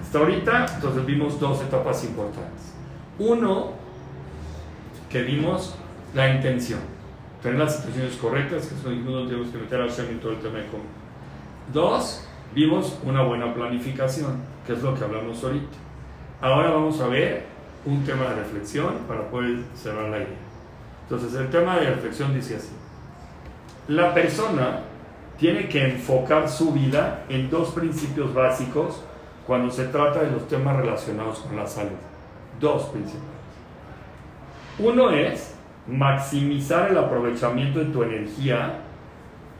Hasta 0.00 0.18
ahorita, 0.18 0.66
entonces 0.74 1.04
vimos 1.06 1.38
dos 1.38 1.60
etapas 1.62 2.02
importantes. 2.04 2.72
Uno, 3.18 3.83
que 5.14 5.22
vimos 5.22 5.72
la 6.12 6.28
intención 6.28 6.80
tener 7.40 7.56
las 7.56 7.76
situaciones 7.76 8.16
correctas, 8.16 8.66
que 8.66 8.74
es 8.74 8.82
donde 8.82 9.30
tenemos 9.30 9.52
que 9.52 9.58
meter 9.58 9.80
al 9.80 9.88
en 9.88 10.18
todo 10.18 10.32
el 10.32 10.38
tema 10.38 10.58
de 10.58 10.66
comida. 10.66 10.88
Dos, 11.72 12.26
vimos 12.52 12.98
una 13.04 13.22
buena 13.22 13.54
planificación, 13.54 14.38
que 14.66 14.72
es 14.72 14.82
lo 14.82 14.92
que 14.92 15.04
hablamos 15.04 15.44
ahorita. 15.44 15.76
Ahora 16.40 16.70
vamos 16.70 17.00
a 17.00 17.06
ver 17.06 17.44
un 17.84 18.02
tema 18.04 18.24
de 18.24 18.34
reflexión 18.34 18.94
para 19.06 19.30
poder 19.30 19.58
cerrar 19.76 20.08
la 20.08 20.16
idea. 20.16 20.26
Entonces, 21.04 21.32
el 21.38 21.48
tema 21.48 21.76
de 21.76 21.90
reflexión 21.90 22.34
dice 22.34 22.56
así. 22.56 22.72
La 23.86 24.12
persona 24.14 24.80
tiene 25.38 25.68
que 25.68 25.90
enfocar 25.90 26.48
su 26.48 26.72
vida 26.72 27.22
en 27.28 27.50
dos 27.50 27.68
principios 27.68 28.34
básicos 28.34 29.00
cuando 29.46 29.70
se 29.70 29.84
trata 29.84 30.22
de 30.22 30.32
los 30.32 30.48
temas 30.48 30.76
relacionados 30.76 31.38
con 31.38 31.54
la 31.54 31.68
salud. 31.68 31.98
Dos 32.58 32.86
principios. 32.86 33.43
Uno 34.78 35.10
es 35.10 35.54
maximizar 35.86 36.90
el 36.90 36.98
aprovechamiento 36.98 37.78
de 37.78 37.86
tu 37.86 38.02
energía 38.02 38.80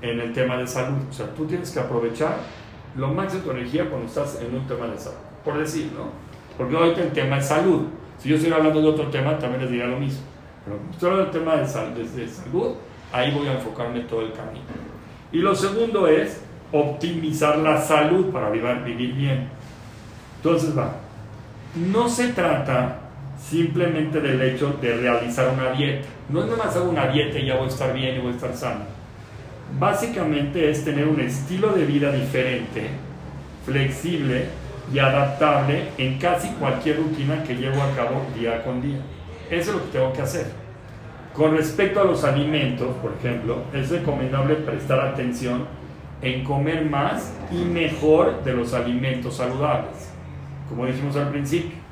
en 0.02 0.20
el 0.20 0.32
tema 0.32 0.56
de 0.56 0.66
salud. 0.66 0.98
O 1.08 1.12
sea, 1.12 1.26
tú 1.34 1.46
tienes 1.46 1.70
que 1.70 1.80
aprovechar 1.80 2.36
lo 2.96 3.08
máximo 3.08 3.42
de 3.42 3.48
tu 3.48 3.56
energía 3.56 3.88
cuando 3.88 4.06
estás 4.06 4.40
en 4.40 4.54
un 4.54 4.66
tema 4.66 4.86
de 4.86 4.98
salud. 4.98 5.18
Por 5.44 5.58
decir, 5.58 5.92
¿no? 5.96 6.08
Porque 6.56 6.76
ahorita 6.76 7.02
el 7.02 7.12
tema 7.12 7.38
es 7.38 7.46
salud. 7.46 7.86
Si 8.18 8.28
yo 8.28 8.36
estoy 8.36 8.52
hablando 8.52 8.80
de 8.80 8.88
otro 8.88 9.08
tema, 9.08 9.38
también 9.38 9.62
les 9.62 9.70
diría 9.70 9.86
lo 9.86 9.98
mismo. 9.98 10.22
Pero 10.64 11.12
hablando 11.12 11.32
del 11.32 11.42
tema 11.42 11.56
de, 11.56 12.04
de 12.04 12.28
salud, 12.28 12.74
ahí 13.12 13.32
voy 13.32 13.46
a 13.48 13.54
enfocarme 13.54 14.00
todo 14.00 14.22
el 14.22 14.32
camino. 14.32 14.64
Y 15.30 15.38
lo 15.38 15.54
segundo 15.54 16.08
es 16.08 16.42
optimizar 16.72 17.58
la 17.58 17.80
salud 17.80 18.32
para 18.32 18.50
vivir, 18.50 18.82
vivir 18.84 19.14
bien. 19.14 19.48
Entonces 20.36 20.76
va, 20.76 20.92
no 21.74 22.08
se 22.08 22.32
trata 22.32 23.03
simplemente 23.48 24.20
del 24.20 24.40
hecho 24.40 24.78
de 24.80 24.96
realizar 24.96 25.50
una 25.52 25.70
dieta. 25.72 26.06
No 26.28 26.40
es 26.40 26.46
nada 26.46 26.64
más 26.64 26.76
hago 26.76 26.90
una 26.90 27.08
dieta 27.08 27.38
y 27.38 27.46
ya 27.46 27.56
voy 27.56 27.66
a 27.66 27.68
estar 27.68 27.92
bien 27.92 28.16
y 28.16 28.18
voy 28.20 28.32
a 28.32 28.34
estar 28.36 28.56
sano. 28.56 28.84
Básicamente 29.78 30.70
es 30.70 30.84
tener 30.84 31.06
un 31.06 31.20
estilo 31.20 31.72
de 31.72 31.84
vida 31.84 32.10
diferente, 32.12 32.88
flexible 33.66 34.46
y 34.92 34.98
adaptable 34.98 35.88
en 35.98 36.18
casi 36.18 36.48
cualquier 36.50 36.98
rutina 36.98 37.42
que 37.42 37.54
llevo 37.54 37.82
a 37.82 37.94
cabo 37.94 38.22
día 38.34 38.62
con 38.62 38.80
día. 38.80 38.98
Eso 39.50 39.70
es 39.70 39.76
lo 39.76 39.84
que 39.84 39.98
tengo 39.98 40.12
que 40.12 40.22
hacer. 40.22 40.46
Con 41.34 41.56
respecto 41.56 42.00
a 42.00 42.04
los 42.04 42.22
alimentos, 42.24 42.94
por 42.96 43.12
ejemplo, 43.18 43.64
es 43.72 43.90
recomendable 43.90 44.54
prestar 44.54 45.00
atención 45.00 45.66
en 46.22 46.44
comer 46.44 46.84
más 46.84 47.32
y 47.50 47.64
mejor 47.64 48.44
de 48.44 48.52
los 48.54 48.72
alimentos 48.72 49.36
saludables, 49.36 50.10
como 50.68 50.86
dijimos 50.86 51.16
al 51.16 51.30
principio, 51.30 51.83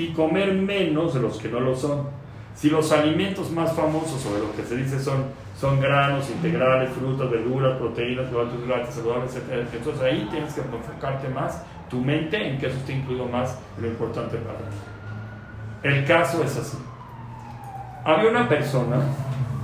y 0.00 0.12
comer 0.14 0.54
menos 0.54 1.12
de 1.12 1.20
los 1.20 1.38
que 1.38 1.48
no 1.48 1.60
lo 1.60 1.76
son. 1.76 2.08
Si 2.54 2.70
los 2.70 2.90
alimentos 2.92 3.50
más 3.50 3.72
famosos 3.74 4.20
sobre 4.20 4.40
lo 4.40 4.54
que 4.56 4.62
se 4.62 4.76
dice 4.76 4.98
son, 4.98 5.24
son 5.58 5.78
granos 5.78 6.28
integrales, 6.30 6.90
frutas, 6.90 7.30
verduras, 7.30 7.76
proteínas, 7.78 8.26
carbohidratos 8.26 8.94
saludables, 8.94 9.36
etc., 9.36 9.68
entonces 9.72 10.02
ahí 10.02 10.26
tienes 10.30 10.54
que 10.54 10.62
enfocarte 10.62 11.28
más 11.28 11.62
tu 11.90 12.00
mente 12.00 12.48
en 12.48 12.58
que 12.58 12.66
eso 12.66 12.76
esté 12.78 12.94
incluido 12.94 13.26
más 13.26 13.58
lo 13.78 13.86
importante 13.86 14.38
para 14.38 14.58
ti. 14.58 14.64
El 15.82 16.04
caso 16.06 16.42
es 16.42 16.56
así. 16.56 16.78
Había 18.04 18.30
una 18.30 18.48
persona 18.48 19.02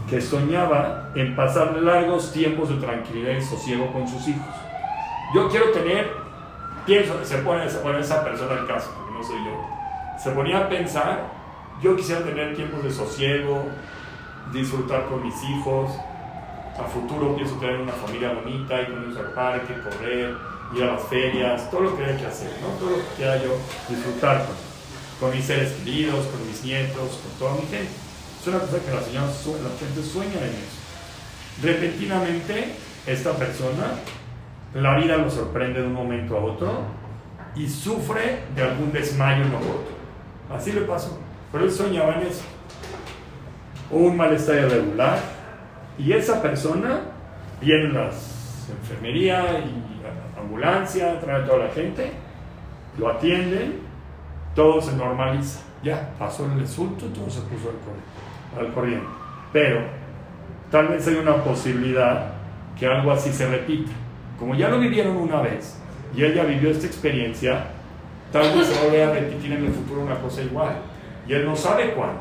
que 0.08 0.20
soñaba 0.20 1.10
en 1.14 1.34
pasar 1.34 1.76
largos 1.76 2.32
tiempos 2.32 2.68
de 2.68 2.76
tranquilidad 2.76 3.32
y 3.32 3.42
sosiego 3.42 3.92
con 3.92 4.06
sus 4.06 4.28
hijos. 4.28 4.54
Yo 5.34 5.48
quiero 5.48 5.70
tener, 5.70 6.10
pienso, 6.84 7.14
se 7.24 7.38
pone, 7.38 7.68
se 7.68 7.78
pone 7.78 8.00
esa 8.00 8.22
persona 8.22 8.60
el 8.60 8.66
caso, 8.66 8.90
porque 8.94 9.12
no 9.12 9.24
soy 9.24 9.44
yo, 9.44 9.75
se 10.22 10.30
ponía 10.30 10.58
a 10.58 10.68
pensar, 10.68 11.30
yo 11.82 11.96
quisiera 11.96 12.22
tener 12.22 12.54
tiempos 12.54 12.82
de 12.82 12.90
sosiego, 12.90 13.64
disfrutar 14.52 15.06
con 15.06 15.22
mis 15.22 15.34
hijos, 15.44 15.90
a 16.78 16.84
futuro 16.84 17.34
pienso 17.34 17.56
tener 17.56 17.80
una 17.80 17.92
familia 17.92 18.32
bonita, 18.32 18.80
ir 18.80 18.88
con 18.88 19.04
ellos 19.04 19.16
al 19.18 19.32
parque, 19.32 19.74
correr, 19.82 20.34
ir 20.74 20.82
a 20.82 20.92
las 20.94 21.02
ferias, 21.04 21.70
todo 21.70 21.82
lo 21.82 21.96
que 21.96 22.04
hay 22.04 22.16
que 22.16 22.26
hacer, 22.26 22.50
¿no? 22.60 22.68
todo 22.78 22.90
lo 22.90 22.96
que 22.96 23.14
quiera 23.16 23.42
yo 23.42 23.56
disfrutar 23.88 24.46
con, 24.46 24.56
con 25.20 25.36
mis 25.36 25.46
seres 25.46 25.72
queridos, 25.72 26.26
con 26.26 26.46
mis 26.46 26.62
nietos, 26.62 27.20
con 27.22 27.38
toda 27.38 27.54
mi 27.54 27.66
gente. 27.66 27.90
Es 28.40 28.46
una 28.46 28.58
cosa 28.60 28.78
que 28.78 28.90
la, 28.92 29.00
señora, 29.00 29.26
la 29.26 29.78
gente 29.78 30.02
sueña 30.02 30.38
en 30.38 30.54
eso. 30.54 31.62
Repentinamente, 31.62 32.74
esta 33.06 33.32
persona, 33.32 33.94
la 34.74 34.98
vida 34.98 35.16
lo 35.16 35.30
sorprende 35.30 35.80
de 35.80 35.86
un 35.86 35.94
momento 35.94 36.36
a 36.36 36.44
otro 36.44 36.82
y 37.54 37.68
sufre 37.68 38.42
de 38.54 38.62
algún 38.62 38.92
desmayo 38.92 39.44
en 39.44 39.54
otro. 39.54 39.95
Así 40.54 40.72
le 40.72 40.82
pasó. 40.82 41.18
Pero 41.52 41.64
él 41.64 41.70
soñaba 41.70 42.14
en 42.16 42.28
eso. 42.28 42.44
Un 43.90 44.16
malestar 44.16 44.56
irregular 44.56 45.18
y 45.98 46.12
esa 46.12 46.42
persona 46.42 47.00
viene 47.60 47.88
las 47.88 48.68
enfermería 48.70 49.60
y 49.60 49.96
ambulancia, 50.38 51.20
trae 51.20 51.42
toda 51.42 51.66
la 51.66 51.70
gente, 51.72 52.10
lo 52.98 53.08
atienden, 53.08 53.80
todo 54.54 54.80
se 54.80 54.94
normaliza. 54.96 55.60
Ya, 55.82 56.10
pasó 56.18 56.46
el 56.46 56.60
insulto, 56.60 57.06
todo 57.06 57.30
se 57.30 57.40
puso 57.42 57.72
al, 58.58 58.72
corriente. 58.72 59.06
Pero 59.52 59.80
tal 60.70 60.88
vez 60.88 61.06
hay 61.06 61.14
una 61.14 61.36
posibilidad 61.44 62.32
que 62.78 62.86
algo 62.86 63.12
así 63.12 63.32
se 63.32 63.48
repita. 63.48 63.92
Como 64.38 64.54
ya 64.54 64.68
lo 64.68 64.78
vivieron 64.78 65.16
una 65.16 65.40
vez 65.40 65.78
y 66.14 66.24
ella 66.24 66.44
vivió 66.44 66.70
esta 66.70 66.86
experiencia, 66.86 67.66
tal 68.42 68.58
vez 68.58 68.66
se 68.66 68.88
vaya 68.88 69.10
a 69.10 69.12
repetir 69.12 69.52
en 69.52 69.64
el 69.64 69.72
futuro 69.72 70.02
una 70.02 70.18
cosa 70.20 70.42
igual. 70.42 70.76
Y 71.26 71.32
él 71.32 71.44
no 71.44 71.56
sabe 71.56 71.92
cuándo. 71.92 72.20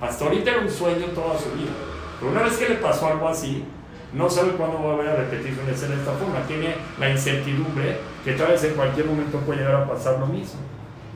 Hasta 0.00 0.24
ahorita 0.24 0.50
era 0.50 0.60
un 0.60 0.70
sueño 0.70 1.06
toda 1.14 1.38
su 1.38 1.50
vida. 1.52 1.70
Pero 2.18 2.32
una 2.32 2.42
vez 2.42 2.56
que 2.56 2.68
le 2.68 2.76
pasó 2.76 3.06
algo 3.06 3.28
así, 3.28 3.64
no 4.12 4.28
sabe 4.28 4.52
cuándo 4.52 4.78
va 4.82 4.92
a 4.92 4.96
volver 4.96 5.08
a 5.08 5.16
repetir 5.16 5.58
una 5.62 5.72
escena 5.72 5.94
de 5.94 6.00
esta 6.00 6.12
forma. 6.12 6.40
Tiene 6.46 6.74
la 6.98 7.10
incertidumbre 7.10 7.98
que 8.24 8.32
tal 8.32 8.48
vez 8.48 8.64
en 8.64 8.74
cualquier 8.74 9.06
momento 9.06 9.38
puede 9.38 9.60
llegar 9.60 9.76
a 9.76 9.88
pasar 9.88 10.18
lo 10.18 10.26
mismo. 10.26 10.60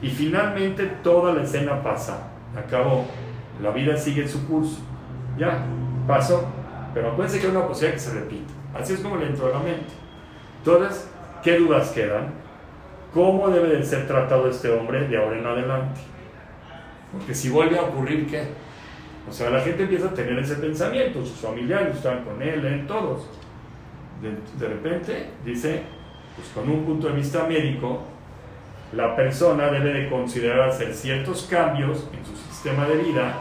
Y 0.03 0.09
finalmente 0.11 0.85
toda 1.03 1.33
la 1.33 1.43
escena 1.43 1.83
pasa. 1.83 2.29
Acabó. 2.57 3.07
La 3.61 3.71
vida 3.71 3.97
sigue 3.97 4.29
su 4.29 4.47
curso. 4.47 4.79
Ya, 5.37 5.65
pasó. 6.07 6.45
Pero 6.95 7.11
acuérdense 7.11 7.41
que 7.41 7.47
hay 7.47 7.57
una 7.57 7.67
posibilidad 7.67 7.95
que 7.95 8.01
se 8.01 8.15
repita. 8.15 8.53
Así 8.75 8.93
es 8.93 9.01
como 9.01 9.17
le 9.17 9.27
entró 9.27 9.47
a 9.47 9.51
la 9.51 9.59
mente. 9.59 9.93
Entonces, 10.59 11.09
¿qué 11.43 11.59
dudas 11.59 11.91
quedan? 11.91 12.46
¿Cómo 13.17 13.49
debe 13.49 13.79
de 13.79 13.83
ser 13.83 14.07
tratado 14.07 14.47
este 14.47 14.69
hombre 14.69 15.09
de 15.09 15.17
ahora 15.17 15.39
en 15.39 15.47
adelante? 15.47 16.03
Porque 17.11 17.35
si 17.35 17.49
vuelve 17.49 17.79
a 17.79 17.85
ocurrir, 17.85 18.27
¿qué? 18.27 18.43
O 19.27 19.33
sea, 19.33 19.49
la 19.49 19.63
gente 19.63 19.85
empieza 19.85 20.09
a 20.09 20.11
tener 20.13 20.39
ese 20.39 20.57
pensamiento, 20.57 21.25
sus 21.25 21.39
familiares 21.39 21.97
están 21.97 22.25
con 22.25 22.43
él, 22.43 22.63
él, 22.63 22.87
todos. 22.87 23.27
De, 24.21 24.69
repente 24.69 25.31
dice, 25.47 25.85
pues 26.37 26.49
con 26.49 26.69
un 26.69 26.85
punto 26.85 27.07
de 27.07 27.15
vista 27.15 27.45
médico, 27.45 28.03
la 28.93 29.17
persona 29.17 29.71
debe 29.71 29.95
de 29.95 30.11
considerar 30.11 30.69
hacer 30.69 30.93
ciertos 30.93 31.49
cambios 31.51 32.11
en 32.13 32.23
su 32.23 32.37
sistema 32.37 32.87
de 32.87 32.97
vida, 32.97 33.41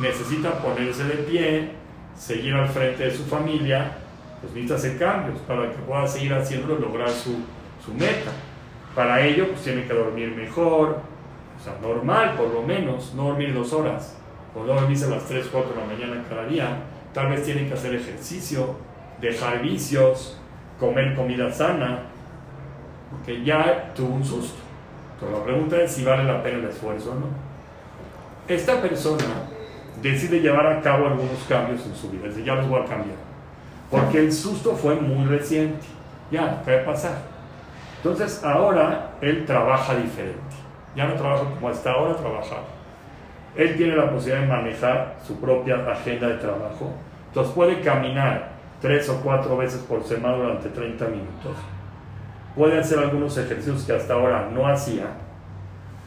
necesita 0.00 0.62
ponerse 0.62 1.04
de 1.04 1.24
pie, 1.24 1.72
seguir 2.16 2.54
al 2.54 2.68
frente 2.70 3.04
de 3.04 3.14
su 3.14 3.24
familia, 3.26 3.98
pues 4.40 4.54
necesita 4.54 4.76
hacer 4.76 4.98
cambios 4.98 5.38
para 5.40 5.68
que 5.68 5.76
pueda 5.76 6.06
seguir 6.06 6.32
haciéndolo 6.32 6.78
y 6.78 6.80
lograr 6.80 7.10
su, 7.10 7.36
su 7.84 7.92
meta. 7.92 8.32
Para 8.98 9.24
ello, 9.24 9.46
pues 9.50 9.62
tiene 9.62 9.84
que 9.84 9.94
dormir 9.94 10.34
mejor, 10.34 10.98
o 11.56 11.62
sea, 11.62 11.78
normal 11.80 12.34
por 12.36 12.52
lo 12.52 12.62
menos, 12.62 13.14
no 13.14 13.28
dormir 13.28 13.54
dos 13.54 13.72
horas 13.72 14.16
o 14.56 14.64
no 14.64 14.74
dormirse 14.74 15.04
a 15.04 15.10
las 15.10 15.24
3, 15.26 15.46
4 15.52 15.72
de 15.72 15.80
la 15.80 15.86
mañana 15.86 16.24
cada 16.28 16.46
día, 16.46 16.78
tal 17.14 17.28
vez 17.28 17.44
tienen 17.44 17.68
que 17.68 17.74
hacer 17.74 17.94
ejercicio, 17.94 18.74
dejar 19.20 19.62
vicios, 19.62 20.40
comer 20.80 21.14
comida 21.14 21.48
sana, 21.52 22.06
porque 23.12 23.44
ya 23.44 23.92
tuvo 23.94 24.16
un 24.16 24.24
susto. 24.24 24.58
Entonces 25.14 25.38
la 25.38 25.44
pregunta 25.44 25.80
es 25.80 25.92
si 25.92 26.02
vale 26.02 26.24
la 26.24 26.42
pena 26.42 26.58
el 26.58 26.64
esfuerzo 26.64 27.12
o 27.12 27.14
no. 27.14 27.26
Esta 28.48 28.82
persona 28.82 29.26
decide 30.02 30.40
llevar 30.40 30.66
a 30.66 30.80
cabo 30.80 31.06
algunos 31.06 31.44
cambios 31.48 31.86
en 31.86 31.94
su 31.94 32.10
vida, 32.10 32.26
dice, 32.26 32.42
ya 32.42 32.56
los 32.56 32.68
voy 32.68 32.80
a 32.80 32.84
cambiar, 32.84 33.18
porque 33.92 34.18
el 34.18 34.32
susto 34.32 34.74
fue 34.74 34.96
muy 34.96 35.24
reciente, 35.26 35.86
ya, 36.32 36.60
¿qué 36.64 36.74
va 36.74 36.82
a 36.82 36.84
pasar? 36.84 37.27
Entonces 37.98 38.42
ahora 38.44 39.12
él 39.20 39.44
trabaja 39.44 39.94
diferente, 39.94 40.56
ya 40.96 41.06
no 41.06 41.14
trabaja 41.14 41.44
como 41.44 41.68
hasta 41.68 41.92
ahora 41.92 42.16
trabajaba 42.16 42.78
él 43.58 43.76
tiene 43.76 43.96
la 43.96 44.08
posibilidad 44.10 44.42
de 44.42 44.46
manejar 44.46 45.16
su 45.26 45.40
propia 45.40 45.76
agenda 45.90 46.28
de 46.28 46.34
trabajo. 46.36 46.92
Entonces 47.26 47.52
puede 47.52 47.80
caminar 47.80 48.50
tres 48.80 49.08
o 49.08 49.20
cuatro 49.20 49.56
veces 49.56 49.80
por 49.80 50.04
semana 50.04 50.36
durante 50.36 50.68
30 50.68 51.04
minutos. 51.06 51.56
Puede 52.54 52.78
hacer 52.78 53.00
algunos 53.00 53.36
ejercicios 53.36 53.82
que 53.82 53.92
hasta 53.92 54.14
ahora 54.14 54.48
no 54.54 54.66
hacía. 54.68 55.06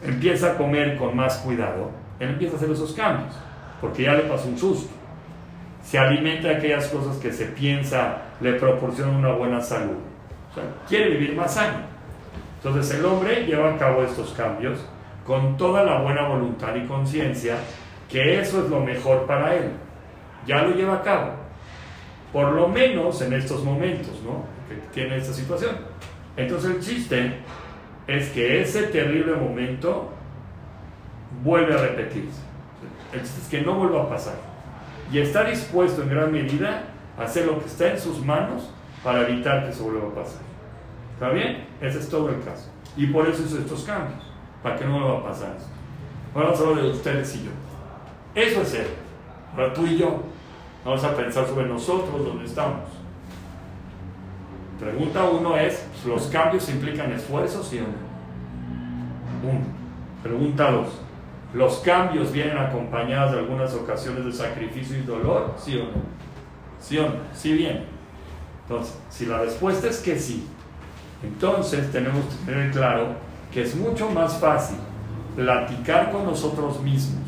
Empieza 0.01 0.53
a 0.53 0.57
comer 0.57 0.97
con 0.97 1.15
más 1.15 1.39
cuidado. 1.39 1.91
Él 2.19 2.29
empieza 2.29 2.55
a 2.55 2.57
hacer 2.57 2.71
esos 2.71 2.93
cambios 2.93 3.35
porque 3.81 4.03
ya 4.03 4.13
le 4.13 4.23
pasó 4.23 4.47
un 4.47 4.57
susto. 4.57 4.93
Se 5.83 5.99
alimenta 5.99 6.47
de 6.47 6.55
aquellas 6.55 6.87
cosas 6.87 7.17
que 7.17 7.33
se 7.33 7.47
piensa 7.47 8.17
le 8.39 8.53
proporcionan 8.53 9.15
una 9.15 9.33
buena 9.33 9.59
salud. 9.59 9.97
O 10.51 10.53
sea, 10.53 10.63
quiere 10.87 11.11
vivir 11.11 11.35
más 11.35 11.53
sano. 11.53 11.79
Entonces 12.57 12.99
el 12.99 13.05
hombre 13.05 13.45
lleva 13.45 13.73
a 13.73 13.77
cabo 13.77 14.03
estos 14.03 14.33
cambios 14.33 14.85
con 15.25 15.57
toda 15.57 15.83
la 15.83 16.01
buena 16.01 16.27
voluntad 16.27 16.75
y 16.75 16.85
conciencia 16.85 17.57
que 18.09 18.39
eso 18.39 18.63
es 18.63 18.69
lo 18.69 18.81
mejor 18.81 19.25
para 19.25 19.55
él. 19.55 19.71
Ya 20.45 20.63
lo 20.63 20.75
lleva 20.75 20.95
a 20.95 21.01
cabo. 21.01 21.31
Por 22.33 22.51
lo 22.51 22.67
menos 22.67 23.21
en 23.21 23.33
estos 23.33 23.63
momentos, 23.63 24.21
¿no? 24.23 24.43
Que 24.67 24.75
tiene 24.93 25.17
esta 25.17 25.33
situación. 25.33 25.75
Entonces 26.35 26.71
el 26.71 26.81
chiste 26.81 27.33
es 28.07 28.29
que 28.29 28.61
ese 28.61 28.83
terrible 28.83 29.35
momento 29.35 30.11
vuelve 31.43 31.73
a 31.73 31.77
repetirse. 31.77 32.41
El 33.13 33.21
chiste 33.21 33.41
es 33.41 33.47
que 33.47 33.61
no 33.61 33.75
vuelva 33.75 34.03
a 34.03 34.09
pasar. 34.09 34.35
Y 35.11 35.19
está 35.19 35.43
dispuesto 35.43 36.01
en 36.03 36.09
gran 36.09 36.31
medida 36.31 36.83
a 37.17 37.23
hacer 37.23 37.45
lo 37.45 37.59
que 37.59 37.65
está 37.65 37.91
en 37.91 37.99
sus 37.99 38.23
manos 38.23 38.71
para 39.03 39.27
evitar 39.27 39.63
que 39.63 39.71
eso 39.71 39.83
vuelva 39.83 40.07
a 40.09 40.15
pasar. 40.15 40.41
¿Está 41.13 41.29
bien? 41.29 41.67
Ese 41.81 41.99
es 41.99 42.09
todo 42.09 42.29
el 42.29 42.43
caso. 42.43 42.69
Y 42.95 43.07
por 43.07 43.27
eso 43.27 43.43
hizo 43.43 43.57
estos 43.59 43.83
cambios 43.83 44.21
para 44.61 44.75
que 44.75 44.85
no 44.85 44.99
me 44.99 45.05
va 45.05 45.19
a 45.19 45.23
pasar 45.23 45.55
eso. 45.55 45.67
Ahora 46.33 46.51
vamos 46.51 46.77
a 46.77 46.81
de 46.81 46.89
ustedes 46.89 47.35
y 47.35 47.45
yo. 47.45 47.51
Eso 48.35 48.61
es 48.61 48.73
él. 48.75 48.87
Ahora 49.55 49.73
tú 49.73 49.85
y 49.85 49.97
yo 49.97 50.23
vamos 50.85 51.03
a 51.03 51.15
pensar 51.15 51.45
sobre 51.45 51.67
nosotros, 51.67 52.25
donde 52.25 52.45
estamos. 52.45 52.89
Pregunta 54.79 55.25
uno 55.25 55.57
es, 55.57 55.87
¿los 56.05 56.27
cambios 56.27 56.67
implican 56.69 57.11
esfuerzos, 57.11 57.67
sí 57.67 57.79
o 57.79 57.81
no? 57.81 59.51
Uno. 59.51 59.65
Pregunta 60.23 60.71
dos, 60.71 60.87
¿los 61.53 61.79
cambios 61.79 62.31
vienen 62.31 62.57
acompañados 62.57 63.33
de 63.33 63.39
algunas 63.39 63.73
ocasiones 63.73 64.25
de 64.25 64.31
sacrificio 64.31 64.97
y 64.97 65.01
dolor, 65.01 65.53
sí 65.57 65.77
o 65.77 65.83
no? 65.83 66.01
¿Sí 66.79 66.97
o 66.97 67.03
no? 67.03 67.15
Sí 67.33 67.53
bien. 67.53 67.85
Entonces, 68.64 68.97
si 69.09 69.26
la 69.26 69.39
respuesta 69.39 69.88
es 69.88 69.99
que 69.99 70.18
sí, 70.18 70.47
entonces 71.24 71.91
tenemos 71.91 72.24
que 72.26 72.51
tener 72.51 72.72
claro 72.72 73.16
que 73.51 73.64
es 73.64 73.76
mucho 73.76 74.09
más 74.09 74.38
fácil 74.38 74.78
platicar 75.36 76.12
con 76.12 76.26
nosotros 76.26 76.82
mismos 76.82 77.24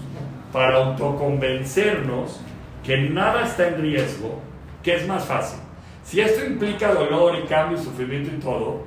para 0.52 0.78
autoconvencernos 0.78 2.40
que 2.84 2.98
nada 2.98 3.44
está 3.44 3.68
en 3.70 3.82
riesgo, 3.82 4.40
que 4.82 4.96
es 4.96 5.08
más 5.08 5.26
fácil. 5.26 5.60
Si 6.04 6.20
esto 6.20 6.46
implica 6.46 6.94
dolor 6.94 7.36
y 7.42 7.48
cambio 7.48 7.78
y 7.78 7.82
sufrimiento 7.82 8.32
y 8.36 8.40
todo, 8.40 8.84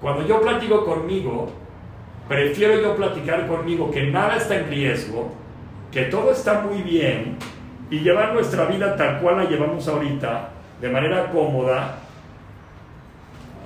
cuando 0.00 0.26
yo 0.26 0.40
platico 0.40 0.84
conmigo, 0.84 1.50
prefiero 2.28 2.80
yo 2.80 2.94
platicar 2.94 3.46
conmigo 3.46 3.90
que 3.90 4.06
nada 4.06 4.36
está 4.36 4.56
en 4.56 4.68
riesgo, 4.68 5.32
que 5.90 6.02
todo 6.02 6.30
está 6.30 6.60
muy 6.60 6.82
bien 6.82 7.36
y 7.90 8.00
llevar 8.00 8.34
nuestra 8.34 8.66
vida 8.66 8.94
tal 8.96 9.20
cual 9.20 9.38
la 9.38 9.44
llevamos 9.44 9.88
ahorita, 9.88 10.50
de 10.80 10.88
manera 10.88 11.30
cómoda, 11.30 11.98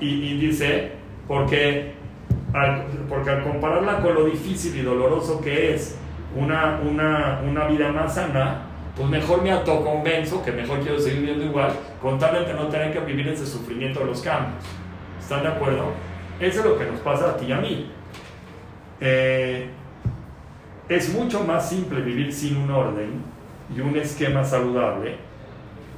y, 0.01 0.37
dice, 0.37 0.93
porque 1.29 1.93
al, 2.53 2.87
porque 3.09 3.31
al 3.31 3.45
compararla 3.45 4.01
con 4.01 4.15
lo 4.15 4.25
difícil 4.25 4.77
y 4.77 4.83
doloroso 4.83 5.41
que 5.41 5.75
es 5.75 5.97
una, 6.37 6.81
una, 6.85 7.41
una 7.49 7.67
vida 7.69 7.93
más 7.93 8.15
sana, 8.15 8.63
pues 8.97 9.09
mejor 9.09 9.43
me 9.43 9.53
autoconvenzo 9.53 10.43
que 10.45 10.51
mejor 10.53 10.81
quiero 10.81 10.99
seguir 10.99 11.21
viviendo 11.21 11.45
igual, 11.45 11.73
con 12.01 12.19
tal 12.19 12.45
de 12.45 12.53
no 12.53 12.67
tener 12.67 12.93
que 12.93 13.01
vivir 13.01 13.29
ese 13.29 13.47
sufrimiento 13.47 14.01
de 14.01 14.07
los 14.07 14.21
cambios. 14.23 14.65
¿Están 15.21 15.43
de 15.43 15.49
acuerdo? 15.49 15.93
Eso 16.41 16.59
es 16.61 16.65
lo 16.67 16.79
que 16.79 16.85
nos 16.87 17.01
pasa 17.01 17.31
a 17.31 17.37
ti 17.37 17.47
y 17.47 17.53
a 17.53 17.59
mí. 17.59 17.91
Eh, 19.01 19.69
es 20.89 21.15
mucho 21.15 21.45
más 21.45 21.69
simple 21.69 22.01
vivir 22.01 22.33
sin 22.33 22.57
un 22.57 22.71
orden 22.71 23.23
y 23.75 23.81
un 23.81 23.97
esquema 23.97 24.45
saludable 24.45 25.17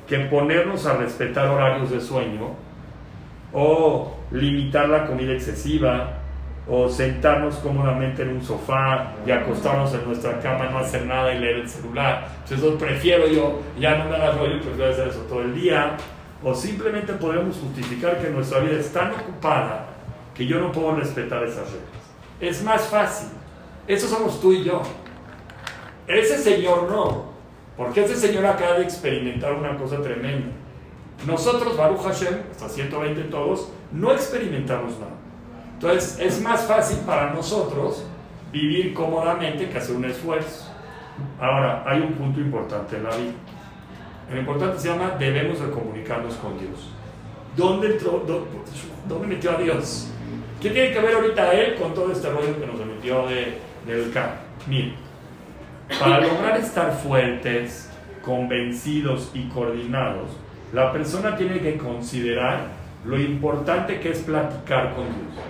que 0.07 0.19
ponernos 0.21 0.87
a 0.87 0.97
respetar 0.97 1.49
horarios 1.49 1.91
de 1.91 2.01
sueño 2.01 2.51
o 3.53 4.17
limitar 4.31 4.89
la 4.89 5.07
comida 5.07 5.33
excesiva 5.33 6.19
o 6.67 6.89
sentarnos 6.89 7.57
cómodamente 7.57 8.23
en 8.23 8.31
un 8.31 8.43
sofá 8.43 9.13
y 9.27 9.31
acostarnos 9.31 9.93
en 9.95 10.05
nuestra 10.07 10.41
cama, 10.41 10.67
no 10.71 10.79
hacer 10.79 11.05
nada 11.05 11.35
y 11.35 11.39
leer 11.39 11.57
el 11.57 11.69
celular. 11.69 12.27
Entonces 12.43 12.73
prefiero 12.79 13.29
yo, 13.29 13.61
ya 13.79 13.99
no 13.99 14.09
me 14.09 14.17
hagas 14.17 14.39
rollo, 14.39 14.61
prefiero 14.61 14.91
hacer 14.91 15.09
eso 15.09 15.21
todo 15.29 15.43
el 15.43 15.55
día. 15.55 15.97
O 16.43 16.55
simplemente 16.55 17.13
podemos 17.15 17.57
justificar 17.57 18.19
que 18.19 18.29
nuestra 18.31 18.61
vida 18.61 18.79
es 18.79 18.93
tan 18.93 19.13
ocupada 19.13 19.87
que 20.35 20.47
yo 20.47 20.59
no 20.59 20.73
puedo 20.73 20.97
respetar 20.97 21.43
esas 21.45 21.71
reglas. 21.71 22.03
Es 22.41 22.63
más 22.63 22.83
fácil. 22.89 23.29
Eso 23.87 24.09
somos 24.09 24.41
tú 24.41 24.53
y 24.53 24.65
yo. 24.65 24.83
Ese 26.07 26.39
señor 26.39 26.91
no. 26.91 27.34
Porque 27.77 28.05
ese 28.05 28.17
señor 28.17 28.47
acaba 28.47 28.79
de 28.79 28.85
experimentar 28.85 29.53
una 29.53 29.77
cosa 29.77 30.01
tremenda. 30.01 30.49
Nosotros, 31.27 31.77
Baruch 31.77 32.03
Hashem, 32.03 32.35
hasta 32.51 32.69
120 32.69 33.23
todos, 33.25 33.71
no 33.93 34.13
experimentamos 34.13 34.99
nada. 34.99 35.15
Entonces, 35.75 36.19
es 36.21 36.41
más 36.41 36.63
fácil 36.67 36.99
para 36.99 37.33
nosotros 37.33 38.05
vivir 38.53 38.95
cómodamente 38.95 39.69
que 39.69 39.79
hacer 39.79 39.97
un 39.97 40.05
esfuerzo. 40.05 40.71
Ahora, 41.41 41.85
hay 41.87 42.01
un 42.01 42.13
punto 42.13 42.41
importante 42.41 42.97
en 42.97 43.05
la 43.05 43.11
vida. 43.11 43.33
El 44.31 44.39
importante 44.39 44.79
se 44.79 44.89
llama 44.89 45.17
debemos 45.19 45.61
de 45.61 45.71
comunicarnos 45.71 46.35
con 46.37 46.59
Dios. 46.59 46.91
¿Dónde, 47.57 47.93
entró, 47.93 48.25
dónde, 49.07 49.27
metió 49.27 49.53
a 49.53 49.57
Dios? 49.57 50.09
¿Qué 50.61 50.71
tiene 50.71 50.93
que 50.93 51.01
ver 51.01 51.15
ahorita 51.15 51.53
él 51.53 51.75
con 51.77 51.95
todo 51.95 52.11
este 52.11 52.29
rollo 52.31 52.59
que 52.59 52.67
nos 52.67 52.87
metió 52.87 53.27
de, 53.27 53.59
del 53.87 54.13
campo? 54.13 54.37
Mire, 54.67 54.95
para 55.89 56.21
lograr 56.21 56.59
estar 56.59 56.93
fuertes, 56.93 57.91
convencidos 58.25 59.31
y 59.35 59.49
coordinados, 59.49 60.31
la 60.73 60.93
persona 60.93 61.37
tiene 61.37 61.61
que 61.61 61.77
considerar 61.77 62.69
lo 63.05 63.21
importante 63.21 64.01
que 64.01 64.11
es 64.11 64.21
platicar 64.21 64.95
con 64.95 65.05
Dios. 65.05 65.45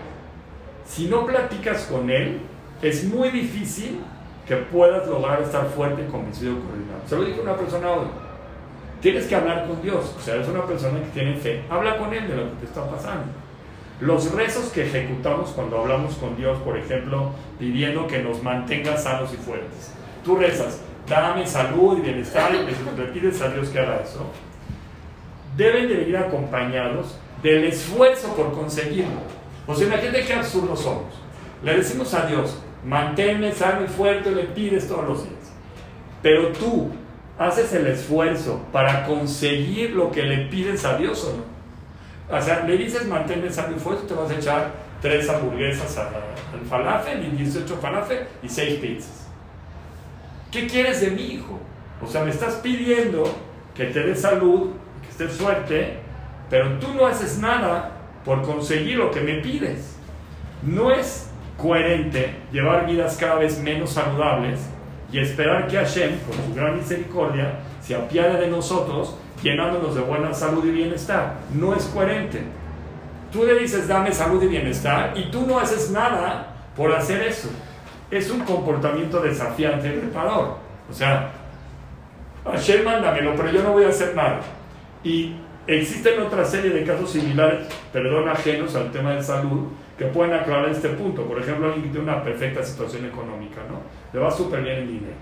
Si 0.85 1.07
no 1.07 1.25
platicas 1.25 1.85
con 1.85 2.11
Él, 2.11 2.41
es 2.83 3.05
muy 3.05 3.31
difícil 3.31 4.01
que 4.47 4.57
puedas 4.57 5.07
lograr 5.07 5.41
estar 5.41 5.67
fuerte, 5.69 6.07
convencido 6.07 6.53
y 6.53 6.57
coordinado. 6.57 7.01
Se 7.07 7.17
lo 7.17 7.25
dijo 7.25 7.43
una 7.43 7.57
persona 7.57 7.91
hoy. 7.91 8.07
Tienes 9.01 9.27
que 9.27 9.37
hablar 9.37 9.67
con 9.67 9.81
Dios. 9.81 10.15
O 10.19 10.21
sea, 10.21 10.35
eres 10.35 10.49
una 10.49 10.67
persona 10.67 10.99
que 11.01 11.21
tiene 11.21 11.37
fe. 11.37 11.63
Habla 11.71 11.97
con 11.97 12.13
Él 12.13 12.29
de 12.29 12.37
lo 12.37 12.51
que 12.51 12.57
te 12.61 12.67
está 12.67 12.89
pasando. 12.89 13.33
Los 14.01 14.33
rezos 14.33 14.67
que 14.67 14.87
ejecutamos 14.87 15.51
cuando 15.51 15.81
hablamos 15.81 16.17
con 16.17 16.37
Dios, 16.37 16.59
por 16.59 16.77
ejemplo, 16.77 17.31
pidiendo 17.59 18.07
que 18.07 18.23
nos 18.23 18.43
mantenga 18.43 18.97
sanos 18.97 19.33
y 19.33 19.37
fuertes. 19.37 19.94
Tú 20.25 20.37
rezas, 20.37 20.81
dame 21.07 21.47
salud 21.47 21.99
y 21.99 22.01
bienestar 22.01 22.53
y 22.55 22.67
le 22.67 23.05
pides 23.07 23.41
a 23.43 23.51
Dios 23.51 23.69
que 23.69 23.79
haga 23.79 24.01
eso. 24.03 24.27
Deben 25.57 25.87
de 25.89 25.97
venir 25.97 26.17
acompañados 26.17 27.19
del 27.43 27.65
esfuerzo 27.65 28.35
por 28.35 28.53
conseguirlo. 28.53 29.21
O 29.67 29.75
sea, 29.75 29.87
imagínate 29.87 30.25
qué 30.25 30.35
absurdos 30.35 30.81
somos. 30.81 31.15
Le 31.63 31.77
decimos 31.77 32.13
a 32.15 32.27
Dios, 32.27 32.59
manténme 32.85 33.53
sano 33.53 33.85
y 33.85 33.89
fuerte, 33.89 34.31
le 34.31 34.45
pides 34.45 34.89
todos 34.89 35.07
los 35.07 35.23
días. 35.25 35.53
Pero 36.23 36.49
tú 36.49 36.91
haces 37.39 37.73
el 37.75 37.87
esfuerzo 37.87 38.63
para 38.73 39.07
conseguir 39.07 39.91
lo 39.91 40.11
que 40.11 40.23
le 40.23 40.47
pides 40.47 40.85
a 40.85 40.97
Dios 40.97 41.25
o 41.25 41.37
no. 41.37 42.37
O 42.37 42.41
sea, 42.41 42.65
le 42.65 42.79
dices 42.79 43.07
manténme 43.07 43.51
sano 43.51 43.77
y 43.77 43.79
fuerte, 43.81 44.07
te 44.07 44.15
vas 44.15 44.31
a 44.31 44.35
echar 44.37 44.71
tres 45.03 45.29
hamburguesas 45.29 45.99
al 45.99 46.67
falafel 46.69 47.27
y 47.27 47.37
18 47.37 47.77
falafel 47.77 48.27
y 48.43 48.49
seis 48.49 48.79
pizzas. 48.81 49.24
¿Qué 50.55 50.69
quieres 50.69 51.01
de 51.01 51.11
mi 51.11 51.23
hijo? 51.23 51.59
O 52.01 52.07
sea, 52.07 52.23
me 52.23 52.31
estás 52.31 52.55
pidiendo 52.63 53.25
que 53.75 53.87
te 53.87 54.05
dé 54.05 54.15
salud, 54.15 54.71
que 55.03 55.09
estés 55.09 55.33
fuerte, 55.33 55.99
pero 56.49 56.79
tú 56.79 56.95
no 56.95 57.07
haces 57.09 57.39
nada 57.39 57.91
por 58.25 58.41
conseguir 58.43 58.99
lo 58.99 59.11
que 59.11 59.21
me 59.21 59.41
pides. 59.41 59.97
No 60.63 60.93
es 60.93 61.29
coherente 61.61 62.37
llevar 62.53 62.87
vidas 62.87 63.17
cada 63.17 63.35
vez 63.35 63.59
menos 63.59 63.95
saludables 63.95 64.61
y 65.11 65.19
esperar 65.19 65.67
que 65.67 65.77
Hashem, 65.77 66.21
con 66.21 66.37
su 66.37 66.55
gran 66.55 66.77
misericordia, 66.77 67.59
se 67.83 67.97
apiade 67.97 68.41
de 68.41 68.47
nosotros, 68.47 69.17
llenándonos 69.43 69.97
de 69.97 70.03
buena 70.03 70.33
salud 70.33 70.65
y 70.65 70.71
bienestar. 70.71 71.35
No 71.53 71.75
es 71.75 71.83
coherente. 71.87 72.43
Tú 73.33 73.45
le 73.45 73.59
dices, 73.59 73.89
dame 73.89 74.13
salud 74.13 74.41
y 74.41 74.47
bienestar, 74.47 75.15
y 75.17 75.33
tú 75.33 75.49
no 75.49 75.59
haces 75.59 75.91
nada 75.91 76.55
por 76.77 76.95
hacer 76.95 77.23
eso. 77.23 77.49
Es 78.17 78.31
un 78.31 78.41
comportamiento 78.41 79.21
desafiante 79.21 79.89
y 79.89 80.01
reparador. 80.01 80.59
O 80.89 80.93
sea, 80.93 81.31
Hashem 82.45 82.85
mándamelo, 82.85 83.35
pero 83.37 83.51
yo 83.51 83.63
no 83.63 83.73
voy 83.73 83.85
a 83.85 83.89
hacer 83.89 84.15
nada. 84.15 84.41
Y 85.03 85.35
Existen 85.67 86.21
otra 86.21 86.45
serie 86.45 86.71
de 86.71 86.85
casos 86.85 87.11
similares, 87.11 87.67
perdón, 87.91 88.29
ajenos 88.29 88.77
al 88.77 88.93
tema 88.93 89.13
de 89.13 89.23
salud, 89.23 89.69
que 89.97 90.05
pueden 90.07 90.35
aclarar 90.35 90.69
este 90.69 90.91
punto. 90.91 91.23
Por 91.23 91.41
ejemplo, 91.41 91.67
alguien 91.67 91.85
que 91.85 91.91
tiene 91.91 92.11
una 92.11 92.23
perfecta 92.23 92.63
situación 92.63 93.07
económica, 93.07 93.63
¿no? 93.71 93.81
Le 94.13 94.23
va 94.23 94.31
súper 94.31 94.63
bien 94.63 94.77
el 94.81 94.89
dinero. 94.89 95.15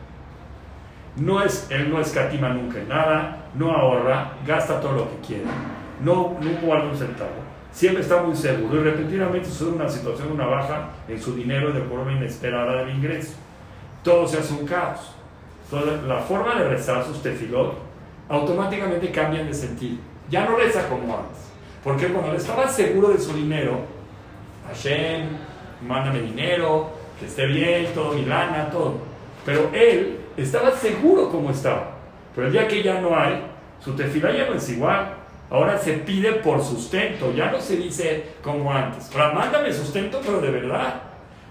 No 1.17 1.43
es, 1.43 1.71
él 1.71 1.91
no 1.91 2.01
escatima 2.01 2.49
nunca 2.49 2.81
en 2.81 2.89
nada, 2.89 3.51
no 3.55 3.71
ahorra, 3.71 4.33
gasta 4.45 4.81
todo 4.81 4.93
lo 4.93 5.11
que 5.11 5.27
quiere, 5.27 5.45
no, 6.03 6.39
no 6.41 6.51
guarda 6.61 6.89
un 6.89 6.97
centavo. 6.97 7.31
Siempre 7.73 8.03
está 8.03 8.23
muy 8.23 8.37
seguro 8.37 8.81
y 8.81 8.85
repentinamente 8.85 9.49
sucede 9.49 9.71
una 9.71 9.89
situación, 9.89 10.33
una 10.33 10.47
baja 10.47 10.91
en 11.09 11.21
su 11.21 11.35
dinero 11.35 11.73
de 11.73 11.81
forma 11.83 12.13
inesperada 12.13 12.85
del 12.85 12.97
ingreso. 12.97 13.35
Todo 14.03 14.29
se 14.29 14.39
hace 14.39 14.53
un 14.53 14.67
caos. 14.67 15.15
Entonces, 15.65 16.03
la 16.03 16.19
forma 16.19 16.55
de 16.57 16.69
rezar 16.69 17.05
sus 17.05 17.23
tefilot 17.23 17.79
automáticamente 18.29 19.11
cambia 19.11 19.43
de 19.43 19.55
sentido 19.55 20.13
ya 20.33 20.47
no 20.47 20.57
reza 20.57 20.89
como 20.89 21.15
antes. 21.17 21.39
Porque 21.85 22.09
cuando 22.09 22.31
él 22.31 22.37
estaba 22.37 22.67
seguro 22.67 23.09
de 23.09 23.19
su 23.19 23.35
dinero, 23.35 23.81
Hashem, 24.67 25.29
mándame 25.87 26.21
dinero, 26.23 26.91
que 27.21 27.27
esté 27.27 27.47
bien, 27.47 27.89
todo 27.95 28.15
mi 28.15 28.25
lana, 28.25 28.71
todo. 28.71 28.95
Pero 29.45 29.71
él 29.73 30.21
estaba 30.37 30.71
seguro 30.73 31.29
como 31.29 31.51
estaba. 31.51 31.91
Pero 32.35 32.47
el 32.47 32.53
día 32.53 32.67
que 32.67 32.83
ya 32.83 33.01
no 33.01 33.17
hay, 33.17 33.45
su 33.81 33.95
tefila 33.95 34.33
ya 34.33 34.47
no 34.47 34.55
es 34.55 34.69
igual. 34.71 35.17
Ahora 35.53 35.77
se 35.77 35.93
pide 35.99 36.33
por 36.37 36.65
sustento, 36.65 37.31
ya 37.35 37.53
no 37.53 37.61
se 37.61 37.77
dice 37.77 38.25
como 38.43 38.73
antes. 38.73 39.11
Mándame 39.15 39.71
sustento, 39.71 40.19
pero 40.25 40.41
de 40.41 40.51
verdad. 40.51 41.03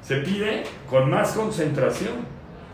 Se 0.01 0.15
pide 0.17 0.63
con 0.89 1.11
más 1.11 1.33
concentración. 1.33 2.13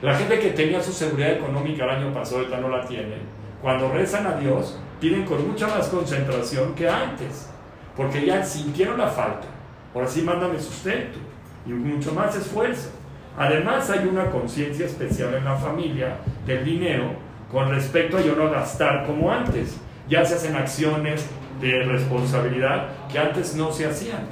La 0.01 0.15
gente 0.15 0.39
que 0.39 0.51
tenía 0.51 0.81
su 0.81 0.93
seguridad 0.93 1.31
económica 1.31 1.83
el 1.83 1.89
año 1.89 2.13
pasado, 2.13 2.37
ahorita 2.37 2.61
no 2.61 2.69
la 2.69 2.87
tiene. 2.87 3.17
Cuando 3.61 3.91
rezan 3.91 4.25
a 4.25 4.37
Dios, 4.37 4.79
piden 5.01 5.25
con 5.25 5.45
mucha 5.45 5.67
más 5.67 5.89
concentración 5.89 6.73
que 6.75 6.87
antes, 6.87 7.49
porque 7.97 8.25
ya 8.25 8.41
sintieron 8.41 8.97
la 8.97 9.09
falta. 9.09 9.47
Ahora 9.93 10.07
sí 10.07 10.21
mándame 10.21 10.57
sustento 10.61 11.19
y 11.65 11.71
mucho 11.71 12.13
más 12.13 12.37
esfuerzo. 12.37 12.91
Además 13.37 13.89
hay 13.89 14.07
una 14.07 14.29
conciencia 14.29 14.85
especial 14.85 15.33
en 15.33 15.43
la 15.43 15.57
familia 15.57 16.19
del 16.45 16.63
dinero 16.63 17.11
con 17.51 17.69
respecto 17.69 18.15
a 18.15 18.21
yo 18.21 18.33
no 18.33 18.49
gastar 18.49 19.05
como 19.05 19.29
antes. 19.29 19.81
Ya 20.07 20.25
se 20.25 20.35
hacen 20.35 20.55
acciones 20.55 21.25
de 21.59 21.83
responsabilidad 21.83 22.89
que 23.11 23.19
antes 23.19 23.55
no 23.55 23.71
se 23.71 23.85
hacían. 23.85 24.27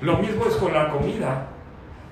Lo 0.00 0.18
mismo 0.18 0.46
es 0.46 0.54
con 0.54 0.72
la 0.72 0.88
comida. 0.88 1.48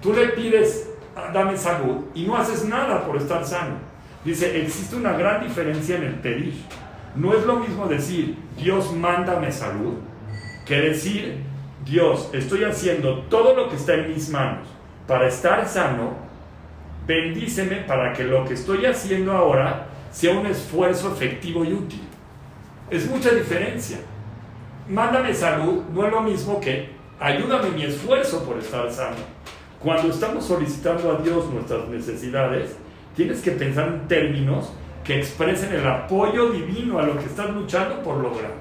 Tú 0.01 0.13
le 0.13 0.29
pides, 0.29 0.89
dame 1.33 1.57
salud, 1.57 2.05
y 2.15 2.25
no 2.25 2.37
haces 2.37 2.65
nada 2.65 3.05
por 3.05 3.17
estar 3.17 3.45
sano. 3.45 3.77
Dice, 4.25 4.63
existe 4.63 4.97
una 4.97 5.13
gran 5.13 5.43
diferencia 5.43 5.97
en 5.97 6.05
el 6.05 6.15
pedir. 6.15 6.55
No 7.17 7.35
es 7.35 7.45
lo 7.45 7.57
mismo 7.57 7.87
decir, 7.87 8.37
Dios 8.57 8.93
mándame 8.93 9.51
salud, 9.51 9.95
que 10.65 10.81
decir, 10.81 11.43
Dios, 11.85 12.31
estoy 12.33 12.65
haciendo 12.65 13.21
todo 13.23 13.57
lo 13.57 13.69
que 13.69 13.77
está 13.77 13.95
en 13.95 14.13
mis 14.13 14.29
manos 14.29 14.69
para 15.07 15.27
estar 15.27 15.67
sano 15.67 16.31
bendíceme 17.11 17.77
para 17.79 18.13
que 18.13 18.23
lo 18.23 18.45
que 18.45 18.55
estoy 18.55 18.87
haciendo 18.87 19.33
ahora 19.33 19.87
sea 20.13 20.33
un 20.33 20.47
esfuerzo 20.47 21.13
efectivo 21.13 21.65
y 21.65 21.73
útil. 21.73 22.01
Es 22.91 23.09
mucha 23.09 23.31
diferencia. 23.31 23.99
Mándame 24.89 25.33
salud 25.33 25.85
no 25.95 26.05
es 26.05 26.13
lo 26.13 26.23
mismo 26.23 26.61
que 26.61 26.91
ayúdame 27.21 27.71
mi 27.71 27.85
esfuerzo 27.85 28.43
por 28.43 28.59
estar 28.59 28.91
sano. 28.91 29.17
Cuando 29.81 30.11
estamos 30.11 30.45
solicitando 30.45 31.13
a 31.13 31.23
Dios 31.23 31.49
nuestras 31.51 31.87
necesidades, 31.89 32.77
tienes 33.15 33.43
que 33.43 33.53
pensar 33.53 33.87
en 33.87 34.09
términos 34.09 34.73
que 35.05 35.19
expresen 35.19 35.73
el 35.73 35.87
apoyo 35.87 36.51
divino 36.51 36.99
a 36.99 37.05
lo 37.05 37.17
que 37.17 37.27
estás 37.27 37.51
luchando 37.51 38.03
por 38.03 38.17
lograr. 38.17 38.55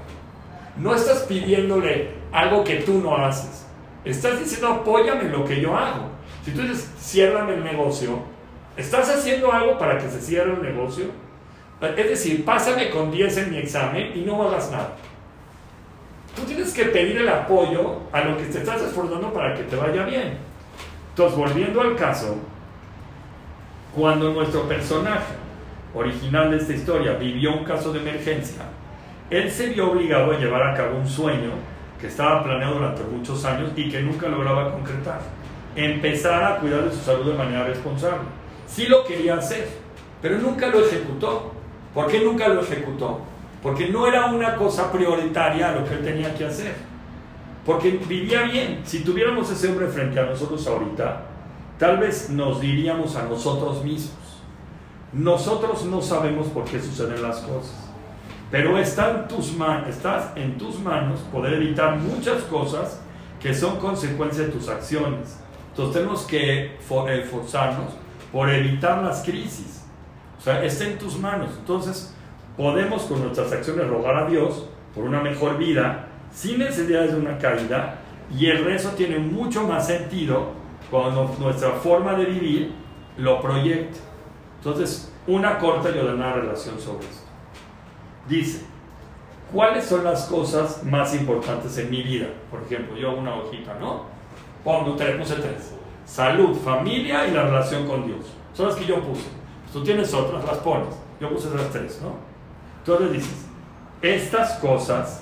No 0.77 0.93
estás 0.93 1.23
pidiéndole 1.23 2.11
algo 2.31 2.63
que 2.63 2.75
tú 2.75 2.99
no 2.99 3.17
haces. 3.17 3.65
Estás 4.05 4.39
diciendo 4.39 4.67
apóyame 4.67 5.21
en 5.21 5.31
lo 5.31 5.43
que 5.43 5.59
yo 5.59 5.75
hago. 5.75 6.07
Si 6.45 6.51
tú 6.51 6.61
dices 6.61 6.87
ciérrame 6.99 7.55
el 7.55 7.63
negocio, 7.63 8.19
¿estás 8.77 9.09
haciendo 9.09 9.51
algo 9.51 9.79
para 9.79 9.97
que 9.97 10.07
se 10.07 10.21
cierre 10.21 10.53
el 10.53 10.61
negocio? 10.61 11.05
Es 11.81 12.09
decir, 12.09 12.43
pásame 12.43 12.89
con 12.89 13.11
10 13.11 13.37
en 13.37 13.51
mi 13.51 13.57
examen 13.57 14.11
y 14.15 14.21
no 14.21 14.43
hagas 14.43 14.71
nada. 14.71 14.95
Tú 16.35 16.43
tienes 16.43 16.73
que 16.73 16.85
pedir 16.85 17.17
el 17.17 17.29
apoyo 17.29 18.01
a 18.11 18.21
lo 18.21 18.37
que 18.37 18.45
te 18.45 18.59
estás 18.59 18.81
esforzando 18.81 19.33
para 19.33 19.55
que 19.55 19.63
te 19.63 19.75
vaya 19.75 20.03
bien. 20.03 20.37
Entonces, 21.09 21.37
volviendo 21.37 21.81
al 21.81 21.95
caso, 21.95 22.37
cuando 23.95 24.31
nuestro 24.33 24.67
personaje 24.67 25.33
original 25.93 26.51
de 26.51 26.57
esta 26.57 26.73
historia 26.73 27.13
vivió 27.13 27.53
un 27.57 27.63
caso 27.63 27.91
de 27.91 27.99
emergencia, 27.99 28.63
él 29.29 29.51
se 29.51 29.67
vio 29.67 29.91
obligado 29.91 30.31
a 30.31 30.37
llevar 30.37 30.63
a 30.63 30.73
cabo 30.73 30.97
un 30.97 31.07
sueño 31.07 31.51
que 31.99 32.07
estaba 32.07 32.43
planeado 32.43 32.75
durante 32.75 33.03
muchos 33.03 33.43
años 33.45 33.71
y 33.75 33.89
que 33.89 34.01
nunca 34.01 34.27
lograba 34.27 34.71
concretar. 34.71 35.19
Empezar 35.75 36.43
a 36.43 36.57
cuidar 36.57 36.83
de 36.83 36.91
su 36.91 37.01
salud 37.01 37.31
de 37.31 37.37
manera 37.37 37.63
responsable. 37.65 38.21
Sí 38.67 38.87
lo 38.87 39.03
quería 39.03 39.35
hacer, 39.35 39.67
pero 40.21 40.37
nunca 40.37 40.67
lo 40.67 40.85
ejecutó. 40.85 41.58
¿Por 41.93 42.07
qué 42.07 42.21
nunca 42.21 42.47
lo 42.47 42.61
ejecutó? 42.61 43.19
Porque 43.61 43.89
no 43.89 44.07
era 44.07 44.27
una 44.27 44.55
cosa 44.55 44.91
prioritaria 44.91 45.71
lo 45.71 45.85
que 45.85 45.95
él 45.95 46.03
tenía 46.03 46.33
que 46.33 46.45
hacer. 46.45 46.75
Porque 47.65 47.91
vivía 47.91 48.43
bien. 48.43 48.81
Si 48.83 49.03
tuviéramos 49.03 49.49
ese 49.51 49.69
hombre 49.69 49.87
frente 49.87 50.19
a 50.19 50.25
nosotros 50.25 50.65
ahorita, 50.65 51.21
tal 51.77 51.97
vez 51.97 52.29
nos 52.29 52.61
diríamos 52.61 53.15
a 53.15 53.23
nosotros 53.23 53.83
mismos. 53.83 54.13
Nosotros 55.11 55.85
no 55.85 56.01
sabemos 56.01 56.47
por 56.47 56.65
qué 56.65 56.79
suceden 56.79 57.21
las 57.21 57.39
cosas. 57.39 57.89
Pero 58.51 58.77
está 58.77 59.11
en 59.11 59.27
tus 59.27 59.53
manos, 59.55 59.89
estás 59.89 60.31
en 60.35 60.57
tus 60.57 60.79
manos 60.79 61.19
poder 61.31 61.53
evitar 61.53 61.97
muchas 61.97 62.43
cosas 62.43 62.99
que 63.39 63.53
son 63.53 63.77
consecuencia 63.77 64.45
de 64.45 64.49
tus 64.49 64.67
acciones. 64.67 65.39
Entonces 65.69 65.95
tenemos 65.95 66.23
que 66.23 66.75
esforzarnos 66.75 67.93
por 68.31 68.49
evitar 68.49 69.03
las 69.03 69.23
crisis. 69.23 69.78
O 70.39 70.41
sea, 70.41 70.63
está 70.63 70.85
en 70.85 70.97
tus 70.97 71.19
manos. 71.19 71.49
Entonces, 71.59 72.15
podemos 72.55 73.03
con 73.03 73.21
nuestras 73.21 73.51
acciones 73.51 73.87
rogar 73.87 74.15
a 74.15 74.25
Dios 74.25 74.67
por 74.95 75.03
una 75.03 75.21
mejor 75.21 75.57
vida 75.57 76.07
sin 76.31 76.59
necesidad 76.59 77.03
de 77.03 77.15
una 77.15 77.37
caída 77.37 77.99
y 78.37 78.45
el 78.45 78.63
rezo 78.63 78.89
tiene 78.91 79.19
mucho 79.19 79.67
más 79.67 79.87
sentido 79.87 80.53
cuando 80.89 81.35
nuestra 81.39 81.71
forma 81.71 82.13
de 82.13 82.25
vivir 82.25 82.71
lo 83.17 83.41
proyecta. 83.41 83.99
Entonces, 84.57 85.13
una 85.27 85.57
corta 85.57 85.89
y 85.89 85.99
ordenada 85.99 86.33
relación 86.33 86.79
sobre 86.79 87.05
esto. 87.05 87.27
Dice, 88.27 88.65
¿cuáles 89.51 89.85
son 89.85 90.03
las 90.03 90.25
cosas 90.25 90.83
más 90.83 91.13
importantes 91.15 91.77
en 91.77 91.89
mi 91.89 92.01
vida? 92.01 92.27
Por 92.49 92.61
ejemplo, 92.63 92.95
yo 92.95 93.13
una 93.13 93.35
hojita, 93.35 93.75
¿no? 93.75 94.03
Pongo 94.63 94.95
tres, 94.95 95.17
puse 95.17 95.35
tres. 95.35 95.75
Salud, 96.05 96.55
familia 96.55 97.27
y 97.27 97.31
la 97.31 97.43
relación 97.43 97.87
con 97.87 98.05
Dios. 98.05 98.25
Son 98.53 98.67
las 98.67 98.75
que 98.75 98.85
yo 98.85 99.01
puse. 99.01 99.27
Tú 99.71 99.83
tienes 99.83 100.13
otras, 100.13 100.43
las 100.45 100.57
pones. 100.57 100.95
Yo 101.19 101.29
puse 101.29 101.49
las 101.55 101.69
tres, 101.69 101.99
¿no? 102.01 102.15
Entonces 102.79 103.11
dices, 103.11 103.45
estas 104.01 104.53
cosas, 104.59 105.21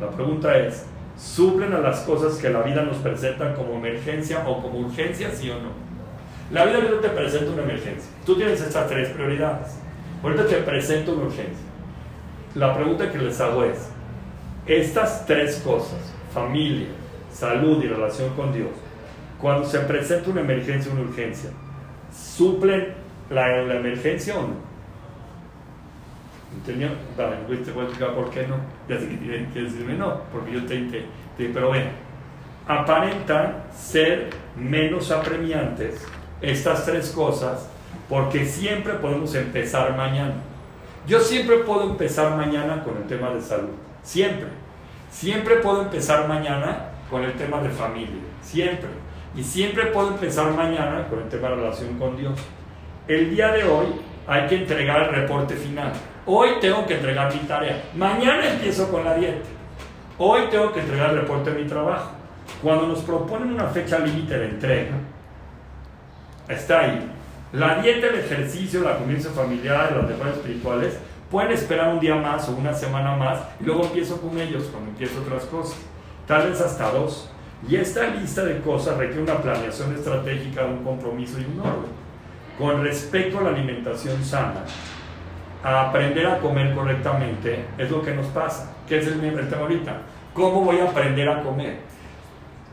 la 0.00 0.08
pregunta 0.10 0.56
es, 0.56 0.84
¿suplen 1.16 1.72
a 1.72 1.78
las 1.78 2.00
cosas 2.00 2.38
que 2.38 2.48
la 2.48 2.62
vida 2.62 2.82
nos 2.82 2.96
presenta 2.98 3.54
como 3.54 3.74
emergencia 3.74 4.44
o 4.46 4.62
como 4.62 4.80
urgencia, 4.80 5.30
sí 5.30 5.50
o 5.50 5.54
no? 5.54 5.70
La 6.50 6.64
vida 6.64 6.78
no 6.78 6.96
te 6.96 7.08
presenta 7.08 7.52
una 7.52 7.62
emergencia. 7.62 8.10
Tú 8.24 8.36
tienes 8.36 8.60
estas 8.60 8.88
tres 8.88 9.10
prioridades. 9.10 9.76
Ahorita 10.22 10.46
te 10.46 10.56
presento 10.56 11.12
una 11.12 11.24
urgencia. 11.24 11.66
La 12.54 12.74
pregunta 12.74 13.10
que 13.10 13.18
les 13.18 13.40
hago 13.40 13.64
es, 13.64 13.88
estas 14.66 15.26
tres 15.26 15.56
cosas, 15.64 15.98
familia, 16.32 16.88
salud 17.32 17.82
y 17.82 17.88
relación 17.88 18.34
con 18.34 18.52
Dios, 18.52 18.70
cuando 19.40 19.66
se 19.68 19.80
presenta 19.80 20.30
una 20.30 20.40
emergencia 20.40 20.90
o 20.90 20.94
una 20.94 21.04
urgencia, 21.04 21.50
¿suplen 22.10 23.03
la, 23.30 23.62
emergencia 23.76 24.36
o 24.36 24.42
no? 24.42 24.74
¿Entendió? 26.56 26.88
Vale, 27.16 27.36
te 27.64 27.72
voy 27.72 27.84
a 27.84 27.88
explicar 27.88 28.14
por 28.14 28.30
qué 28.30 28.46
no. 28.46 28.56
Ya 28.88 28.98
sé 28.98 29.08
que 29.08 29.16
tienen 29.16 29.52
decirme 29.52 29.94
no, 29.94 30.20
porque 30.32 30.52
yo 30.52 30.64
te, 30.66 30.78
te 31.36 31.48
pero 31.48 31.68
bueno, 31.68 31.90
aparentan 32.66 33.64
ser 33.74 34.30
menos 34.56 35.10
apremiantes 35.10 36.06
estas 36.40 36.84
tres 36.86 37.10
cosas 37.10 37.68
porque 38.08 38.44
siempre 38.44 38.94
podemos 38.94 39.34
empezar 39.34 39.96
mañana. 39.96 40.34
Yo 41.06 41.20
siempre 41.20 41.58
puedo 41.58 41.90
empezar 41.90 42.36
mañana 42.36 42.82
con 42.82 42.96
el 42.96 43.04
tema 43.04 43.30
de 43.30 43.40
salud, 43.40 43.70
siempre. 44.02 44.48
Siempre 45.10 45.56
puedo 45.56 45.82
empezar 45.82 46.26
mañana 46.28 46.90
con 47.10 47.22
el 47.22 47.32
tema 47.34 47.60
de 47.60 47.70
familia, 47.70 48.20
siempre. 48.42 48.88
Y 49.36 49.42
siempre 49.42 49.86
puedo 49.86 50.08
empezar 50.08 50.52
mañana 50.52 51.06
con 51.08 51.20
el 51.20 51.28
tema 51.28 51.48
de 51.50 51.56
relación 51.56 51.98
con 51.98 52.16
Dios 52.16 52.38
el 53.06 53.30
día 53.34 53.52
de 53.52 53.64
hoy 53.64 53.86
hay 54.26 54.46
que 54.46 54.56
entregar 54.56 55.02
el 55.02 55.14
reporte 55.14 55.54
final. 55.54 55.92
Hoy 56.26 56.50
tengo 56.60 56.86
que 56.86 56.94
entregar 56.94 57.32
mi 57.32 57.40
tarea. 57.40 57.82
Mañana 57.94 58.50
empiezo 58.50 58.90
con 58.90 59.04
la 59.04 59.14
dieta. 59.14 59.46
Hoy 60.16 60.42
tengo 60.50 60.72
que 60.72 60.80
entregar 60.80 61.10
el 61.10 61.20
reporte 61.20 61.52
de 61.52 61.62
mi 61.62 61.68
trabajo. 61.68 62.12
Cuando 62.62 62.86
nos 62.86 63.00
proponen 63.00 63.52
una 63.52 63.66
fecha 63.66 63.98
límite 63.98 64.38
de 64.38 64.46
entrega, 64.46 64.92
está 66.48 66.80
ahí. 66.80 67.10
La 67.52 67.80
dieta, 67.82 68.06
el 68.06 68.16
ejercicio, 68.16 68.82
la 68.82 68.96
convivencia 68.96 69.30
familiar, 69.30 69.92
las 69.94 70.08
defensas 70.08 70.38
espirituales, 70.38 70.98
pueden 71.30 71.52
esperar 71.52 71.92
un 71.92 72.00
día 72.00 72.14
más 72.14 72.48
o 72.48 72.52
una 72.52 72.72
semana 72.72 73.16
más 73.16 73.40
y 73.60 73.64
luego 73.64 73.84
empiezo 73.84 74.20
con 74.20 74.38
ellos 74.38 74.64
cuando 74.72 74.90
empiezo 74.90 75.20
otras 75.20 75.44
cosas. 75.44 75.76
Tal 76.26 76.48
vez 76.48 76.60
hasta 76.60 76.90
dos. 76.90 77.30
Y 77.68 77.76
esta 77.76 78.06
lista 78.08 78.44
de 78.44 78.60
cosas 78.60 78.96
requiere 78.96 79.22
una 79.22 79.36
planeación 79.36 79.94
estratégica, 79.94 80.64
un 80.64 80.84
compromiso 80.84 81.38
y 81.38 81.44
un 81.44 81.60
orden 81.60 82.03
con 82.58 82.82
respecto 82.82 83.38
a 83.38 83.42
la 83.42 83.50
alimentación 83.50 84.22
sana, 84.24 84.64
a 85.62 85.88
aprender 85.88 86.26
a 86.26 86.38
comer 86.38 86.74
correctamente, 86.74 87.64
es 87.78 87.90
lo 87.90 88.02
que 88.02 88.12
nos 88.12 88.26
pasa. 88.26 88.74
¿Qué 88.86 88.98
es 88.98 89.06
el, 89.06 89.20
tema 89.20 89.62
ahorita? 89.62 89.96
¿Cómo 90.34 90.60
voy 90.60 90.78
a 90.78 90.84
aprender 90.84 91.28
a 91.28 91.42
comer? 91.42 91.76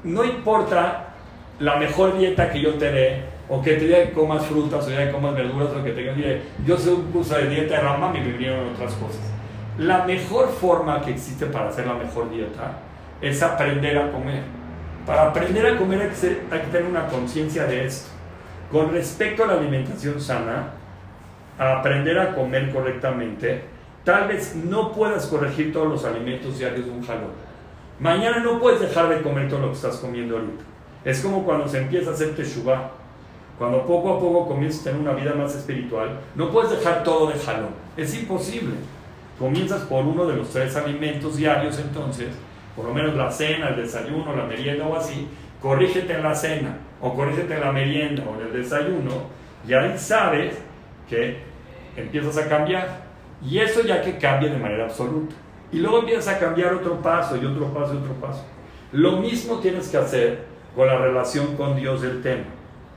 No 0.04 0.26
importa 0.26 1.14
la 1.60 1.78
mejor 1.78 2.18
dieta 2.18 2.52
que 2.52 2.62
yo 2.62 2.74
te 2.74 2.92
dé, 2.92 3.24
o 3.48 3.62
que 3.62 3.74
te 3.74 3.86
diga 3.86 4.04
que 4.04 4.12
comas 4.12 4.46
frutas, 4.46 4.86
o 4.86 4.90
que 4.90 5.12
comas 5.12 5.36
verduras, 5.36 5.70
o 5.70 5.84
que 5.84 5.92
tengas, 5.92 6.16
diré, 6.16 6.42
yo 6.66 6.78
soy 6.78 6.96
un 6.96 7.12
curso 7.12 7.36
de 7.36 7.48
dieta 7.48 7.76
de 7.76 7.82
Rama, 7.82 8.10
me 8.10 8.20
vinieron 8.20 8.74
otras 8.74 8.94
cosas. 8.94 9.22
La 9.78 10.06
mejor 10.06 10.50
forma 10.50 11.02
que 11.02 11.12
existe 11.12 11.46
para 11.46 11.70
hacer 11.70 11.88
la 11.88 11.94
mejor 11.94 12.30
dieta 12.30 12.74
es 13.22 13.42
aprender 13.42 13.98
a 13.98 14.12
comer. 14.12 14.44
Para 15.06 15.30
aprender 15.30 15.66
a 15.66 15.78
comer 15.78 16.12
hay 16.52 16.60
que 16.60 16.68
tener 16.72 16.90
una 16.90 17.08
conciencia 17.08 17.66
de 17.66 17.86
esto. 17.86 18.11
Con 18.72 18.92
respecto 18.92 19.44
a 19.44 19.48
la 19.48 19.54
alimentación 19.54 20.20
sana, 20.22 20.72
a 21.60 21.80
aprender 21.80 22.18
a 22.18 22.34
comer 22.34 22.72
correctamente, 22.72 23.64
tal 24.06 24.28
vez 24.28 24.56
no 24.56 24.94
puedas 24.94 25.26
corregir 25.28 25.74
todos 25.74 25.88
los 25.88 26.06
alimentos 26.06 26.58
diarios 26.58 26.86
de 26.86 26.92
un 26.92 27.06
jalón. 27.06 27.32
Mañana 28.00 28.40
no 28.40 28.60
puedes 28.60 28.80
dejar 28.80 29.10
de 29.10 29.22
comer 29.22 29.50
todo 29.50 29.60
lo 29.60 29.68
que 29.68 29.76
estás 29.76 29.98
comiendo 29.98 30.38
ahorita. 30.38 30.64
Es 31.04 31.20
como 31.20 31.44
cuando 31.44 31.68
se 31.68 31.80
empieza 31.80 32.12
a 32.12 32.14
hacer 32.14 32.36
teshuva. 32.36 32.92
Cuando 33.58 33.86
poco 33.86 34.16
a 34.16 34.20
poco 34.20 34.48
comienzas 34.48 34.82
a 34.82 34.84
tener 34.86 35.02
una 35.02 35.14
vida 35.14 35.36
más 35.36 35.54
espiritual, 35.54 36.18
no 36.36 36.50
puedes 36.50 36.72
dejar 36.72 37.04
todo 37.04 37.28
de 37.28 37.38
jalón. 37.38 37.70
Es 37.96 38.16
imposible. 38.16 38.74
Comienzas 39.38 39.82
por 39.82 40.06
uno 40.06 40.26
de 40.26 40.38
los 40.38 40.50
tres 40.50 40.76
alimentos 40.76 41.36
diarios 41.36 41.78
entonces, 41.78 42.30
por 42.76 42.86
lo 42.86 42.94
menos 42.94 43.16
la 43.16 43.30
cena, 43.30 43.70
el 43.70 43.76
desayuno, 43.76 44.36
la 44.36 44.46
merienda 44.46 44.88
o 44.88 44.96
así, 44.96 45.28
corrígete 45.62 46.14
en 46.14 46.24
la 46.24 46.36
cena 46.36 46.78
o 47.00 47.14
corrígete 47.14 47.54
en 47.54 47.62
la 47.62 47.72
merienda 47.72 48.24
o 48.28 48.40
en 48.40 48.48
el 48.48 48.54
desayuno, 48.54 49.42
y 49.68 49.74
ahí 49.74 49.98
sabes 49.98 50.56
que 51.10 51.38
empiezas 51.96 52.38
a 52.38 52.50
cambiar. 52.50 53.12
Y 53.44 53.60
eso 53.60 53.82
ya 53.82 54.02
que 54.02 54.18
cambia 54.18 54.50
de 54.50 54.58
manera 54.58 54.86
absoluta. 54.86 55.36
Y 55.72 55.78
luego 55.80 56.00
empiezas 56.00 56.36
a 56.36 56.40
cambiar 56.40 56.74
otro 56.74 57.02
paso 57.02 57.38
y 57.38 57.46
otro 57.46 57.74
paso 57.74 57.94
y 57.94 57.98
otro 57.98 58.14
paso. 58.14 58.46
Lo 58.92 59.18
mismo 59.18 59.60
tienes 59.60 59.88
que 59.90 59.98
hacer 59.98 60.44
con 60.76 60.88
la 60.88 60.98
relación 60.98 61.56
con 61.56 61.76
Dios 61.76 62.02
del 62.02 62.22
tema. 62.22 62.46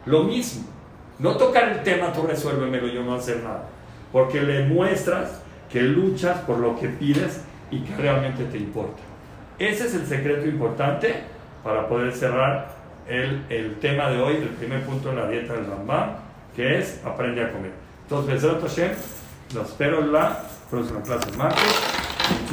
Lo 0.06 0.24
mismo. 0.24 0.64
No 1.18 1.36
tocar 1.36 1.68
el 1.68 1.82
tema, 1.82 2.12
tú 2.12 2.26
resuélvemelo, 2.26 2.88
yo 2.88 3.02
no 3.04 3.14
hacer 3.14 3.42
nada. 3.42 3.68
Porque 4.12 4.42
le 4.42 4.64
muestras 4.64 5.40
que 5.70 5.82
luchas 5.82 6.40
por 6.40 6.58
lo 6.58 6.78
que 6.78 6.88
pides 6.88 7.42
y 7.70 7.80
que 7.80 7.96
realmente 7.96 8.44
te 8.44 8.58
importa. 8.58 9.02
Ese 9.58 9.86
es 9.86 9.94
el 9.94 10.06
secreto 10.06 10.46
importante 10.46 11.14
para 11.64 11.88
poder 11.88 12.12
cerrar 12.12 12.68
el, 13.08 13.44
el 13.48 13.76
tema 13.80 14.10
de 14.10 14.20
hoy, 14.20 14.36
el 14.36 14.50
primer 14.50 14.84
punto 14.84 15.08
de 15.10 15.16
la 15.16 15.28
dieta 15.28 15.54
del 15.54 15.66
Rambam, 15.66 16.10
que 16.54 16.78
es 16.78 17.00
aprende 17.04 17.42
a 17.42 17.50
comer. 17.50 17.72
Entonces, 18.02 18.42
Bezrat 18.42 18.60
Hashem, 18.60 18.92
los 19.54 19.70
espero 19.70 20.00
en 20.00 20.12
la 20.12 20.42
próxima 20.70 21.02
clase, 21.02 21.32
martes. 21.36 22.44